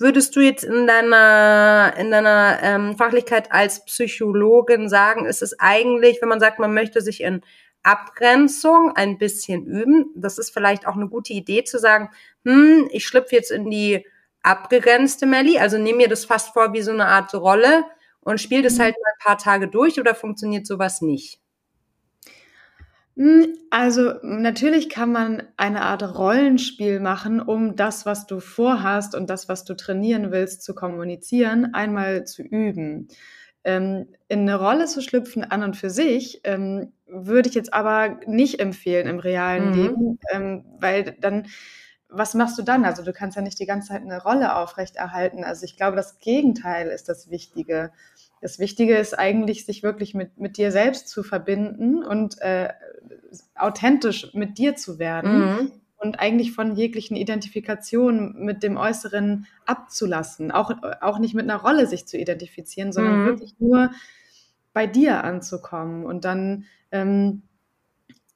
würdest 0.00 0.34
du 0.36 0.40
jetzt 0.40 0.64
in 0.64 0.86
deiner, 0.86 1.94
in 1.98 2.10
deiner 2.10 2.58
ähm, 2.62 2.96
Fachlichkeit 2.96 3.52
als 3.52 3.84
Psychologin 3.84 4.88
sagen, 4.88 5.26
ist 5.26 5.42
es 5.42 5.58
eigentlich, 5.58 6.20
wenn 6.20 6.28
man 6.28 6.40
sagt, 6.40 6.58
man 6.58 6.74
möchte 6.74 7.00
sich 7.00 7.22
in 7.22 7.42
Abgrenzung 7.82 8.92
ein 8.94 9.18
bisschen 9.18 9.66
üben. 9.66 10.12
Das 10.14 10.38
ist 10.38 10.50
vielleicht 10.50 10.86
auch 10.86 10.96
eine 10.96 11.08
gute 11.08 11.32
Idee 11.32 11.64
zu 11.64 11.78
sagen, 11.78 12.10
hm, 12.44 12.88
ich 12.92 13.06
schlüpfe 13.06 13.34
jetzt 13.34 13.50
in 13.50 13.70
die 13.70 14.06
abgegrenzte 14.42 15.26
Melli, 15.26 15.58
also 15.58 15.78
nehme 15.78 15.98
mir 15.98 16.08
das 16.08 16.24
fast 16.24 16.52
vor 16.52 16.72
wie 16.72 16.82
so 16.82 16.92
eine 16.92 17.06
Art 17.06 17.34
Rolle 17.34 17.84
und 18.20 18.40
spiele 18.40 18.62
das 18.62 18.78
mhm. 18.78 18.82
halt 18.82 18.96
mal 19.02 19.12
ein 19.12 19.24
paar 19.24 19.38
Tage 19.38 19.68
durch 19.68 19.98
oder 19.98 20.14
funktioniert 20.14 20.66
sowas 20.66 21.00
nicht? 21.00 21.40
Hm, 23.18 23.52
also 23.70 24.12
natürlich 24.22 24.88
kann 24.88 25.10
man 25.10 25.42
eine 25.56 25.82
Art 25.82 26.16
Rollenspiel 26.16 27.00
machen, 27.00 27.40
um 27.40 27.74
das, 27.74 28.06
was 28.06 28.26
du 28.26 28.38
vorhast 28.38 29.16
und 29.16 29.28
das, 29.28 29.48
was 29.48 29.64
du 29.64 29.74
trainieren 29.74 30.30
willst, 30.30 30.62
zu 30.62 30.72
kommunizieren, 30.72 31.74
einmal 31.74 32.24
zu 32.24 32.42
üben. 32.42 33.08
Ähm, 33.64 34.06
in 34.28 34.42
eine 34.42 34.54
Rolle 34.54 34.86
zu 34.86 35.02
schlüpfen 35.02 35.42
an 35.42 35.64
und 35.64 35.76
für 35.76 35.90
sich 35.90 36.42
ähm, 36.44 36.92
würde 37.08 37.48
ich 37.48 37.56
jetzt 37.56 37.74
aber 37.74 38.20
nicht 38.26 38.60
empfehlen 38.60 39.08
im 39.08 39.18
realen 39.18 39.70
mhm. 39.70 39.74
Leben, 39.74 40.18
ähm, 40.32 40.64
weil 40.78 41.16
dann 41.20 41.48
was 42.10 42.32
machst 42.34 42.56
du 42.56 42.62
dann? 42.62 42.84
Also 42.84 43.02
du 43.02 43.12
kannst 43.12 43.36
ja 43.36 43.42
nicht 43.42 43.58
die 43.58 43.66
ganze 43.66 43.88
Zeit 43.88 44.02
eine 44.02 44.22
Rolle 44.22 44.56
aufrechterhalten. 44.56 45.44
Also 45.44 45.64
ich 45.64 45.76
glaube, 45.76 45.96
das 45.96 46.18
Gegenteil 46.20 46.88
ist 46.88 47.08
das 47.08 47.30
Wichtige. 47.30 47.92
Das 48.40 48.58
Wichtige 48.58 48.96
ist 48.96 49.18
eigentlich, 49.18 49.66
sich 49.66 49.82
wirklich 49.82 50.14
mit, 50.14 50.38
mit 50.38 50.56
dir 50.56 50.70
selbst 50.70 51.08
zu 51.08 51.22
verbinden 51.22 52.04
und 52.04 52.40
äh, 52.40 52.68
authentisch 53.54 54.32
mit 54.34 54.58
dir 54.58 54.76
zu 54.76 54.98
werden 54.98 55.38
mhm. 55.38 55.72
und 55.96 56.20
eigentlich 56.20 56.52
von 56.52 56.76
jeglichen 56.76 57.16
Identifikationen 57.16 58.44
mit 58.44 58.62
dem 58.62 58.76
Äußeren 58.76 59.46
abzulassen. 59.66 60.50
Auch, 60.50 60.72
auch 61.00 61.18
nicht 61.18 61.34
mit 61.34 61.44
einer 61.44 61.60
Rolle 61.60 61.86
sich 61.86 62.06
zu 62.06 62.16
identifizieren, 62.16 62.92
sondern 62.92 63.22
mhm. 63.22 63.26
wirklich 63.26 63.54
nur 63.58 63.90
bei 64.72 64.86
dir 64.86 65.24
anzukommen. 65.24 66.04
Und 66.04 66.24
dann 66.24 66.64
ähm, 66.92 67.42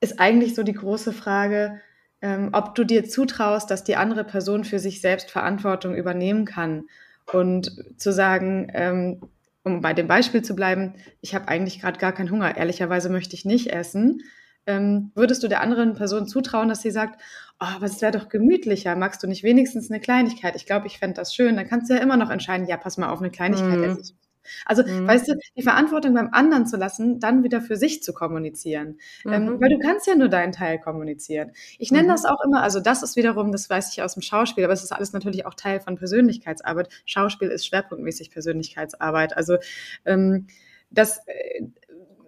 ist 0.00 0.18
eigentlich 0.18 0.54
so 0.54 0.64
die 0.64 0.72
große 0.72 1.12
Frage, 1.12 1.80
ähm, 2.20 2.50
ob 2.52 2.74
du 2.74 2.84
dir 2.84 3.04
zutraust, 3.04 3.70
dass 3.70 3.84
die 3.84 3.96
andere 3.96 4.24
Person 4.24 4.64
für 4.64 4.78
sich 4.78 5.00
selbst 5.00 5.30
Verantwortung 5.30 5.94
übernehmen 5.94 6.44
kann. 6.44 6.84
Und 7.32 7.70
zu 7.96 8.12
sagen, 8.12 8.68
ähm, 8.74 9.20
um 9.64 9.80
bei 9.80 9.92
dem 9.94 10.08
Beispiel 10.08 10.42
zu 10.42 10.54
bleiben, 10.54 10.94
ich 11.20 11.34
habe 11.34 11.48
eigentlich 11.48 11.80
gerade 11.80 11.98
gar 11.98 12.12
keinen 12.12 12.30
Hunger, 12.30 12.56
ehrlicherweise 12.56 13.08
möchte 13.08 13.34
ich 13.34 13.44
nicht 13.44 13.68
essen. 13.68 14.22
Ähm, 14.66 15.10
würdest 15.14 15.42
du 15.42 15.48
der 15.48 15.60
anderen 15.60 15.94
Person 15.94 16.26
zutrauen, 16.26 16.68
dass 16.68 16.82
sie 16.82 16.90
sagt, 16.90 17.20
oh, 17.60 17.66
aber 17.66 17.86
es 17.86 18.00
wäre 18.00 18.12
doch 18.12 18.28
gemütlicher, 18.28 18.94
magst 18.96 19.22
du 19.22 19.26
nicht 19.26 19.42
wenigstens 19.42 19.90
eine 19.90 20.00
Kleinigkeit? 20.00 20.54
Ich 20.56 20.66
glaube, 20.66 20.86
ich 20.86 20.98
fände 20.98 21.16
das 21.16 21.34
schön. 21.34 21.56
Dann 21.56 21.68
kannst 21.68 21.90
du 21.90 21.94
ja 21.94 22.00
immer 22.00 22.16
noch 22.16 22.30
entscheiden, 22.30 22.66
ja, 22.66 22.76
pass 22.76 22.98
mal 22.98 23.10
auf, 23.10 23.20
eine 23.20 23.30
Kleinigkeit 23.30 23.78
mhm. 23.78 23.84
esse 23.84 24.00
ich 24.00 24.21
also, 24.64 24.82
mhm. 24.82 25.06
weißt 25.06 25.28
du, 25.28 25.34
die 25.56 25.62
Verantwortung 25.62 26.14
beim 26.14 26.30
anderen 26.32 26.66
zu 26.66 26.76
lassen, 26.76 27.20
dann 27.20 27.44
wieder 27.44 27.60
für 27.60 27.76
sich 27.76 28.02
zu 28.02 28.12
kommunizieren. 28.12 28.98
Ähm, 29.24 29.44
mhm. 29.44 29.48
Ähm, 29.48 29.60
weil 29.60 29.70
du 29.70 29.78
kannst 29.78 30.06
ja 30.06 30.14
nur 30.14 30.28
deinen 30.28 30.52
Teil 30.52 30.78
kommunizieren. 30.78 31.52
Ich 31.78 31.92
nenne 31.92 32.04
mhm. 32.04 32.12
das 32.12 32.24
auch 32.24 32.42
immer, 32.44 32.62
also 32.62 32.80
das 32.80 33.02
ist 33.02 33.16
wiederum, 33.16 33.52
das 33.52 33.68
weiß 33.68 33.92
ich 33.92 34.02
aus 34.02 34.14
dem 34.14 34.22
Schauspiel, 34.22 34.64
aber 34.64 34.72
es 34.72 34.82
ist 34.82 34.92
alles 34.92 35.12
natürlich 35.12 35.46
auch 35.46 35.54
Teil 35.54 35.80
von 35.80 35.96
Persönlichkeitsarbeit. 35.96 36.88
Schauspiel 37.04 37.48
ist 37.48 37.66
schwerpunktmäßig 37.66 38.30
Persönlichkeitsarbeit. 38.30 39.36
Also, 39.36 39.56
ähm, 40.04 40.46
das, 40.90 41.18
äh, 41.26 41.62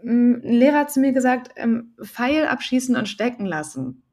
ein 0.04 0.42
Lehrer 0.42 0.80
hat 0.80 0.92
zu 0.92 1.00
mir 1.00 1.12
gesagt, 1.12 1.52
ähm, 1.56 1.94
Pfeil 2.02 2.46
abschießen 2.46 2.94
und 2.96 3.08
stecken 3.08 3.46
lassen. 3.46 4.03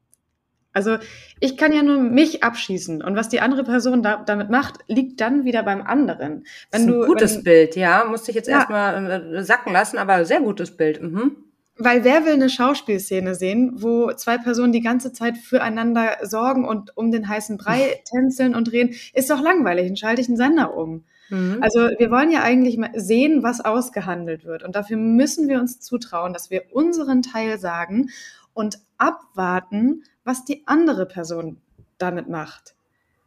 Also 0.74 0.98
ich 1.40 1.58
kann 1.58 1.74
ja 1.74 1.84
nur 1.84 1.98
mich 1.98 2.44
abschießen 2.44 3.02
und 3.02 3.16
was 3.16 3.30
die 3.30 3.42
andere 3.42 3.64
Person 3.64 4.04
da, 4.04 4.24
damit 4.26 4.50
macht, 4.50 4.80
liegt 4.88 5.20
dann 5.20 5.44
wieder 5.44 5.64
beim 5.64 5.82
anderen. 5.82 6.46
Wenn 6.72 6.72
das 6.72 6.82
ist 6.82 6.88
ein 6.88 6.94
du, 6.94 7.06
gutes 7.06 7.36
wenn, 7.38 7.44
Bild, 7.44 7.76
ja, 7.76 8.06
musste 8.06 8.32
ich 8.32 8.36
jetzt 8.36 8.48
ja. 8.48 8.60
erstmal 8.60 9.36
äh, 9.36 9.44
sacken 9.44 9.74
lassen, 9.74 9.98
aber 9.98 10.24
sehr 10.26 10.40
gutes 10.40 10.78
Bild. 10.78 11.02
Mhm. 11.02 11.36
Weil 11.78 12.04
wer 12.04 12.26
will 12.26 12.34
eine 12.34 12.50
Schauspielszene 12.50 13.34
sehen, 13.34 13.82
wo 13.82 14.12
zwei 14.14 14.38
Personen 14.38 14.72
die 14.72 14.82
ganze 14.82 15.14
Zeit 15.14 15.38
füreinander 15.38 16.18
sorgen 16.22 16.66
und 16.66 16.96
um 16.96 17.12
den 17.12 17.28
heißen 17.28 17.58
Brei 17.58 18.02
tänzeln 18.06 18.56
und 18.56 18.72
reden, 18.72 18.96
ist 19.14 19.30
doch 19.30 19.42
langweilig, 19.42 19.88
dann 19.88 19.98
schalte 19.98 20.22
ich 20.22 20.28
einen 20.28 20.38
Sender 20.38 20.76
um. 20.76 21.06
Mhm. 21.30 21.58
Also 21.62 21.80
wir 21.98 22.12
wollen 22.12 22.32
ja 22.32 22.44
eigentlich 22.44 22.78
mal 22.78 22.92
sehen, 22.94 23.42
was 23.42 23.62
ausgehandelt 23.62 24.46
wird. 24.46 24.64
Und 24.64 24.76
dafür 24.76 24.98
müssen 24.98 25.48
wir 25.48 25.60
uns 25.60 25.80
zutrauen, 25.80 26.34
dass 26.34 26.52
wir 26.52 26.64
unseren 26.72 27.24
Teil 27.24 27.58
sagen 27.58 28.10
und 28.54 28.78
abwarten, 29.02 30.04
was 30.24 30.46
die 30.46 30.64
andere 30.68 31.06
Person 31.06 31.58
damit 31.98 32.30
macht. 32.30 32.76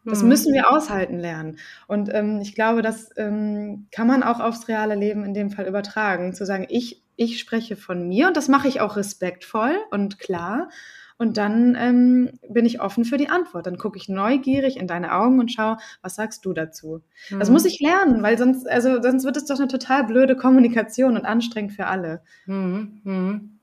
Das 0.04 0.22
mhm. 0.22 0.28
müssen 0.28 0.52
wir 0.52 0.70
aushalten 0.70 1.18
lernen. 1.18 1.58
Und 1.86 2.12
ähm, 2.12 2.40
ich 2.40 2.54
glaube, 2.54 2.82
das 2.82 3.10
ähm, 3.16 3.86
kann 3.90 4.06
man 4.06 4.22
auch 4.22 4.40
aufs 4.40 4.68
reale 4.68 4.94
Leben 4.94 5.24
in 5.24 5.34
dem 5.34 5.50
Fall 5.50 5.66
übertragen, 5.66 6.34
zu 6.34 6.44
sagen, 6.44 6.66
ich, 6.68 7.02
ich 7.16 7.40
spreche 7.40 7.76
von 7.76 8.06
mir 8.06 8.28
und 8.28 8.36
das 8.36 8.48
mache 8.48 8.68
ich 8.68 8.80
auch 8.80 8.96
respektvoll 8.96 9.76
und 9.90 10.18
klar. 10.18 10.68
Und 11.16 11.36
dann 11.36 11.76
ähm, 11.78 12.30
bin 12.48 12.66
ich 12.66 12.80
offen 12.80 13.04
für 13.04 13.16
die 13.16 13.28
Antwort. 13.28 13.66
Dann 13.66 13.78
gucke 13.78 13.96
ich 13.96 14.08
neugierig 14.08 14.76
in 14.76 14.88
deine 14.88 15.14
Augen 15.14 15.38
und 15.38 15.52
schaue, 15.52 15.78
was 16.02 16.16
sagst 16.16 16.44
du 16.44 16.52
dazu? 16.52 17.02
Mhm. 17.30 17.38
Das 17.38 17.50
muss 17.50 17.64
ich 17.64 17.80
lernen, 17.80 18.22
weil 18.22 18.36
sonst, 18.36 18.68
also 18.68 19.00
sonst 19.00 19.24
wird 19.24 19.36
es 19.36 19.44
doch 19.46 19.58
eine 19.58 19.68
total 19.68 20.04
blöde 20.04 20.36
Kommunikation 20.36 21.16
und 21.16 21.24
anstrengend 21.24 21.72
für 21.72 21.86
alle. 21.86 22.20
Mhm. 22.46 23.00
Mhm. 23.04 23.53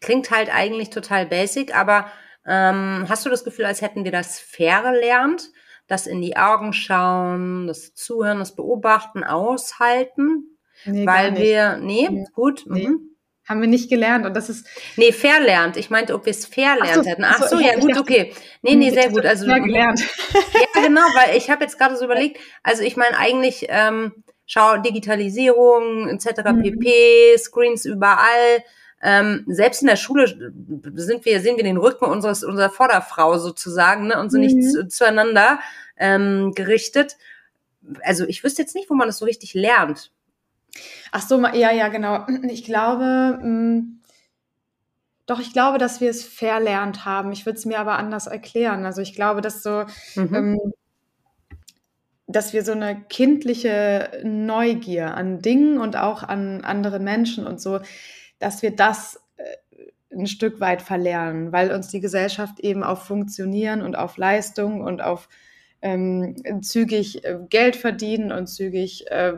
Klingt 0.00 0.30
halt 0.30 0.54
eigentlich 0.54 0.90
total 0.90 1.26
basic, 1.26 1.76
aber 1.76 2.06
ähm, 2.46 3.06
hast 3.08 3.24
du 3.24 3.30
das 3.30 3.44
Gefühl, 3.44 3.64
als 3.64 3.80
hätten 3.80 4.04
wir 4.04 4.12
das 4.12 4.38
verlernt? 4.38 5.50
Das 5.86 6.06
in 6.06 6.20
die 6.20 6.36
Augen 6.36 6.72
schauen, 6.72 7.66
das 7.66 7.94
Zuhören, 7.94 8.38
das 8.38 8.54
Beobachten, 8.54 9.22
aushalten? 9.24 10.58
Nee, 10.84 11.06
weil 11.06 11.36
wir, 11.36 11.76
nee, 11.76 12.08
nee. 12.10 12.24
gut. 12.32 12.64
Nee. 12.66 12.88
Mhm. 12.88 13.10
Haben 13.46 13.60
wir 13.60 13.68
nicht 13.68 13.90
gelernt 13.90 14.24
und 14.24 14.34
das 14.34 14.48
ist. 14.48 14.66
Nee, 14.96 15.12
verlernt. 15.12 15.76
Ich 15.76 15.90
meinte, 15.90 16.14
ob 16.14 16.24
wir 16.24 16.30
es 16.30 16.46
verlernt 16.46 17.04
so, 17.04 17.10
hätten. 17.10 17.24
Ach 17.24 17.42
so, 17.42 17.58
so 17.58 17.62
ja, 17.62 17.74
gut, 17.78 17.90
dachte, 17.90 18.00
okay. 18.00 18.32
Nee, 18.62 18.74
nee, 18.74 18.88
sehr 18.88 19.10
gut. 19.10 19.26
Also, 19.26 19.44
gelernt. 19.44 20.00
ja, 20.74 20.82
genau, 20.82 21.02
weil 21.14 21.36
ich 21.36 21.50
habe 21.50 21.62
jetzt 21.62 21.78
gerade 21.78 21.94
so 21.96 22.06
überlegt, 22.06 22.38
also 22.62 22.82
ich 22.82 22.96
meine 22.96 23.18
eigentlich, 23.18 23.66
ähm, 23.68 24.24
schau, 24.46 24.78
Digitalisierung, 24.78 26.08
etc. 26.08 26.42
Mhm. 26.52 26.62
pp, 26.62 27.36
Screens 27.36 27.84
überall, 27.84 28.64
ähm, 29.04 29.44
selbst 29.46 29.82
in 29.82 29.88
der 29.88 29.96
Schule 29.96 30.26
sind 30.94 31.26
wir, 31.26 31.40
sehen 31.40 31.56
wir 31.58 31.62
den 31.62 31.76
Rücken 31.76 32.06
unseres, 32.06 32.42
unserer 32.42 32.70
Vorderfrau 32.70 33.36
sozusagen, 33.36 34.06
ne, 34.06 34.18
und 34.18 34.30
so 34.30 34.38
mhm. 34.38 34.44
nicht 34.44 34.72
zu, 34.72 34.88
zueinander 34.88 35.60
ähm, 35.98 36.52
gerichtet. 36.54 37.18
Also 38.02 38.24
ich 38.24 38.42
wüsste 38.42 38.62
jetzt 38.62 38.74
nicht, 38.74 38.88
wo 38.88 38.94
man 38.94 39.06
das 39.06 39.18
so 39.18 39.26
richtig 39.26 39.52
lernt. 39.52 40.10
Ach 41.12 41.20
so, 41.20 41.38
ja, 41.38 41.70
ja, 41.70 41.88
genau. 41.88 42.26
Ich 42.48 42.64
glaube, 42.64 43.38
mh, 43.42 43.46
mm, 43.46 44.00
doch, 45.26 45.38
ich 45.38 45.52
glaube, 45.52 45.76
dass 45.76 46.00
wir 46.00 46.08
es 46.08 46.24
verlernt 46.24 47.04
haben. 47.04 47.30
Ich 47.32 47.44
würde 47.44 47.58
es 47.58 47.66
mir 47.66 47.78
aber 47.78 47.98
anders 47.98 48.26
erklären. 48.26 48.86
Also 48.86 49.02
ich 49.02 49.14
glaube, 49.14 49.42
dass 49.42 49.62
so, 49.62 49.84
mhm. 50.16 50.34
ähm, 50.34 50.72
dass 52.26 52.54
wir 52.54 52.64
so 52.64 52.72
eine 52.72 53.02
kindliche 53.10 54.22
Neugier 54.24 55.14
an 55.14 55.42
Dingen 55.42 55.78
und 55.78 55.96
auch 55.96 56.22
an 56.22 56.64
anderen 56.64 57.04
Menschen 57.04 57.46
und 57.46 57.60
so, 57.60 57.80
dass 58.44 58.62
wir 58.62 58.76
das 58.76 59.20
äh, 59.36 59.44
ein 60.14 60.26
Stück 60.26 60.60
weit 60.60 60.82
verlernen, 60.82 61.50
weil 61.50 61.72
uns 61.72 61.88
die 61.88 62.00
Gesellschaft 62.00 62.60
eben 62.60 62.84
auf 62.84 63.04
Funktionieren 63.04 63.80
und 63.80 63.96
auf 63.96 64.18
Leistung 64.18 64.82
und 64.82 65.02
auf 65.02 65.28
ähm, 65.80 66.62
zügig 66.62 67.24
äh, 67.24 67.38
Geld 67.48 67.76
verdienen 67.76 68.32
und 68.32 68.46
zügig, 68.46 69.10
äh, 69.10 69.32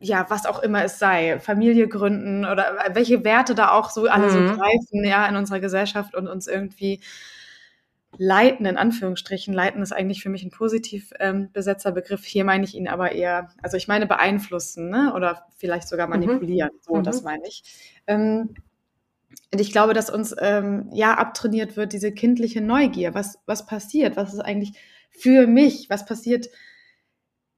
ja, 0.00 0.26
was 0.28 0.46
auch 0.46 0.62
immer 0.62 0.84
es 0.84 0.98
sei, 0.98 1.40
Familie 1.40 1.88
gründen 1.88 2.44
oder 2.44 2.76
welche 2.92 3.24
Werte 3.24 3.54
da 3.56 3.72
auch 3.72 3.90
so 3.90 4.06
alle 4.06 4.26
mhm. 4.26 4.30
so 4.30 4.54
greifen, 4.54 5.04
ja, 5.04 5.26
in 5.26 5.36
unserer 5.36 5.60
Gesellschaft 5.60 6.14
und 6.14 6.28
uns 6.28 6.46
irgendwie 6.46 7.00
leiten, 8.18 8.66
in 8.66 8.76
Anführungsstrichen. 8.76 9.54
Leiten 9.54 9.82
ist 9.82 9.92
eigentlich 9.92 10.22
für 10.22 10.28
mich 10.28 10.44
ein 10.44 10.50
positiv 10.50 11.12
ähm, 11.18 11.50
besetzter 11.52 11.92
Begriff. 11.92 12.24
Hier 12.24 12.44
meine 12.44 12.64
ich 12.64 12.74
ihn 12.74 12.88
aber 12.88 13.12
eher, 13.12 13.50
also 13.62 13.76
ich 13.76 13.88
meine 13.88 14.06
beeinflussen 14.06 14.90
ne? 14.90 15.12
oder 15.14 15.46
vielleicht 15.56 15.88
sogar 15.88 16.06
mhm. 16.06 16.12
manipulieren. 16.12 16.70
Mhm. 16.72 16.78
So, 16.80 16.94
mhm. 16.96 17.02
das 17.02 17.22
meine 17.22 17.46
ich. 17.46 17.62
Ähm, 18.06 18.54
und 19.52 19.60
ich 19.60 19.72
glaube, 19.72 19.94
dass 19.94 20.10
uns 20.10 20.34
ähm, 20.38 20.90
ja 20.92 21.14
abtrainiert 21.14 21.76
wird, 21.76 21.92
diese 21.92 22.12
kindliche 22.12 22.60
Neugier. 22.60 23.14
Was, 23.14 23.38
was 23.46 23.66
passiert? 23.66 24.16
Was 24.16 24.32
ist 24.32 24.40
eigentlich 24.40 24.72
für 25.10 25.46
mich? 25.46 25.90
Was 25.90 26.06
passiert 26.06 26.48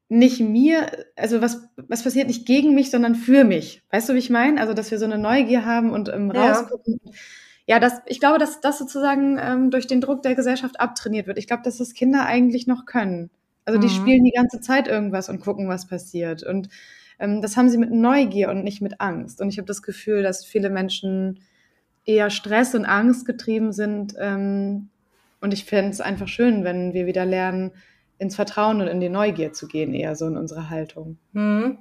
nicht 0.09 0.41
mir? 0.41 1.07
Also 1.17 1.41
was, 1.41 1.69
was 1.77 2.03
passiert 2.03 2.29
nicht 2.29 2.47
gegen 2.47 2.75
mich, 2.75 2.91
sondern 2.91 3.15
für 3.15 3.45
mich? 3.45 3.83
Weißt 3.91 4.09
du, 4.09 4.15
wie 4.15 4.19
ich 4.19 4.31
meine? 4.31 4.61
Also, 4.61 4.75
dass 4.75 4.91
wir 4.91 4.99
so 4.99 5.05
eine 5.05 5.19
Neugier 5.19 5.65
haben 5.65 5.91
und 5.91 6.09
ähm, 6.09 6.31
rausgucken. 6.31 7.01
Ja 7.05 7.13
ja, 7.67 7.81
das, 7.81 8.01
ich 8.07 8.21
glaube, 8.21 8.39
dass 8.39 8.61
das 8.61 8.79
sozusagen 8.79 9.39
ähm, 9.41 9.71
durch 9.71 9.87
den 9.87 10.01
Druck 10.01 10.23
der 10.23 10.37
Gesellschaft 10.37 10.79
abtrainiert 10.81 11.27
wird. 11.27 11.39
Ich 11.39 11.49
glaube, 11.49 11.65
dass 11.65 11.79
das 11.79 11.95
Kinder 11.95 12.25
eigentlich 12.25 12.67
noch 12.67 12.87
können. 12.87 13.31
Also 13.65 13.81
die 13.81 13.89
mhm. 13.89 13.91
spielen 13.91 14.25
die 14.25 14.33
ganze 14.35 14.61
Zeit 14.61 14.87
irgendwas 14.87 15.29
und 15.29 15.41
gucken, 15.41 15.69
was 15.69 15.87
passiert. 15.87 16.45
Und 16.45 16.69
ähm, 17.19 17.43
das 17.43 17.57
haben 17.57 17.69
sie 17.69 17.79
mit 17.79 17.91
Neugier 17.91 18.51
und 18.51 18.63
nicht 18.63 18.81
mit 18.81 19.01
Angst. 19.01 19.41
Und 19.41 19.49
ich 19.49 19.59
habe 19.59 19.67
das 19.67 19.83
Gefühl, 19.83 20.23
dass 20.23 20.45
viele 20.45 20.71
Menschen 20.71 21.41
eher 22.05 22.31
Stress 22.31 22.75
und 22.77 22.85
Angst 22.85 23.27
getrieben 23.27 23.73
sind. 23.73 24.15
Ähm, 24.19 24.89
und 25.41 25.53
ich 25.53 25.65
fände 25.65 25.91
es 25.91 26.01
einfach 26.01 26.29
schön, 26.29 26.63
wenn 26.63 26.95
wir 26.95 27.07
wieder 27.07 27.27
lernen, 27.27 27.73
ins 28.19 28.37
Vertrauen 28.37 28.81
und 28.81 28.87
in 28.87 29.01
die 29.01 29.09
Neugier 29.09 29.53
zu 29.53 29.69
gehen, 29.69 29.93
eher 29.93 30.17
so 30.17 30.27
in 30.27 30.37
unserer 30.37 30.71
Haltung. 30.71 31.19
Mhm. 31.33 31.79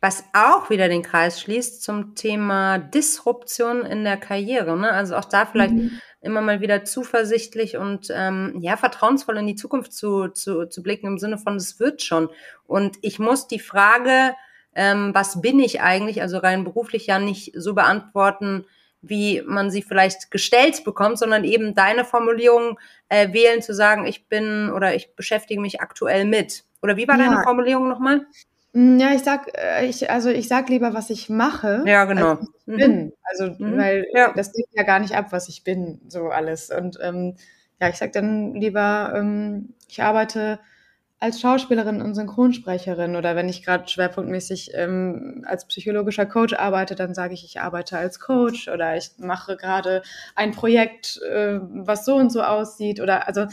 Was 0.00 0.24
auch 0.32 0.70
wieder 0.70 0.88
den 0.88 1.02
Kreis 1.02 1.40
schließt 1.40 1.82
zum 1.82 2.14
Thema 2.14 2.78
Disruption 2.78 3.82
in 3.82 4.04
der 4.04 4.16
Karriere. 4.16 4.78
Ne? 4.78 4.90
Also 4.90 5.16
auch 5.16 5.24
da 5.24 5.46
vielleicht 5.46 5.74
mhm. 5.74 6.00
immer 6.20 6.40
mal 6.40 6.60
wieder 6.60 6.84
zuversichtlich 6.84 7.76
und 7.76 8.08
ähm, 8.10 8.56
ja, 8.60 8.76
vertrauensvoll 8.76 9.38
in 9.38 9.46
die 9.46 9.56
Zukunft 9.56 9.92
zu, 9.92 10.28
zu, 10.28 10.66
zu 10.66 10.82
blicken 10.82 11.06
im 11.06 11.18
Sinne 11.18 11.38
von, 11.38 11.56
es 11.56 11.78
wird 11.80 12.02
schon. 12.02 12.28
Und 12.66 12.96
ich 13.02 13.18
muss 13.18 13.46
die 13.46 13.60
Frage, 13.60 14.34
ähm, 14.74 15.10
was 15.14 15.40
bin 15.40 15.60
ich 15.60 15.80
eigentlich, 15.80 16.22
also 16.22 16.38
rein 16.38 16.64
beruflich 16.64 17.06
ja 17.06 17.18
nicht 17.18 17.52
so 17.54 17.74
beantworten, 17.74 18.64
wie 19.08 19.42
man 19.46 19.70
sie 19.70 19.82
vielleicht 19.82 20.30
gestellt 20.30 20.84
bekommt, 20.84 21.18
sondern 21.18 21.44
eben 21.44 21.74
deine 21.74 22.04
Formulierung 22.04 22.78
äh, 23.08 23.32
wählen, 23.32 23.62
zu 23.62 23.74
sagen, 23.74 24.06
ich 24.06 24.28
bin 24.28 24.70
oder 24.70 24.94
ich 24.94 25.14
beschäftige 25.16 25.60
mich 25.60 25.80
aktuell 25.80 26.24
mit. 26.24 26.64
Oder 26.82 26.96
wie 26.96 27.08
war 27.08 27.18
ja. 27.18 27.24
deine 27.24 27.42
Formulierung 27.42 27.88
nochmal? 27.88 28.26
Mm, 28.72 28.98
ja, 28.98 29.14
ich 29.14 29.22
sag, 29.22 29.50
äh, 29.56 29.86
ich, 29.86 30.10
also 30.10 30.28
ich 30.30 30.48
sag 30.48 30.68
lieber, 30.68 30.94
was 30.94 31.10
ich 31.10 31.30
mache. 31.30 31.82
Ja, 31.86 32.04
genau. 32.04 32.30
Als 32.30 32.40
ich 32.40 32.66
mhm. 32.66 32.76
bin. 32.76 33.12
Also, 33.22 33.44
mhm. 33.58 33.78
weil 33.78 34.06
ja. 34.12 34.32
das 34.34 34.52
liegt 34.54 34.70
ja 34.74 34.82
gar 34.82 34.98
nicht 34.98 35.14
ab, 35.14 35.26
was 35.30 35.48
ich 35.48 35.64
bin, 35.64 36.00
so 36.08 36.28
alles. 36.28 36.70
Und 36.70 36.98
ähm, 37.00 37.36
ja, 37.80 37.88
ich 37.88 37.96
sag 37.96 38.12
dann 38.12 38.54
lieber, 38.54 39.12
ähm, 39.16 39.74
ich 39.88 40.02
arbeite 40.02 40.58
als 41.24 41.40
Schauspielerin 41.40 42.02
und 42.02 42.14
Synchronsprecherin 42.14 43.16
oder 43.16 43.34
wenn 43.34 43.48
ich 43.48 43.64
gerade 43.64 43.88
schwerpunktmäßig 43.88 44.72
ähm, 44.74 45.42
als 45.46 45.66
psychologischer 45.66 46.26
Coach 46.26 46.52
arbeite, 46.52 46.94
dann 46.96 47.14
sage 47.14 47.32
ich, 47.32 47.46
ich 47.46 47.62
arbeite 47.62 47.96
als 47.96 48.20
Coach 48.20 48.68
oder 48.68 48.94
ich 48.94 49.12
mache 49.16 49.56
gerade 49.56 50.02
ein 50.34 50.52
Projekt, 50.52 51.22
äh, 51.22 51.60
was 51.62 52.04
so 52.04 52.16
und 52.16 52.30
so 52.30 52.42
aussieht 52.42 53.00
oder 53.00 53.26
also 53.26 53.46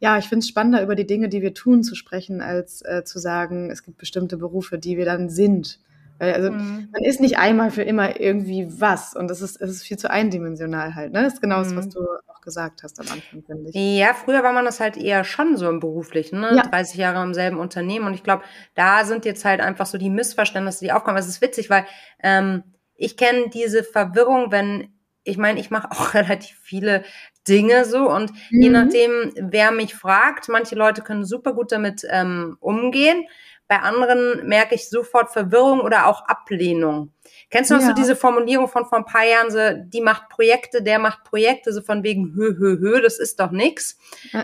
ja, 0.00 0.18
ich 0.18 0.26
finde 0.26 0.40
es 0.40 0.48
spannender, 0.48 0.82
über 0.82 0.96
die 0.96 1.06
Dinge, 1.06 1.30
die 1.30 1.40
wir 1.40 1.54
tun, 1.54 1.82
zu 1.82 1.94
sprechen, 1.94 2.42
als 2.42 2.82
äh, 2.82 3.04
zu 3.04 3.18
sagen, 3.18 3.70
es 3.70 3.82
gibt 3.82 3.96
bestimmte 3.96 4.36
Berufe, 4.36 4.78
die 4.78 4.98
wir 4.98 5.06
dann 5.06 5.30
sind. 5.30 5.78
Also 6.18 6.50
mhm. 6.50 6.88
man 6.92 7.02
ist 7.02 7.20
nicht 7.20 7.38
einmal 7.38 7.70
für 7.70 7.82
immer 7.82 8.20
irgendwie 8.20 8.68
was 8.68 9.14
und 9.14 9.28
das 9.28 9.42
ist, 9.42 9.60
es 9.60 9.70
ist 9.70 9.82
viel 9.82 9.96
zu 9.96 10.10
eindimensional 10.10 10.94
halt. 10.94 11.12
Ne? 11.12 11.22
Das 11.22 11.34
ist 11.34 11.42
genau 11.42 11.58
das, 11.58 11.74
was 11.74 11.86
mhm. 11.86 11.90
du 11.90 12.00
auch 12.28 12.40
gesagt 12.40 12.82
hast 12.82 13.00
am 13.00 13.06
Anfang, 13.06 13.42
finde 13.42 13.70
ich. 13.70 13.98
Ja, 13.98 14.14
früher 14.14 14.42
war 14.42 14.52
man 14.52 14.64
das 14.64 14.78
halt 14.78 14.96
eher 14.96 15.24
schon 15.24 15.56
so 15.56 15.68
im 15.68 15.80
Beruflichen, 15.80 16.40
ne? 16.40 16.54
Ja. 16.56 16.62
30 16.62 16.96
Jahre 16.96 17.22
im 17.22 17.34
selben 17.34 17.58
Unternehmen 17.58 18.06
und 18.06 18.14
ich 18.14 18.22
glaube, 18.22 18.44
da 18.74 19.04
sind 19.04 19.24
jetzt 19.24 19.44
halt 19.44 19.60
einfach 19.60 19.86
so 19.86 19.98
die 19.98 20.10
Missverständnisse, 20.10 20.84
die 20.84 20.92
aufkommen. 20.92 21.18
Es 21.18 21.28
ist 21.28 21.42
witzig, 21.42 21.68
weil 21.68 21.84
ähm, 22.22 22.62
ich 22.94 23.16
kenne 23.16 23.50
diese 23.52 23.82
Verwirrung, 23.82 24.52
wenn 24.52 24.88
ich 25.24 25.38
meine, 25.38 25.58
ich 25.58 25.70
mache 25.70 25.90
auch 25.90 26.14
relativ 26.14 26.56
viele 26.62 27.02
Dinge 27.48 27.84
so 27.84 28.10
und 28.10 28.30
mhm. 28.50 28.62
je 28.62 28.70
nachdem, 28.70 29.32
wer 29.36 29.70
mich 29.72 29.94
fragt, 29.94 30.48
manche 30.48 30.76
Leute 30.76 31.02
können 31.02 31.24
super 31.24 31.54
gut 31.54 31.72
damit 31.72 32.06
ähm, 32.08 32.56
umgehen. 32.60 33.26
Bei 33.66 33.80
anderen 33.80 34.46
merke 34.46 34.74
ich 34.74 34.88
sofort 34.90 35.32
Verwirrung 35.32 35.80
oder 35.80 36.06
auch 36.06 36.26
Ablehnung. 36.26 37.12
Kennst 37.50 37.70
du 37.70 37.74
noch 37.74 37.82
ja. 37.82 37.88
so 37.88 37.94
diese 37.94 38.16
Formulierung 38.16 38.68
von 38.68 38.84
vor 38.84 38.98
ein 38.98 39.04
paar 39.04 39.24
Jahren, 39.24 39.50
so, 39.50 39.58
die 39.84 40.00
macht 40.00 40.28
Projekte, 40.28 40.82
der 40.82 40.98
macht 40.98 41.24
Projekte, 41.24 41.72
so 41.72 41.82
von 41.82 42.02
wegen 42.02 42.34
hö, 42.34 42.56
hö, 42.58 42.78
hö, 42.78 43.00
das 43.00 43.18
ist 43.18 43.40
doch 43.40 43.50
nix. 43.50 43.98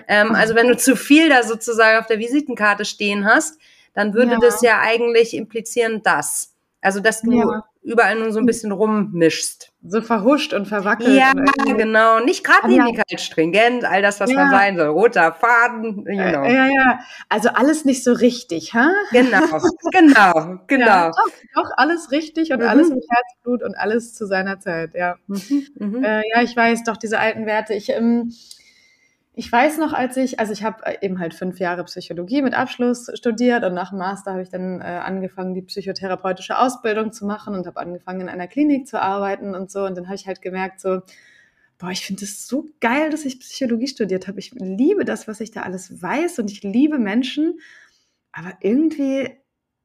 Ähm, 0.09 0.35
also 0.35 0.55
wenn 0.55 0.69
du 0.69 0.77
zu 0.77 0.97
viel 0.97 1.29
da 1.29 1.43
sozusagen 1.43 1.99
auf 1.99 2.07
der 2.07 2.19
Visitenkarte 2.19 2.85
stehen 2.85 3.25
hast, 3.27 3.59
dann 3.95 4.15
würde 4.15 4.33
ja. 4.33 4.39
das 4.39 4.63
ja 4.63 4.81
eigentlich 4.81 5.35
implizieren, 5.35 6.03
dass. 6.03 6.50
Also, 6.83 7.01
dass 7.01 7.21
du 7.21 7.33
ja. 7.33 7.65
überall 7.83 8.19
nur 8.19 8.33
so 8.33 8.39
ein 8.39 8.47
bisschen 8.47 8.73
rummischst. 8.73 9.71
So 9.87 10.01
verhuscht 10.01 10.55
und 10.55 10.67
verwackelt. 10.67 11.15
Ja, 11.15 11.33
und 11.33 11.77
genau. 11.77 12.21
Nicht 12.21 12.43
geradlinig, 12.43 13.03
ja. 13.09 13.19
stringent, 13.19 13.85
all 13.85 14.01
das, 14.01 14.19
was 14.21 14.31
ja. 14.31 14.37
man 14.37 14.51
sein 14.51 14.77
soll. 14.77 14.89
Roter 14.89 15.33
Faden, 15.33 16.07
you 16.07 16.23
know. 16.23 16.45
Ja, 16.45 16.67
ja. 16.67 17.01
Also 17.29 17.51
alles 17.51 17.85
nicht 17.85 18.03
so 18.03 18.13
richtig, 18.13 18.73
ha? 18.75 18.91
Genau, 19.11 19.41
genau, 19.93 20.61
genau. 20.67 20.87
Ja, 20.87 21.11
doch, 21.11 21.33
doch, 21.55 21.71
alles 21.77 22.11
richtig 22.11 22.53
und 22.53 22.61
mhm. 22.61 22.69
alles 22.69 22.89
mit 22.89 23.05
Herzblut 23.11 23.63
und 23.63 23.75
alles 23.75 24.15
zu 24.15 24.27
seiner 24.27 24.59
Zeit, 24.59 24.95
ja. 24.95 25.17
Mhm. 25.27 25.67
Mhm. 25.79 26.05
Äh, 26.05 26.23
ja, 26.35 26.43
ich 26.43 26.57
weiß, 26.57 26.85
doch, 26.85 26.97
diese 26.97 27.19
alten 27.19 27.45
Werte. 27.45 27.75
Ich, 27.75 27.91
ähm, 27.91 28.33
ich 29.41 29.51
weiß 29.51 29.79
noch, 29.79 29.95
als 29.95 30.19
ich, 30.19 30.39
also 30.39 30.53
ich 30.53 30.63
habe 30.63 30.85
äh, 30.85 30.99
eben 31.01 31.19
halt 31.19 31.33
fünf 31.33 31.61
Jahre 31.61 31.83
Psychologie 31.85 32.43
mit 32.43 32.53
Abschluss 32.53 33.11
studiert 33.15 33.65
und 33.65 33.73
nach 33.73 33.89
dem 33.89 33.97
Master 33.97 34.33
habe 34.33 34.43
ich 34.43 34.51
dann 34.51 34.83
äh, 34.83 34.85
angefangen, 34.85 35.55
die 35.55 35.63
psychotherapeutische 35.63 36.59
Ausbildung 36.59 37.11
zu 37.11 37.25
machen 37.25 37.55
und 37.55 37.67
habe 37.67 37.81
angefangen, 37.81 38.21
in 38.21 38.29
einer 38.29 38.49
Klinik 38.49 38.87
zu 38.87 39.01
arbeiten 39.01 39.55
und 39.55 39.71
so. 39.71 39.87
Und 39.87 39.97
dann 39.97 40.09
habe 40.09 40.17
ich 40.17 40.27
halt 40.27 40.43
gemerkt, 40.43 40.83
so, 40.83 41.01
boah, 41.79 41.91
ich 41.91 42.05
finde 42.05 42.27
es 42.27 42.49
so 42.49 42.69
geil, 42.81 43.09
dass 43.09 43.25
ich 43.25 43.41
Psychologie 43.41 43.87
studiert 43.87 44.29
habe. 44.29 44.39
Ich 44.41 44.51
liebe 44.53 45.07
das, 45.07 45.27
was 45.27 45.41
ich 45.41 45.51
da 45.51 45.63
alles 45.63 46.03
weiß 46.03 46.39
und 46.41 46.51
ich 46.51 46.63
liebe 46.63 46.99
Menschen. 46.99 47.61
Aber 48.33 48.53
irgendwie 48.61 49.31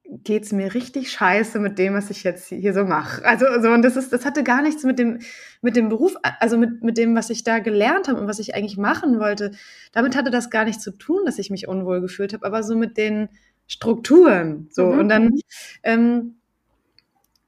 geht's 0.10 0.51
mir 0.51 0.74
richtig 0.74 1.12
scheiße 1.12 1.60
mit 1.60 1.80
dem, 1.80 1.93
was 1.93 2.10
ich 2.10 2.24
jetzt 2.24 2.49
hier 2.49 2.74
so 2.74 2.84
mache. 2.84 3.26
Also, 3.26 3.45
so, 3.62 3.70
und 3.70 3.82
das 3.82 3.95
ist, 3.95 4.14
das 4.14 4.26
hatte 4.26 4.43
gar 4.43 4.62
nichts 4.62 4.84
mit 4.84 4.99
dem, 4.99 5.20
mit 5.62 5.76
dem 5.76 5.89
Beruf, 5.89 6.16
also 6.39 6.58
mit, 6.58 6.84
mit 6.84 6.97
dem, 6.97 7.16
was 7.16 7.30
ich 7.30 7.43
da 7.43 7.60
gelernt 7.60 8.08
habe 8.08 8.20
und 8.20 8.28
was 8.28 8.39
ich 8.39 8.56
eigentlich 8.56 8.78
machen 8.78 9.20
wollte. 9.20 9.51
Damit 9.91 10.16
hatte 10.16 10.32
das 10.32 10.49
gar 10.49 10.66
nichts 10.66 10.84
zu 10.84 10.91
tun, 10.91 11.22
dass 11.26 11.39
ich 11.39 11.49
mich 11.49 11.68
unwohl 11.68 12.01
gefühlt 12.01 12.34
habe, 12.34 12.45
aber 12.45 12.64
so 12.64 12.76
mit 12.76 12.97
den 12.97 13.30
Strukturen, 13.68 14.68
so. 14.72 14.88
Mhm. 14.88 14.99
Und 14.99 15.10
dann, 15.10 15.32
ähm, 15.84 16.36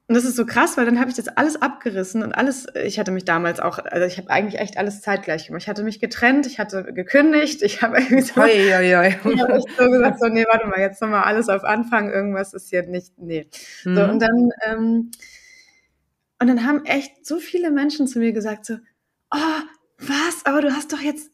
und 0.09 0.15
das 0.15 0.23
ist 0.23 0.37
so 0.37 0.45
krass, 0.45 0.77
weil 0.77 0.85
dann 0.85 1.01
habe 1.01 1.09
ich 1.09 1.17
das 1.17 1.27
alles 1.27 1.61
abgerissen 1.61 2.23
und 2.23 2.31
alles, 2.31 2.67
ich 2.81 2.97
hatte 2.97 3.11
mich 3.11 3.25
damals 3.25 3.59
auch, 3.59 3.77
also 3.77 4.05
ich 4.05 4.17
habe 4.17 4.29
eigentlich 4.29 4.61
echt 4.61 4.77
alles 4.77 5.01
zeitgleich 5.01 5.47
gemacht. 5.47 5.63
Ich 5.63 5.67
hatte 5.67 5.83
mich 5.83 5.99
getrennt, 5.99 6.45
ich 6.47 6.59
hatte 6.59 6.93
gekündigt, 6.93 7.61
ich 7.61 7.81
habe 7.81 7.97
irgendwie 7.97 8.21
so, 8.21 8.39
oi, 8.39 8.73
oi, 8.73 8.95
oi. 8.95 9.15
Ich 9.33 9.41
hab 9.41 9.61
so 9.77 9.91
gesagt, 9.91 10.19
so, 10.21 10.27
nee, 10.27 10.45
warte 10.49 10.65
mal, 10.67 10.79
jetzt 10.79 11.01
nochmal 11.01 11.23
alles 11.23 11.49
auf 11.49 11.65
Anfang, 11.65 12.09
irgendwas 12.09 12.53
ist 12.53 12.69
hier 12.69 12.83
nicht, 12.83 13.17
nee. 13.17 13.47
Mhm. 13.83 13.95
So, 13.95 14.03
und 14.05 14.19
dann, 14.21 14.49
ähm, 14.65 15.11
und 16.39 16.47
dann 16.47 16.65
haben 16.65 16.85
echt 16.85 17.25
so 17.25 17.39
viele 17.39 17.69
Menschen 17.69 18.07
zu 18.07 18.19
mir 18.19 18.31
gesagt, 18.31 18.65
so, 18.65 18.75
oh, 19.31 19.61
was, 19.97 20.45
aber 20.45 20.61
du 20.61 20.73
hast 20.73 20.93
doch 20.93 21.01
jetzt, 21.01 21.31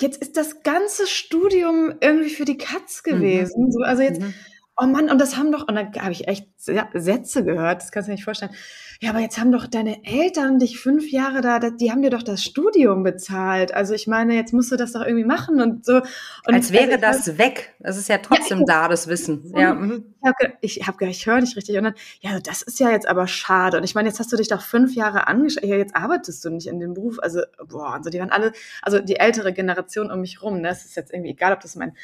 jetzt 0.00 0.22
ist 0.22 0.38
das 0.38 0.62
ganze 0.62 1.06
Studium 1.06 1.92
irgendwie 2.00 2.30
für 2.30 2.46
die 2.46 2.56
Katz 2.56 3.02
mhm. 3.04 3.10
gewesen. 3.10 3.66
Mhm. 3.66 3.70
So, 3.72 3.80
also 3.80 4.02
jetzt, 4.02 4.22
mhm 4.22 4.32
oh 4.76 4.86
Mann, 4.86 5.10
und 5.10 5.20
das 5.20 5.36
haben 5.36 5.52
doch, 5.52 5.68
und 5.68 5.74
dann 5.74 5.92
habe 5.94 6.12
ich 6.12 6.26
echt 6.26 6.48
Sätze 6.56 7.44
gehört, 7.44 7.82
das 7.82 7.92
kannst 7.92 8.08
du 8.08 8.10
dir 8.10 8.16
nicht 8.16 8.24
vorstellen. 8.24 8.52
Ja, 9.00 9.10
aber 9.10 9.20
jetzt 9.20 9.38
haben 9.38 9.52
doch 9.52 9.66
deine 9.66 10.04
Eltern 10.04 10.58
dich 10.58 10.78
fünf 10.78 11.10
Jahre 11.10 11.40
da, 11.40 11.58
die 11.58 11.90
haben 11.90 12.02
dir 12.02 12.10
doch 12.10 12.22
das 12.22 12.42
Studium 12.42 13.02
bezahlt. 13.02 13.74
Also 13.74 13.94
ich 13.94 14.06
meine, 14.06 14.34
jetzt 14.34 14.52
musst 14.52 14.72
du 14.72 14.76
das 14.76 14.92
doch 14.92 15.02
irgendwie 15.02 15.24
machen 15.24 15.60
und 15.60 15.84
so. 15.84 15.96
Und 15.96 16.54
Als 16.54 16.72
wäre 16.72 16.92
also 16.92 17.00
das 17.00 17.38
weg. 17.38 17.74
Das 17.80 17.96
ist 17.96 18.08
ja 18.08 18.18
trotzdem 18.18 18.60
ja, 18.60 18.64
da, 18.66 18.88
das 18.88 19.06
Wissen. 19.06 19.52
Ja. 19.56 19.74
Mhm. 19.74 20.14
Ich 20.60 20.80
habe 20.80 21.04
hab, 21.04 21.10
ich 21.10 21.26
höre 21.26 21.40
nicht 21.40 21.56
richtig. 21.56 21.76
Und 21.76 21.84
dann, 21.84 21.94
ja, 22.20 22.40
das 22.40 22.62
ist 22.62 22.80
ja 22.80 22.90
jetzt 22.90 23.06
aber 23.06 23.26
schade. 23.26 23.76
Und 23.76 23.84
ich 23.84 23.94
meine, 23.94 24.08
jetzt 24.08 24.20
hast 24.20 24.32
du 24.32 24.36
dich 24.36 24.48
doch 24.48 24.62
fünf 24.62 24.94
Jahre 24.94 25.26
angeschaut. 25.26 25.64
Ja, 25.64 25.76
jetzt 25.76 25.94
arbeitest 25.94 26.44
du 26.44 26.50
nicht 26.50 26.66
in 26.66 26.80
dem 26.80 26.94
Beruf. 26.94 27.18
Also, 27.20 27.42
boah, 27.68 27.94
und 27.94 28.04
so, 28.04 28.10
die 28.10 28.20
waren 28.20 28.30
alle, 28.30 28.52
also 28.82 29.00
die 29.00 29.16
ältere 29.16 29.52
Generation 29.52 30.10
um 30.10 30.20
mich 30.20 30.42
rum, 30.42 30.60
ne? 30.60 30.68
Das 30.68 30.84
ist 30.84 30.96
jetzt 30.96 31.12
irgendwie 31.12 31.32
egal, 31.32 31.52
ob 31.52 31.60
das 31.60 31.76
mein 31.76 31.94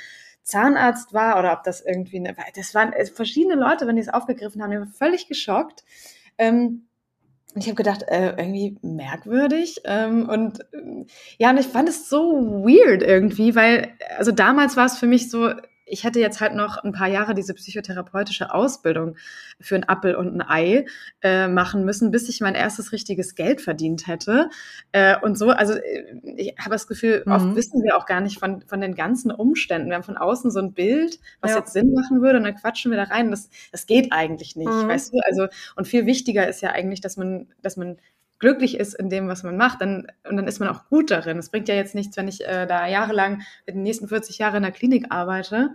Zahnarzt 0.42 1.12
war 1.12 1.38
oder 1.38 1.52
ob 1.52 1.62
das 1.64 1.80
irgendwie 1.80 2.18
eine, 2.18 2.34
das 2.54 2.74
waren 2.74 2.92
äh, 2.92 3.06
verschiedene 3.06 3.54
Leute, 3.54 3.86
wenn 3.86 3.96
die 3.96 4.02
es 4.02 4.08
aufgegriffen 4.08 4.62
haben, 4.62 4.70
die 4.70 4.78
waren 4.78 4.88
völlig 4.88 5.28
geschockt. 5.28 5.84
Ähm, 6.38 6.86
ich 7.56 7.66
habe 7.66 7.74
gedacht, 7.74 8.04
äh, 8.06 8.30
irgendwie 8.30 8.78
merkwürdig. 8.82 9.80
Ähm, 9.84 10.28
und 10.28 10.60
äh, 10.72 11.04
ja, 11.38 11.50
und 11.50 11.58
ich 11.58 11.66
fand 11.66 11.88
es 11.88 12.08
so 12.08 12.62
weird 12.64 13.02
irgendwie, 13.02 13.54
weil, 13.54 13.92
also 14.16 14.30
damals 14.30 14.76
war 14.76 14.86
es 14.86 14.98
für 14.98 15.06
mich 15.06 15.30
so, 15.30 15.50
ich 15.90 16.04
hätte 16.04 16.20
jetzt 16.20 16.40
halt 16.40 16.54
noch 16.54 16.78
ein 16.78 16.92
paar 16.92 17.08
Jahre 17.08 17.34
diese 17.34 17.54
psychotherapeutische 17.54 18.54
Ausbildung 18.54 19.16
für 19.60 19.74
ein 19.74 19.84
Appel 19.84 20.14
und 20.14 20.34
ein 20.34 20.42
Ei 20.42 20.86
äh, 21.22 21.48
machen 21.48 21.84
müssen, 21.84 22.10
bis 22.10 22.28
ich 22.28 22.40
mein 22.40 22.54
erstes 22.54 22.92
richtiges 22.92 23.34
Geld 23.34 23.60
verdient 23.60 24.06
hätte. 24.06 24.48
Äh, 24.92 25.16
und 25.20 25.36
so, 25.36 25.50
also 25.50 25.74
äh, 25.74 26.04
ich 26.36 26.54
habe 26.58 26.70
das 26.70 26.86
Gefühl, 26.86 27.22
mhm. 27.26 27.32
oft 27.32 27.56
wissen 27.56 27.82
wir 27.82 27.96
auch 27.96 28.06
gar 28.06 28.20
nicht 28.20 28.38
von, 28.38 28.62
von 28.62 28.80
den 28.80 28.94
ganzen 28.94 29.30
Umständen. 29.30 29.88
Wir 29.88 29.96
haben 29.96 30.02
von 30.02 30.16
außen 30.16 30.50
so 30.50 30.60
ein 30.60 30.72
Bild, 30.72 31.18
was 31.40 31.52
ja. 31.52 31.58
jetzt 31.58 31.72
Sinn 31.72 31.92
machen 31.92 32.22
würde, 32.22 32.38
und 32.38 32.44
dann 32.44 32.54
quatschen 32.54 32.90
wir 32.90 32.98
da 32.98 33.04
rein. 33.04 33.30
Das, 33.30 33.50
das 33.72 33.86
geht 33.86 34.12
eigentlich 34.12 34.56
nicht, 34.56 34.68
mhm. 34.68 34.88
weißt 34.88 35.12
du? 35.12 35.18
Also, 35.26 35.48
und 35.76 35.88
viel 35.88 36.06
wichtiger 36.06 36.48
ist 36.48 36.60
ja 36.60 36.70
eigentlich, 36.70 37.00
dass 37.00 37.16
man, 37.16 37.48
dass 37.62 37.76
man 37.76 37.98
glücklich 38.40 38.76
ist 38.76 38.94
in 38.94 39.10
dem, 39.10 39.28
was 39.28 39.42
man 39.42 39.56
macht, 39.56 39.80
dann, 39.82 40.06
und 40.28 40.36
dann 40.36 40.48
ist 40.48 40.58
man 40.58 40.68
auch 40.68 40.88
gut 40.88 41.10
darin. 41.10 41.38
Es 41.38 41.50
bringt 41.50 41.68
ja 41.68 41.74
jetzt 41.74 41.94
nichts, 41.94 42.16
wenn 42.16 42.26
ich 42.26 42.46
äh, 42.46 42.66
da 42.66 42.86
jahrelang 42.86 43.42
in 43.66 43.76
den 43.76 43.82
nächsten 43.82 44.08
40 44.08 44.38
Jahren 44.38 44.56
in 44.56 44.62
der 44.62 44.72
Klinik 44.72 45.06
arbeite, 45.10 45.70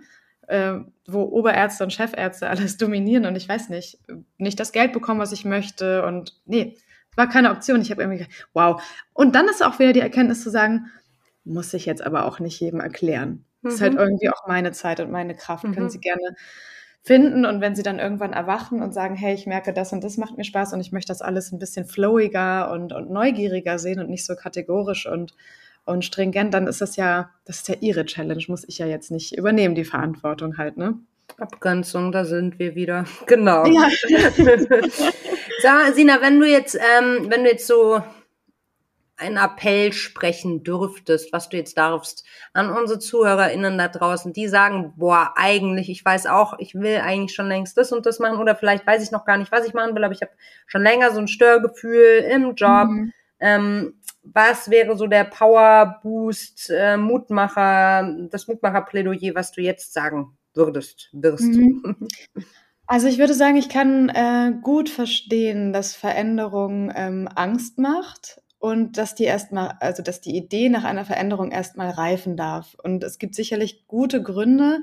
äh, 0.47 0.73
wo 1.07 1.21
Oberärzte 1.23 1.83
und 1.83 1.93
Chefärzte 1.93 2.49
alles 2.49 2.77
dominieren 2.77 3.25
und 3.25 3.35
ich 3.35 3.47
weiß 3.47 3.69
nicht, 3.69 3.99
nicht 4.37 4.59
das 4.59 4.71
Geld 4.71 4.91
bekommen, 4.93 5.19
was 5.19 5.31
ich 5.31 5.45
möchte 5.45 6.03
und 6.05 6.39
nee, 6.45 6.75
war 7.15 7.29
keine 7.29 7.51
Option. 7.51 7.81
Ich 7.81 7.91
habe 7.91 8.01
irgendwie 8.01 8.19
gedacht, 8.19 8.47
wow. 8.53 8.81
Und 9.13 9.35
dann 9.35 9.47
ist 9.47 9.63
auch 9.63 9.79
wieder 9.79 9.93
die 9.93 10.01
Erkenntnis 10.01 10.43
zu 10.43 10.49
sagen, 10.49 10.91
muss 11.45 11.73
ich 11.73 11.85
jetzt 11.85 12.01
aber 12.01 12.25
auch 12.25 12.39
nicht 12.39 12.59
jedem 12.59 12.79
erklären. 12.79 13.45
Mhm. 13.61 13.67
Das 13.67 13.73
ist 13.75 13.81
halt 13.81 13.93
mhm. 13.93 13.99
irgendwie 13.99 14.29
auch 14.29 14.47
meine 14.47 14.71
Zeit 14.71 14.99
und 14.99 15.11
meine 15.11 15.35
Kraft. 15.35 15.63
Mhm. 15.63 15.73
Können 15.73 15.89
Sie 15.89 15.99
gerne 15.99 16.35
finden 17.05 17.45
und 17.45 17.61
wenn 17.61 17.75
sie 17.75 17.83
dann 17.83 17.99
irgendwann 17.99 18.33
erwachen 18.33 18.81
und 18.81 18.91
sagen, 18.91 19.15
hey, 19.15 19.35
ich 19.35 19.45
merke 19.45 19.73
das 19.73 19.93
und 19.93 20.03
das 20.03 20.17
macht 20.17 20.37
mir 20.37 20.43
Spaß 20.43 20.73
und 20.73 20.81
ich 20.81 20.91
möchte 20.91 21.11
das 21.11 21.21
alles 21.21 21.51
ein 21.51 21.59
bisschen 21.59 21.85
flowiger 21.85 22.71
und, 22.71 22.93
und 22.93 23.11
neugieriger 23.11 23.77
sehen 23.77 23.99
und 23.99 24.09
nicht 24.09 24.25
so 24.25 24.35
kategorisch 24.35 25.05
und 25.05 25.33
und 25.85 26.03
stringent, 26.03 26.51
dann 26.51 26.65
ist 26.65 26.81
das 26.81 26.95
ja, 26.95 27.29
das 27.45 27.57
ist 27.57 27.67
ja 27.67 27.75
ihre 27.79 28.05
Challenge, 28.05 28.43
muss 28.47 28.67
ich 28.67 28.79
ja 28.79 28.87
jetzt 28.87 29.11
nicht 29.11 29.37
übernehmen, 29.37 29.75
die 29.75 29.85
Verantwortung 29.85 30.57
halt, 30.57 30.77
ne? 30.77 30.97
Abgrenzung, 31.37 32.11
da 32.11 32.25
sind 32.25 32.59
wir 32.59 32.73
wieder. 32.73 33.05
Genau. 33.27 33.65
Ja. 33.67 33.87
Sag, 35.61 35.93
Sina, 35.93 36.21
wenn 36.21 36.39
du 36.39 36.47
jetzt, 36.47 36.75
ähm, 36.75 37.27
wenn 37.29 37.43
du 37.43 37.51
jetzt 37.51 37.67
so 37.67 38.01
einen 39.17 39.37
Appell 39.37 39.93
sprechen 39.93 40.63
dürftest, 40.63 41.31
was 41.31 41.49
du 41.49 41.57
jetzt 41.57 41.77
darfst, 41.77 42.25
an 42.53 42.69
unsere 42.69 42.99
ZuhörerInnen 42.99 43.77
da 43.77 43.87
draußen, 43.87 44.33
die 44.33 44.47
sagen, 44.47 44.93
boah, 44.97 45.33
eigentlich, 45.35 45.89
ich 45.89 46.03
weiß 46.03 46.27
auch, 46.27 46.59
ich 46.59 46.75
will 46.75 46.97
eigentlich 46.97 47.33
schon 47.33 47.47
längst 47.47 47.77
das 47.77 47.91
und 47.91 48.05
das 48.05 48.19
machen 48.19 48.39
oder 48.39 48.55
vielleicht 48.55 48.85
weiß 48.85 49.03
ich 49.03 49.11
noch 49.11 49.25
gar 49.25 49.37
nicht, 49.37 49.51
was 49.51 49.65
ich 49.65 49.73
machen 49.73 49.95
will, 49.95 50.03
aber 50.03 50.13
ich 50.13 50.21
habe 50.21 50.33
schon 50.67 50.83
länger 50.83 51.11
so 51.11 51.19
ein 51.19 51.27
Störgefühl 51.27 52.25
im 52.29 52.55
Job. 52.55 52.89
Mhm. 52.89 53.13
Ähm, 53.39 53.93
was 54.23 54.69
wäre 54.69 54.97
so 54.97 55.07
der 55.07 55.23
Power 55.25 55.99
Boost, 56.01 56.69
äh, 56.69 56.97
Mutmacher, 56.97 58.11
das 58.31 58.47
Mutmacher-Plädoyer, 58.47 59.35
was 59.35 59.51
du 59.51 59.61
jetzt 59.61 59.93
sagen 59.93 60.37
würdest, 60.53 61.09
wirst? 61.13 61.43
Mhm. 61.43 62.07
Also 62.87 63.07
ich 63.07 63.17
würde 63.17 63.33
sagen, 63.33 63.55
ich 63.55 63.67
kann 63.69 64.09
äh, 64.09 64.53
gut 64.61 64.89
verstehen, 64.89 65.73
dass 65.73 65.95
Veränderung 65.95 66.93
ähm, 66.95 67.27
Angst 67.33 67.79
macht 67.79 68.43
und 68.65 68.97
dass 68.97 69.13
die 69.13 69.25
erstmal, 69.25 69.77
also 69.79 70.01
dass 70.01 70.21
die 70.21 70.35
Idee 70.35 70.69
nach 70.69 70.85
einer 70.85 71.05
Veränderung 71.05 71.51
erstmal 71.51 71.91
reifen 71.91 72.35
darf. 72.35 72.75
Und 72.81 73.03
es 73.03 73.19
gibt 73.19 73.35
sicherlich 73.35 73.85
gute 73.85 74.23
Gründe, 74.23 74.79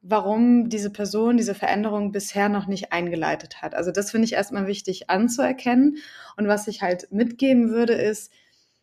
warum 0.00 0.68
diese 0.68 0.90
Person 0.90 1.36
diese 1.36 1.54
Veränderung 1.54 2.10
bisher 2.10 2.48
noch 2.48 2.66
nicht 2.66 2.92
eingeleitet 2.92 3.62
hat. 3.62 3.76
Also 3.76 3.92
das 3.92 4.10
finde 4.10 4.24
ich 4.24 4.32
erstmal 4.32 4.66
wichtig 4.66 5.08
anzuerkennen. 5.08 5.98
Und 6.36 6.48
was 6.48 6.66
ich 6.66 6.82
halt 6.82 7.12
mitgeben 7.12 7.70
würde, 7.70 7.92
ist, 7.92 8.32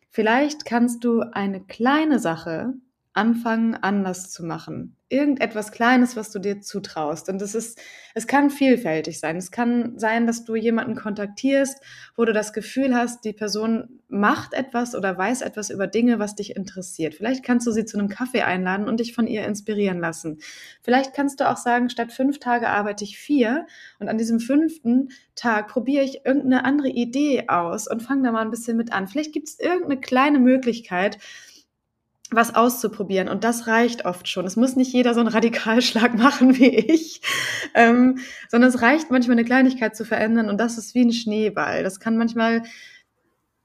vielleicht 0.08 0.64
kannst 0.64 1.04
du 1.04 1.20
eine 1.20 1.60
kleine 1.60 2.18
Sache 2.18 2.72
anfangen, 3.20 3.74
anders 3.74 4.30
zu 4.30 4.42
machen. 4.42 4.96
Irgendetwas 5.10 5.72
Kleines, 5.72 6.16
was 6.16 6.30
du 6.30 6.38
dir 6.38 6.62
zutraust. 6.62 7.28
Und 7.28 7.38
das 7.38 7.54
ist, 7.54 7.78
es 8.14 8.26
kann 8.26 8.48
vielfältig 8.48 9.20
sein. 9.20 9.36
Es 9.36 9.50
kann 9.50 9.98
sein, 9.98 10.26
dass 10.26 10.44
du 10.44 10.54
jemanden 10.54 10.94
kontaktierst, 10.94 11.82
wo 12.16 12.24
du 12.24 12.32
das 12.32 12.54
Gefühl 12.54 12.94
hast, 12.94 13.26
die 13.26 13.34
Person 13.34 14.00
macht 14.08 14.54
etwas 14.54 14.94
oder 14.94 15.18
weiß 15.18 15.42
etwas 15.42 15.68
über 15.68 15.86
Dinge, 15.86 16.18
was 16.18 16.34
dich 16.34 16.56
interessiert. 16.56 17.14
Vielleicht 17.14 17.44
kannst 17.44 17.66
du 17.66 17.72
sie 17.72 17.84
zu 17.84 17.98
einem 17.98 18.08
Kaffee 18.08 18.40
einladen 18.40 18.88
und 18.88 19.00
dich 19.00 19.14
von 19.14 19.26
ihr 19.26 19.44
inspirieren 19.44 20.00
lassen. 20.00 20.38
Vielleicht 20.80 21.12
kannst 21.12 21.40
du 21.40 21.50
auch 21.50 21.58
sagen, 21.58 21.90
statt 21.90 22.12
fünf 22.12 22.38
Tage 22.38 22.70
arbeite 22.70 23.04
ich 23.04 23.18
vier 23.18 23.66
und 23.98 24.08
an 24.08 24.16
diesem 24.16 24.40
fünften 24.40 25.10
Tag 25.34 25.68
probiere 25.68 26.04
ich 26.04 26.24
irgendeine 26.24 26.64
andere 26.64 26.88
Idee 26.88 27.48
aus 27.48 27.86
und 27.86 28.02
fange 28.02 28.22
da 28.22 28.32
mal 28.32 28.42
ein 28.42 28.50
bisschen 28.50 28.78
mit 28.78 28.92
an. 28.92 29.08
Vielleicht 29.08 29.34
gibt 29.34 29.48
es 29.48 29.58
irgendeine 29.58 30.00
kleine 30.00 30.38
Möglichkeit, 30.38 31.18
was 32.30 32.54
auszuprobieren. 32.54 33.28
Und 33.28 33.44
das 33.44 33.66
reicht 33.66 34.04
oft 34.04 34.28
schon. 34.28 34.46
Es 34.46 34.56
muss 34.56 34.76
nicht 34.76 34.92
jeder 34.92 35.14
so 35.14 35.20
einen 35.20 35.28
Radikalschlag 35.28 36.14
machen 36.18 36.58
wie 36.58 36.68
ich, 36.68 37.22
ähm, 37.74 38.18
sondern 38.48 38.70
es 38.70 38.82
reicht 38.82 39.10
manchmal 39.10 39.36
eine 39.36 39.44
Kleinigkeit 39.44 39.96
zu 39.96 40.04
verändern 40.04 40.48
und 40.48 40.58
das 40.58 40.78
ist 40.78 40.94
wie 40.94 41.04
ein 41.04 41.12
Schneeball. 41.12 41.82
Das 41.82 42.00
kann 42.00 42.16
manchmal, 42.16 42.62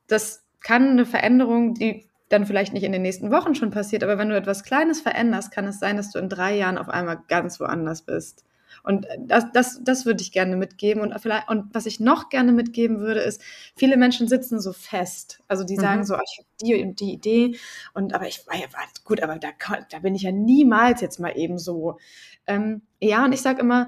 das 0.07 0.43
kann 0.61 0.89
eine 0.89 1.05
Veränderung, 1.05 1.75
die 1.75 2.07
dann 2.29 2.45
vielleicht 2.45 2.73
nicht 2.73 2.83
in 2.83 2.91
den 2.91 3.03
nächsten 3.03 3.31
Wochen 3.31 3.53
schon 3.53 3.69
passiert, 3.69 4.03
aber 4.03 4.17
wenn 4.17 4.29
du 4.29 4.35
etwas 4.35 4.63
Kleines 4.63 5.01
veränderst, 5.01 5.51
kann 5.51 5.65
es 5.65 5.79
sein, 5.79 5.95
dass 5.95 6.11
du 6.11 6.17
in 6.17 6.27
drei 6.27 6.55
Jahren 6.55 6.79
auf 6.79 6.89
einmal 6.89 7.21
ganz 7.27 7.59
woanders 7.59 8.01
bist. 8.01 8.43
Und 8.85 9.07
das, 9.19 9.45
das, 9.51 9.83
das 9.83 10.05
würde 10.05 10.21
ich 10.21 10.31
gerne 10.31 10.55
mitgeben. 10.55 11.01
Und 11.01 11.19
vielleicht, 11.19 11.49
und 11.49 11.73
was 11.73 11.85
ich 11.85 11.99
noch 11.99 12.29
gerne 12.29 12.51
mitgeben 12.51 12.99
würde, 12.99 13.21
ist, 13.21 13.41
viele 13.75 13.97
Menschen 13.97 14.27
sitzen 14.27 14.61
so 14.61 14.73
fest. 14.73 15.41
Also 15.47 15.63
die 15.63 15.75
sagen 15.75 16.01
mhm. 16.01 16.05
so, 16.05 16.13
ich 16.15 16.39
habe 16.39 16.47
die 16.61 16.83
und 16.83 16.99
die 16.99 17.13
Idee. 17.13 17.57
Und 17.93 18.13
aber 18.13 18.27
ich 18.27 18.45
war 18.47 18.55
ja 18.55 18.67
gut, 19.03 19.23
aber 19.23 19.37
da, 19.37 19.49
da 19.89 19.99
bin 19.99 20.13
ich 20.15 20.21
ja 20.21 20.31
niemals 20.31 21.01
jetzt 21.01 21.19
mal 21.19 21.35
eben 21.35 21.57
so. 21.57 21.97
Ähm, 22.45 22.83
ja, 23.01 23.25
und 23.25 23.33
ich 23.33 23.41
sage 23.41 23.59
immer, 23.59 23.87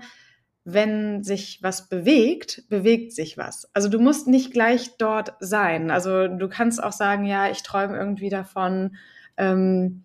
wenn 0.63 1.23
sich 1.23 1.59
was 1.61 1.87
bewegt, 1.87 2.63
bewegt 2.67 3.13
sich 3.13 3.37
was. 3.37 3.69
Also 3.73 3.87
du 3.87 3.99
musst 3.99 4.27
nicht 4.27 4.51
gleich 4.51 4.97
dort 4.97 5.33
sein. 5.39 5.91
Also 5.91 6.27
du 6.27 6.49
kannst 6.49 6.83
auch 6.83 6.91
sagen, 6.91 7.23
ja, 7.25 7.49
ich 7.49 7.63
träume 7.63 7.95
irgendwie 7.95 8.29
davon, 8.29 8.97
ähm, 9.37 10.03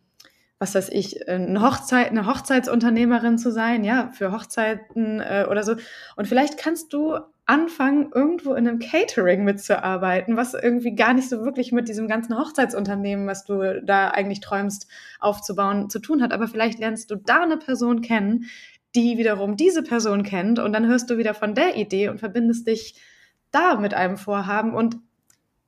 was 0.63 0.77
weiß 0.77 0.91
ich, 0.91 1.29
eine, 1.29 1.61
Hochzeit, 1.61 2.11
eine 2.11 2.25
Hochzeitsunternehmerin 2.25 3.37
zu 3.37 3.51
sein, 3.51 3.83
ja, 3.83 4.13
für 4.13 4.31
Hochzeiten 4.31 5.19
äh, 5.19 5.45
oder 5.51 5.65
so. 5.65 5.75
Und 6.15 6.29
vielleicht 6.29 6.57
kannst 6.57 6.93
du 6.93 7.19
anfangen, 7.47 8.13
irgendwo 8.15 8.55
in 8.55 8.69
einem 8.69 8.79
Catering 8.79 9.43
mitzuarbeiten, 9.43 10.37
was 10.37 10.55
irgendwie 10.55 10.95
gar 10.95 11.15
nicht 11.15 11.29
so 11.29 11.45
wirklich 11.45 11.73
mit 11.73 11.89
diesem 11.89 12.07
ganzen 12.07 12.39
Hochzeitsunternehmen, 12.39 13.27
was 13.27 13.45
du 13.45 13.83
da 13.83 14.11
eigentlich 14.11 14.39
träumst, 14.39 14.87
aufzubauen, 15.19 15.91
zu 15.91 15.99
tun 15.99 16.23
hat. 16.23 16.33
Aber 16.33 16.47
vielleicht 16.47 16.79
lernst 16.79 17.11
du 17.11 17.17
da 17.17 17.43
eine 17.43 17.57
Person 17.57 18.01
kennen, 18.01 18.45
die 18.95 19.19
wiederum 19.19 19.57
diese 19.57 19.83
Person 19.83 20.23
kennt 20.23 20.61
und 20.61 20.73
dann 20.73 20.87
hörst 20.87 21.11
du 21.11 21.19
wieder 21.19 21.35
von 21.35 21.57
der 21.57 21.75
Idee 21.75 22.09
und 22.09 22.21
verbindest 22.21 22.69
dich 22.69 22.95
da 23.51 23.81
mit 23.81 23.95
einem 23.95 24.17
Vorhaben 24.17 24.75
und 24.75 24.99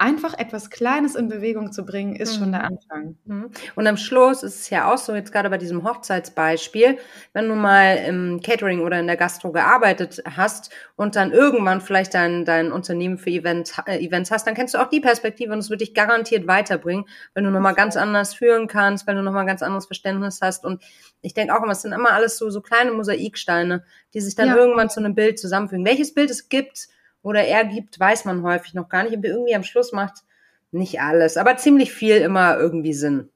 einfach 0.05 0.39
etwas 0.39 0.69
Kleines 0.69 1.15
in 1.15 1.29
Bewegung 1.29 1.73
zu 1.73 1.87
bringen, 1.87 2.15
ist 2.15 2.35
mhm. 2.35 2.39
schon 2.39 2.53
der. 2.53 2.65
Anfang. 2.65 3.17
Mhm. 3.25 3.51
Und 3.75 3.87
am 3.87 3.97
Schluss 3.97 4.43
ist 4.43 4.61
es 4.61 4.71
ja 4.71 4.93
auch 4.93 4.99
so, 4.99 5.15
jetzt 5.15 5.33
gerade 5.33 5.49
bei 5.49 5.57
diesem 5.57 5.83
Hochzeitsbeispiel, 5.83 6.99
wenn 7.33 7.49
du 7.49 7.55
mal 7.55 7.97
im 8.07 8.41
Catering 8.43 8.81
oder 8.81 9.01
in 9.01 9.07
der 9.07 9.17
Gastro 9.17 9.51
gearbeitet 9.51 10.23
hast 10.37 10.71
und 10.97 11.17
dann 11.17 11.33
irgendwann 11.33 11.81
vielleicht 11.81 12.13
dein, 12.13 12.45
dein 12.45 12.71
Unternehmen 12.71 13.17
für 13.17 13.31
Event, 13.31 13.73
äh, 13.87 13.99
Events 13.99 14.31
hast, 14.31 14.47
dann 14.47 14.55
kennst 14.55 14.75
du 14.75 14.79
auch 14.79 14.91
die 14.91 15.01
Perspektive 15.01 15.55
und 15.55 15.61
es 15.61 15.71
wird 15.71 15.81
dich 15.81 15.95
garantiert 15.95 16.47
weiterbringen, 16.47 17.07
wenn 17.33 17.45
du 17.45 17.51
nochmal 17.51 17.75
ganz 17.75 17.97
anders 17.97 18.35
führen 18.35 18.67
kannst, 18.67 19.07
wenn 19.07 19.17
du 19.17 19.23
nochmal 19.23 19.47
ganz 19.47 19.63
anderes 19.63 19.87
Verständnis 19.87 20.41
hast. 20.43 20.67
Und 20.67 20.83
ich 21.23 21.33
denke 21.33 21.57
auch 21.57 21.63
immer, 21.63 21.73
es 21.73 21.81
sind 21.81 21.93
immer 21.93 22.13
alles 22.13 22.37
so, 22.37 22.51
so 22.51 22.61
kleine 22.61 22.93
Mosaiksteine, 22.93 23.85
die 24.13 24.21
sich 24.21 24.35
dann 24.35 24.49
ja. 24.49 24.57
irgendwann 24.57 24.91
zu 24.91 25.01
einem 25.01 25.15
Bild 25.15 25.39
zusammenfügen. 25.39 25.87
Welches 25.87 26.13
Bild 26.13 26.29
es 26.29 26.51
gibt, 26.51 26.89
oder 27.25 27.43
er 27.43 27.65
gibt, 27.65 27.99
weiß 27.99 28.27
man 28.27 28.45
häufig 28.45 28.75
noch 28.75 28.89
gar 28.89 29.03
nicht. 29.03 29.17
Und 29.17 29.25
irgendwie 29.25 29.57
am 29.57 29.65
Schluss 29.65 29.93
macht 29.93 30.23
nicht 30.71 31.01
alles, 31.01 31.37
aber 31.37 31.57
ziemlich 31.57 31.93
viel 31.93 32.19
immer 32.19 32.57
irgendwie 32.57 32.93
Sinn. 32.93 33.31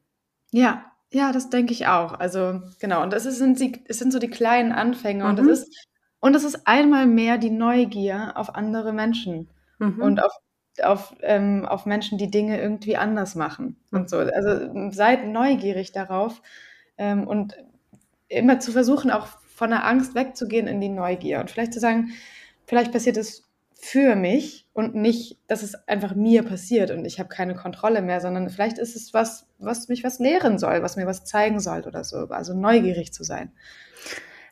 Ja, 0.53 0.84
ja, 1.11 1.32
das 1.32 1.51
denke 1.51 1.72
ich 1.72 1.86
auch. 1.89 2.12
Also 2.20 2.61
genau, 2.78 3.03
und 3.03 3.12
das 3.12 3.26
ist, 3.26 3.39
sind, 3.39 3.59
die, 3.59 3.82
es 3.89 3.99
sind 3.99 4.12
so 4.12 4.18
die 4.18 4.30
kleinen 4.30 4.72
Anfänge 4.72 5.24
mhm. 5.24 5.30
und 5.30 5.39
das 5.41 5.47
ist 5.47 5.89
und 6.20 6.34
es 6.34 6.45
ist 6.45 6.66
einmal 6.66 7.07
mehr 7.07 7.39
die 7.39 7.51
Neugier 7.51 8.32
auf 8.34 8.57
andere 8.57 8.93
Menschen 8.93 9.49
mhm. 9.78 10.03
und 10.03 10.22
auf 10.22 10.32
auf, 10.82 11.16
ähm, 11.22 11.66
auf 11.66 11.86
Menschen, 11.86 12.18
die 12.18 12.30
Dinge 12.30 12.61
irgendwie 12.61 12.97
anders 12.97 13.34
machen 13.34 13.76
und 13.91 14.09
so. 14.09 14.18
Also 14.18 14.91
seid 14.93 15.26
neugierig 15.26 15.91
darauf 15.91 16.41
ähm, 16.99 17.26
und 17.26 17.57
immer 18.28 18.61
zu 18.61 18.72
versuchen, 18.72 19.11
auch 19.11 19.26
von 19.26 19.70
der 19.70 19.84
Angst 19.86 20.14
wegzugehen 20.14 20.68
in 20.68 20.80
die 20.80 20.89
Neugier 20.89 21.41
und 21.41 21.51
vielleicht 21.51 21.72
zu 21.72 21.80
sagen, 21.80 22.11
vielleicht 22.66 22.93
passiert 22.93 23.16
es 23.16 23.47
für 23.81 24.16
mich 24.16 24.66
und 24.72 24.97
nicht, 24.97 25.39
dass 25.47 25.62
es 25.62 25.76
einfach 25.87 26.16
mir 26.16 26.43
passiert 26.43 26.91
und 26.91 27.05
ich 27.05 27.20
habe 27.20 27.29
keine 27.29 27.55
Kontrolle 27.55 28.03
mehr, 28.03 28.20
sondern 28.20 28.51
vielleicht 28.51 28.76
ist 28.76 28.97
es 28.97 29.14
was, 29.14 29.47
was 29.59 29.89
mich 29.89 30.03
was 30.03 30.18
lehren 30.18 30.59
soll, 30.59 30.83
was 30.83 30.97
mir 30.97 31.07
was 31.07 31.24
zeigen 31.24 31.61
soll 31.61 31.83
oder 31.83 32.03
so. 32.03 32.29
Also 32.29 32.55
neugierig 32.55 33.12
zu 33.12 33.22
sein. 33.22 33.53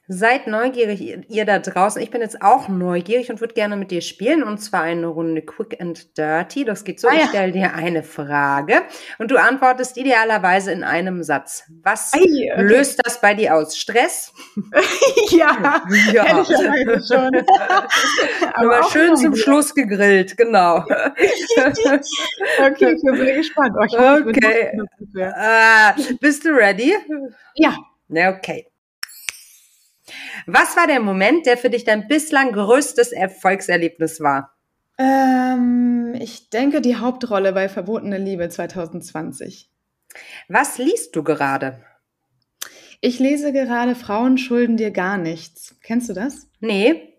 Seid 0.09 0.47
neugierig, 0.47 1.29
ihr 1.29 1.45
da 1.45 1.59
draußen. 1.59 2.01
Ich 2.01 2.13
bin 2.13 2.21
jetzt 2.21 2.41
auch 2.41 2.69
neugierig 2.69 3.29
und 3.29 3.41
würde 3.41 3.55
gerne 3.55 3.77
mit 3.77 3.91
dir 3.91 4.01
spielen. 4.01 4.45
Und 4.45 4.59
zwar 4.59 4.83
eine 4.83 5.09
Runde 5.09 5.43
Quick 5.43 5.81
and 5.81 6.17
Dirty. 6.17 6.65
Das 6.65 6.85
geht 6.85 7.01
so, 7.01 7.09
ah, 7.09 7.13
ja. 7.13 7.23
ich 7.23 7.29
stelle 7.31 7.51
dir 7.51 7.75
eine 7.75 8.05
Frage 8.05 8.83
und 9.19 9.33
du 9.33 9.37
antwortest 9.37 9.97
idealerweise 9.97 10.71
in 10.71 10.85
einem 10.85 11.25
Satz. 11.25 11.65
Was 11.83 12.13
Ei, 12.15 12.21
okay. 12.53 12.63
löst 12.63 13.01
das 13.05 13.21
bei 13.21 13.35
dir 13.35 13.57
aus? 13.57 13.77
Stress? 13.77 14.33
ja, 15.31 15.83
ja. 16.13 16.41
Ich 16.41 17.07
schon. 17.09 17.31
Aber 18.55 18.85
schön 18.91 19.17
zum 19.17 19.35
Schluss 19.35 19.75
gegrillt, 19.75 20.37
genau. 20.37 20.85
okay, 22.61 22.95
ich 22.95 23.03
bin 23.03 23.17
sehr 23.17 23.35
gespannt. 23.35 23.75
Oh, 23.77 23.99
hoffe, 23.99 24.25
okay. 24.29 24.79
Uh, 25.17 26.17
bist 26.21 26.45
du 26.45 26.51
ready? 26.51 26.95
Ja. 27.57 27.77
Okay. 28.09 28.69
Was 30.47 30.77
war 30.77 30.87
der 30.87 31.01
Moment, 31.01 31.47
der 31.47 31.57
für 31.57 31.71
dich 31.71 31.85
dein 31.85 32.09
bislang 32.09 32.53
größtes 32.53 33.13
Erfolgserlebnis 33.13 34.21
war? 34.21 34.55
Ähm, 34.99 36.15
ich 36.19 36.51
denke 36.51 36.81
die 36.81 36.97
Hauptrolle 36.97 37.53
bei 37.53 37.69
Verbotene 37.69 38.19
Liebe 38.19 38.49
2020. 38.49 39.71
Was 40.49 40.79
liest 40.79 41.17
du 41.17 41.23
gerade? 41.23 41.83
Ich 43.01 43.19
lese 43.19 43.53
gerade 43.53 43.95
Frauen 43.95 44.39
schulden 44.39 44.77
dir 44.77 44.91
gar 44.91 45.19
nichts. 45.19 45.77
Kennst 45.83 46.09
du 46.09 46.15
das? 46.15 46.49
Nee. 46.61 47.13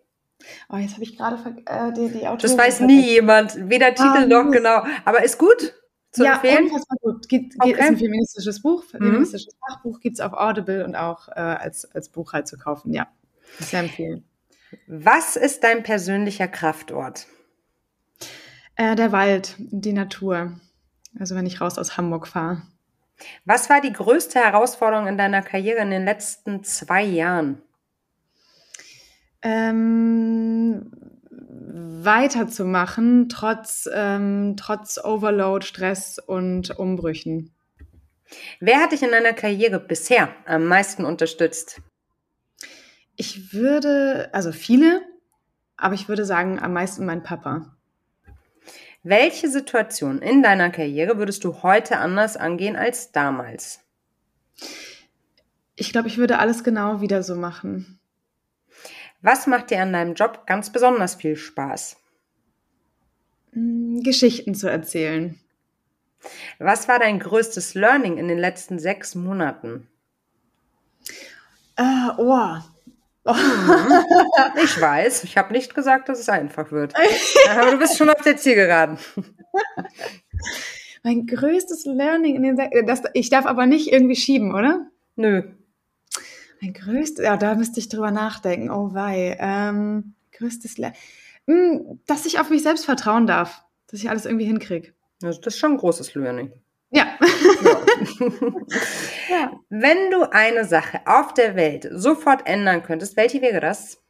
Oh, 0.70 0.78
jetzt 0.78 0.94
habe 0.94 1.04
ich 1.04 1.18
gerade 1.18 1.38
äh, 1.66 1.94
die, 1.94 2.10
die 2.10 2.28
Autorin. 2.28 2.40
Das 2.40 2.58
weiß 2.58 2.82
nie 2.82 3.02
jemand, 3.02 3.70
weder 3.70 3.90
Titel 3.90 4.24
ah, 4.24 4.26
noch 4.26 4.52
genau. 4.52 4.84
Aber 5.06 5.24
ist 5.24 5.38
gut 5.38 5.74
zu 6.18 6.26
ja, 6.26 6.34
empfehlen? 6.34 6.66
unfassbar 6.66 6.98
gut. 7.02 7.30
Gibt, 7.30 7.56
okay. 7.60 7.72
Ist 7.72 7.82
ein 7.82 7.98
feministisches 7.98 8.62
Buch, 8.62 8.84
mhm. 8.94 8.98
feministisches 8.98 9.54
mhm. 9.54 9.60
Fachbuch, 9.68 10.00
gibt 10.00 10.16
es 10.16 10.20
auf 10.20 10.34
Audible 10.34 10.84
und 10.84 10.96
auch 10.96 11.30
äh, 11.30 11.40
als, 11.40 11.86
als 11.94 12.10
Buch 12.10 12.34
halt 12.34 12.48
zu 12.48 12.58
kaufen, 12.58 12.94
ja. 12.94 13.08
Sehr 13.60 13.80
empfehlen. 13.80 14.26
Was 14.88 15.38
ist 15.38 15.64
dein 15.64 15.84
persönlicher 15.84 16.48
Kraftort? 16.48 17.28
Äh, 18.76 18.96
der 18.96 19.12
Wald, 19.12 19.56
die 19.58 19.94
Natur. 19.94 20.60
Also 21.18 21.36
wenn 21.36 21.46
ich 21.46 21.62
raus 21.62 21.78
aus 21.78 21.98
Hamburg 21.98 22.28
fahre. 22.28 22.64
Was 23.46 23.70
war 23.70 23.82
die 23.82 23.94
größte 23.94 24.40
Herausforderung 24.40 25.08
in 25.08 25.18
deiner 25.18 25.42
Karriere 25.42 25.80
in 25.80 25.90
den 25.90 26.06
letzten 26.06 26.64
zwei 26.64 27.04
Jahren? 27.04 27.62
Ähm, 29.42 30.92
weiterzumachen, 31.68 33.30
trotz, 33.30 33.90
ähm, 33.94 34.56
trotz 34.58 34.98
Overload, 35.04 35.66
Stress 35.66 36.20
und 36.20 36.78
Umbrüchen. 36.78 37.52
Wer 38.60 38.80
hat 38.80 38.92
dich 38.92 39.04
in 39.04 39.12
deiner 39.12 39.34
Karriere 39.34 39.80
bisher 39.80 40.30
am 40.46 40.66
meisten 40.66 41.06
unterstützt? 41.06 41.82
Ich 43.16 43.54
würde, 43.54 44.30
also 44.34 44.52
viele, 44.52 45.02
aber 45.76 45.96
ich 45.96 46.08
würde 46.08 46.26
sagen, 46.26 46.60
am 46.60 46.74
meisten 46.74 47.06
mein 47.06 47.24
Papa. 47.24 47.76
Welche 49.04 49.50
Situation 49.50 50.22
in 50.22 50.44
deiner 50.44 50.70
Karriere 50.70 51.18
würdest 51.18 51.44
du 51.44 51.64
heute 51.64 51.98
anders 51.98 52.36
angehen 52.36 52.76
als 52.76 53.12
damals? 53.12 53.80
Ich 55.76 55.92
glaube, 55.92 56.08
ich 56.08 56.18
würde 56.18 56.40
alles 56.40 56.64
genau 56.64 57.02
wieder 57.02 57.24
so 57.24 57.36
machen. 57.36 57.97
Was 59.28 59.46
macht 59.46 59.72
dir 59.72 59.82
an 59.82 59.92
deinem 59.92 60.14
Job 60.14 60.48
ganz 60.48 60.72
besonders 60.72 61.16
viel 61.16 61.36
Spaß? 61.36 61.98
Hm, 63.52 64.02
Geschichten 64.02 64.56
zu 64.56 64.70
erzählen. 64.70 65.38
Was 66.60 66.88
war 66.88 66.98
dein 66.98 67.20
größtes 67.20 67.74
Learning 67.74 68.18
in 68.20 68.30
den 68.30 68.38
letzten 68.38 68.80
sechs 68.80 69.16
Monaten? 69.16 69.90
Äh, 71.76 72.08
oh. 72.18 72.56
oh. 73.26 73.36
Ich 74.64 74.80
weiß, 74.80 75.26
ich 75.26 75.38
habe 75.38 75.52
nicht 75.52 75.76
gesagt, 75.76 76.08
dass 76.08 76.20
es 76.20 76.30
einfach 76.30 76.72
wird. 76.72 76.94
Aber 77.50 77.72
du 77.72 77.80
bist 77.80 77.98
schon 77.98 78.10
auf 78.10 78.22
der 78.22 78.38
Zielgeraden. 78.38 78.98
Mein 81.04 81.26
größtes 81.28 81.84
Learning 81.84 82.38
in 82.38 82.44
den 82.44 82.56
sechs, 82.56 83.10
ich 83.14 83.30
darf 83.30 83.46
aber 83.46 83.66
nicht 83.66 83.92
irgendwie 83.92 84.16
schieben, 84.16 84.56
oder? 84.56 84.88
Nö. 85.18 85.57
Mein 86.62 86.74
größtes, 86.74 87.24
ja, 87.24 87.38
da 87.38 87.56
müsste 87.56 87.80
ich 87.80 87.90
drüber 87.90 88.12
nachdenken. 88.12 88.70
Oh 88.70 88.94
wei. 88.94 89.38
Ähm, 89.40 90.16
größtes 90.32 90.78
Learning. 90.78 91.00
Hm, 91.48 92.00
dass 92.08 92.26
ich 92.26 92.40
auf 92.40 92.50
mich 92.50 92.64
selbst 92.64 92.86
vertrauen 92.86 93.28
darf, 93.28 93.64
dass 93.88 94.00
ich 94.00 94.10
alles 94.10 94.26
irgendwie 94.26 94.46
hinkriege. 94.46 94.94
Also 95.24 95.40
das 95.42 95.56
ist 95.56 95.60
schon 95.60 95.74
ein 95.74 95.78
großes 95.78 96.14
Learning. 96.16 96.52
Ja. 96.90 97.18
Ja. 97.64 97.82
ja. 99.30 99.60
Wenn 99.70 100.12
du 100.12 100.32
eine 100.32 100.66
Sache 100.66 101.02
auf 101.06 101.34
der 101.34 101.56
Welt 101.56 101.88
sofort 101.92 102.48
ändern 102.48 102.84
könntest, 102.84 103.18
welche 103.18 103.42
wäre 103.42 103.60
das? 103.60 104.02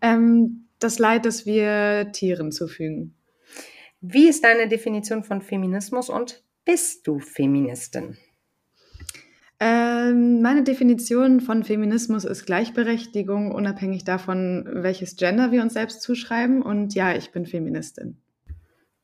Ähm, 0.00 0.68
das 0.78 0.98
Leid, 0.98 1.26
das 1.26 1.46
wir 1.46 2.10
Tieren 2.12 2.52
zufügen. 2.52 3.14
Wie 4.00 4.28
ist 4.28 4.44
deine 4.44 4.68
Definition 4.68 5.22
von 5.22 5.42
Feminismus 5.42 6.10
und 6.10 6.42
bist 6.64 7.06
du 7.06 7.20
Feministin? 7.20 8.18
Ähm, 9.64 10.42
meine 10.42 10.64
Definition 10.64 11.40
von 11.40 11.62
Feminismus 11.62 12.24
ist 12.24 12.46
Gleichberechtigung, 12.46 13.52
unabhängig 13.52 14.02
davon, 14.02 14.68
welches 14.68 15.14
Gender 15.14 15.52
wir 15.52 15.62
uns 15.62 15.74
selbst 15.74 16.02
zuschreiben. 16.02 16.62
Und 16.62 16.96
ja, 16.96 17.14
ich 17.14 17.30
bin 17.30 17.46
Feministin. 17.46 18.20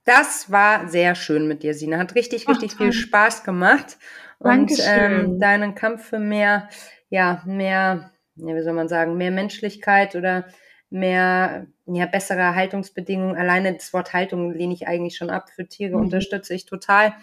Das 0.04 0.50
war 0.50 0.88
sehr 0.88 1.14
schön 1.14 1.46
mit 1.46 1.62
dir, 1.62 1.74
Sina. 1.74 1.98
Hat 1.98 2.16
richtig, 2.16 2.48
richtig 2.48 2.72
Ach, 2.74 2.78
viel 2.78 2.92
Spaß 2.92 3.44
gemacht. 3.44 3.98
Und 4.40 4.72
ähm, 4.84 5.38
deinen 5.38 5.76
Kampf 5.76 6.06
für 6.06 6.18
mehr, 6.18 6.68
ja, 7.08 7.40
mehr, 7.46 8.10
ja, 8.34 8.56
wie 8.56 8.62
soll 8.62 8.72
man 8.72 8.88
sagen, 8.88 9.16
mehr 9.16 9.30
Menschlichkeit 9.30 10.16
oder 10.16 10.48
mehr, 10.90 11.68
ja, 11.94 12.06
bessere 12.06 12.54
Haltungsbedingungen. 12.54 13.36
Alleine 13.36 13.74
das 13.74 13.92
Wort 13.92 14.12
Haltung 14.12 14.52
lehne 14.52 14.74
ich 14.74 14.86
eigentlich 14.86 15.16
schon 15.16 15.30
ab. 15.30 15.50
Für 15.50 15.66
Tiere 15.66 15.96
mhm. 15.96 16.04
unterstütze 16.04 16.54
ich 16.54 16.66
total. 16.66 17.14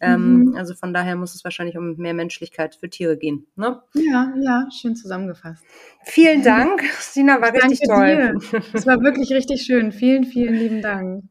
Ähm, 0.00 0.44
mhm. 0.44 0.56
Also 0.56 0.74
von 0.74 0.92
daher 0.92 1.16
muss 1.16 1.34
es 1.34 1.44
wahrscheinlich 1.44 1.76
um 1.76 1.96
mehr 1.96 2.14
Menschlichkeit 2.14 2.74
für 2.74 2.88
Tiere 2.88 3.16
gehen. 3.16 3.46
Ne? 3.56 3.80
Ja, 3.94 4.32
ja, 4.40 4.68
schön 4.70 4.96
zusammengefasst. 4.96 5.64
Vielen 6.04 6.42
Dank. 6.42 6.82
Sina 6.98 7.40
war 7.40 7.52
richtig 7.52 7.80
toll. 7.86 8.38
Es 8.72 8.86
war 8.86 9.00
wirklich 9.00 9.30
richtig 9.32 9.62
schön. 9.62 9.92
Vielen, 9.92 10.24
vielen 10.24 10.54
lieben 10.54 10.82
Dank. 10.82 11.24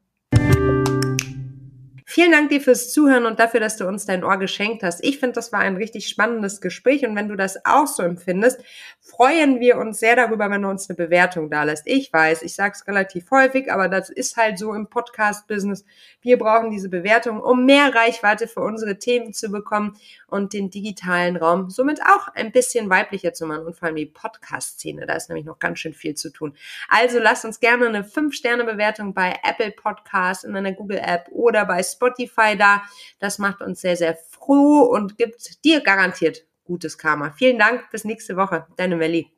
Vielen 2.11 2.31
Dank 2.31 2.49
dir 2.49 2.59
fürs 2.59 2.91
Zuhören 2.91 3.27
und 3.27 3.39
dafür, 3.39 3.59
dass 3.59 3.77
du 3.77 3.87
uns 3.87 4.07
dein 4.07 4.23
Ohr 4.23 4.37
geschenkt 4.37 4.81
hast. 4.81 5.03
Ich 5.03 5.19
finde, 5.19 5.33
das 5.33 5.53
war 5.53 5.59
ein 5.59 5.75
richtig 5.75 6.07
spannendes 6.07 6.59
Gespräch 6.59 7.05
und 7.05 7.15
wenn 7.15 7.27
du 7.27 7.35
das 7.35 7.63
auch 7.65 7.85
so 7.85 8.01
empfindest, 8.01 8.63
freuen 8.99 9.59
wir 9.59 9.77
uns 9.77 9.99
sehr 9.99 10.15
darüber, 10.15 10.49
wenn 10.49 10.63
du 10.63 10.69
uns 10.69 10.89
eine 10.89 10.97
Bewertung 10.97 11.51
da 11.51 11.65
lässt. 11.65 11.85
Ich 11.85 12.11
weiß, 12.11 12.41
ich 12.41 12.55
sage 12.55 12.73
es 12.75 12.87
relativ 12.87 13.29
häufig, 13.29 13.71
aber 13.71 13.89
das 13.89 14.09
ist 14.09 14.37
halt 14.37 14.57
so 14.57 14.73
im 14.73 14.87
Podcast-Business. 14.87 15.85
Wir 16.19 16.39
brauchen 16.39 16.71
diese 16.71 16.89
Bewertung, 16.89 17.41
um 17.41 17.65
mehr 17.65 17.93
Reichweite 17.93 18.47
für 18.47 18.61
unsere 18.61 18.97
Themen 18.97 19.31
zu 19.31 19.51
bekommen 19.51 19.95
und 20.25 20.53
den 20.53 20.71
digitalen 20.71 21.35
Raum 21.35 21.69
somit 21.69 22.01
auch 22.01 22.29
ein 22.33 22.51
bisschen 22.51 22.89
weiblicher 22.89 23.33
zu 23.33 23.45
machen 23.45 23.67
und 23.67 23.75
vor 23.75 23.85
allem 23.85 23.97
die 23.97 24.07
Podcast-Szene. 24.07 25.05
Da 25.05 25.13
ist 25.13 25.29
nämlich 25.29 25.45
noch 25.45 25.59
ganz 25.59 25.77
schön 25.77 25.93
viel 25.93 26.15
zu 26.15 26.31
tun. 26.31 26.55
Also 26.87 27.19
lasst 27.19 27.45
uns 27.45 27.59
gerne 27.59 27.87
eine 27.87 28.01
5-Sterne-Bewertung 28.01 29.13
bei 29.13 29.35
Apple 29.43 29.71
Podcast 29.71 30.43
in 30.43 30.55
einer 30.55 30.71
Google-App 30.71 31.27
oder 31.29 31.65
bei 31.65 31.83
Spotify 31.99 32.55
da. 32.57 32.81
Das 33.19 33.39
macht 33.39 33.61
uns 33.61 33.81
sehr, 33.81 33.97
sehr 33.97 34.15
froh 34.15 34.83
und 34.83 35.17
gibt 35.17 35.63
dir 35.65 35.81
garantiert 35.81 36.45
gutes 36.63 36.97
Karma. 36.97 37.31
Vielen 37.31 37.59
Dank. 37.59 37.89
Bis 37.91 38.05
nächste 38.05 38.37
Woche. 38.37 38.67
Deine 38.77 38.95
Melli. 38.95 39.29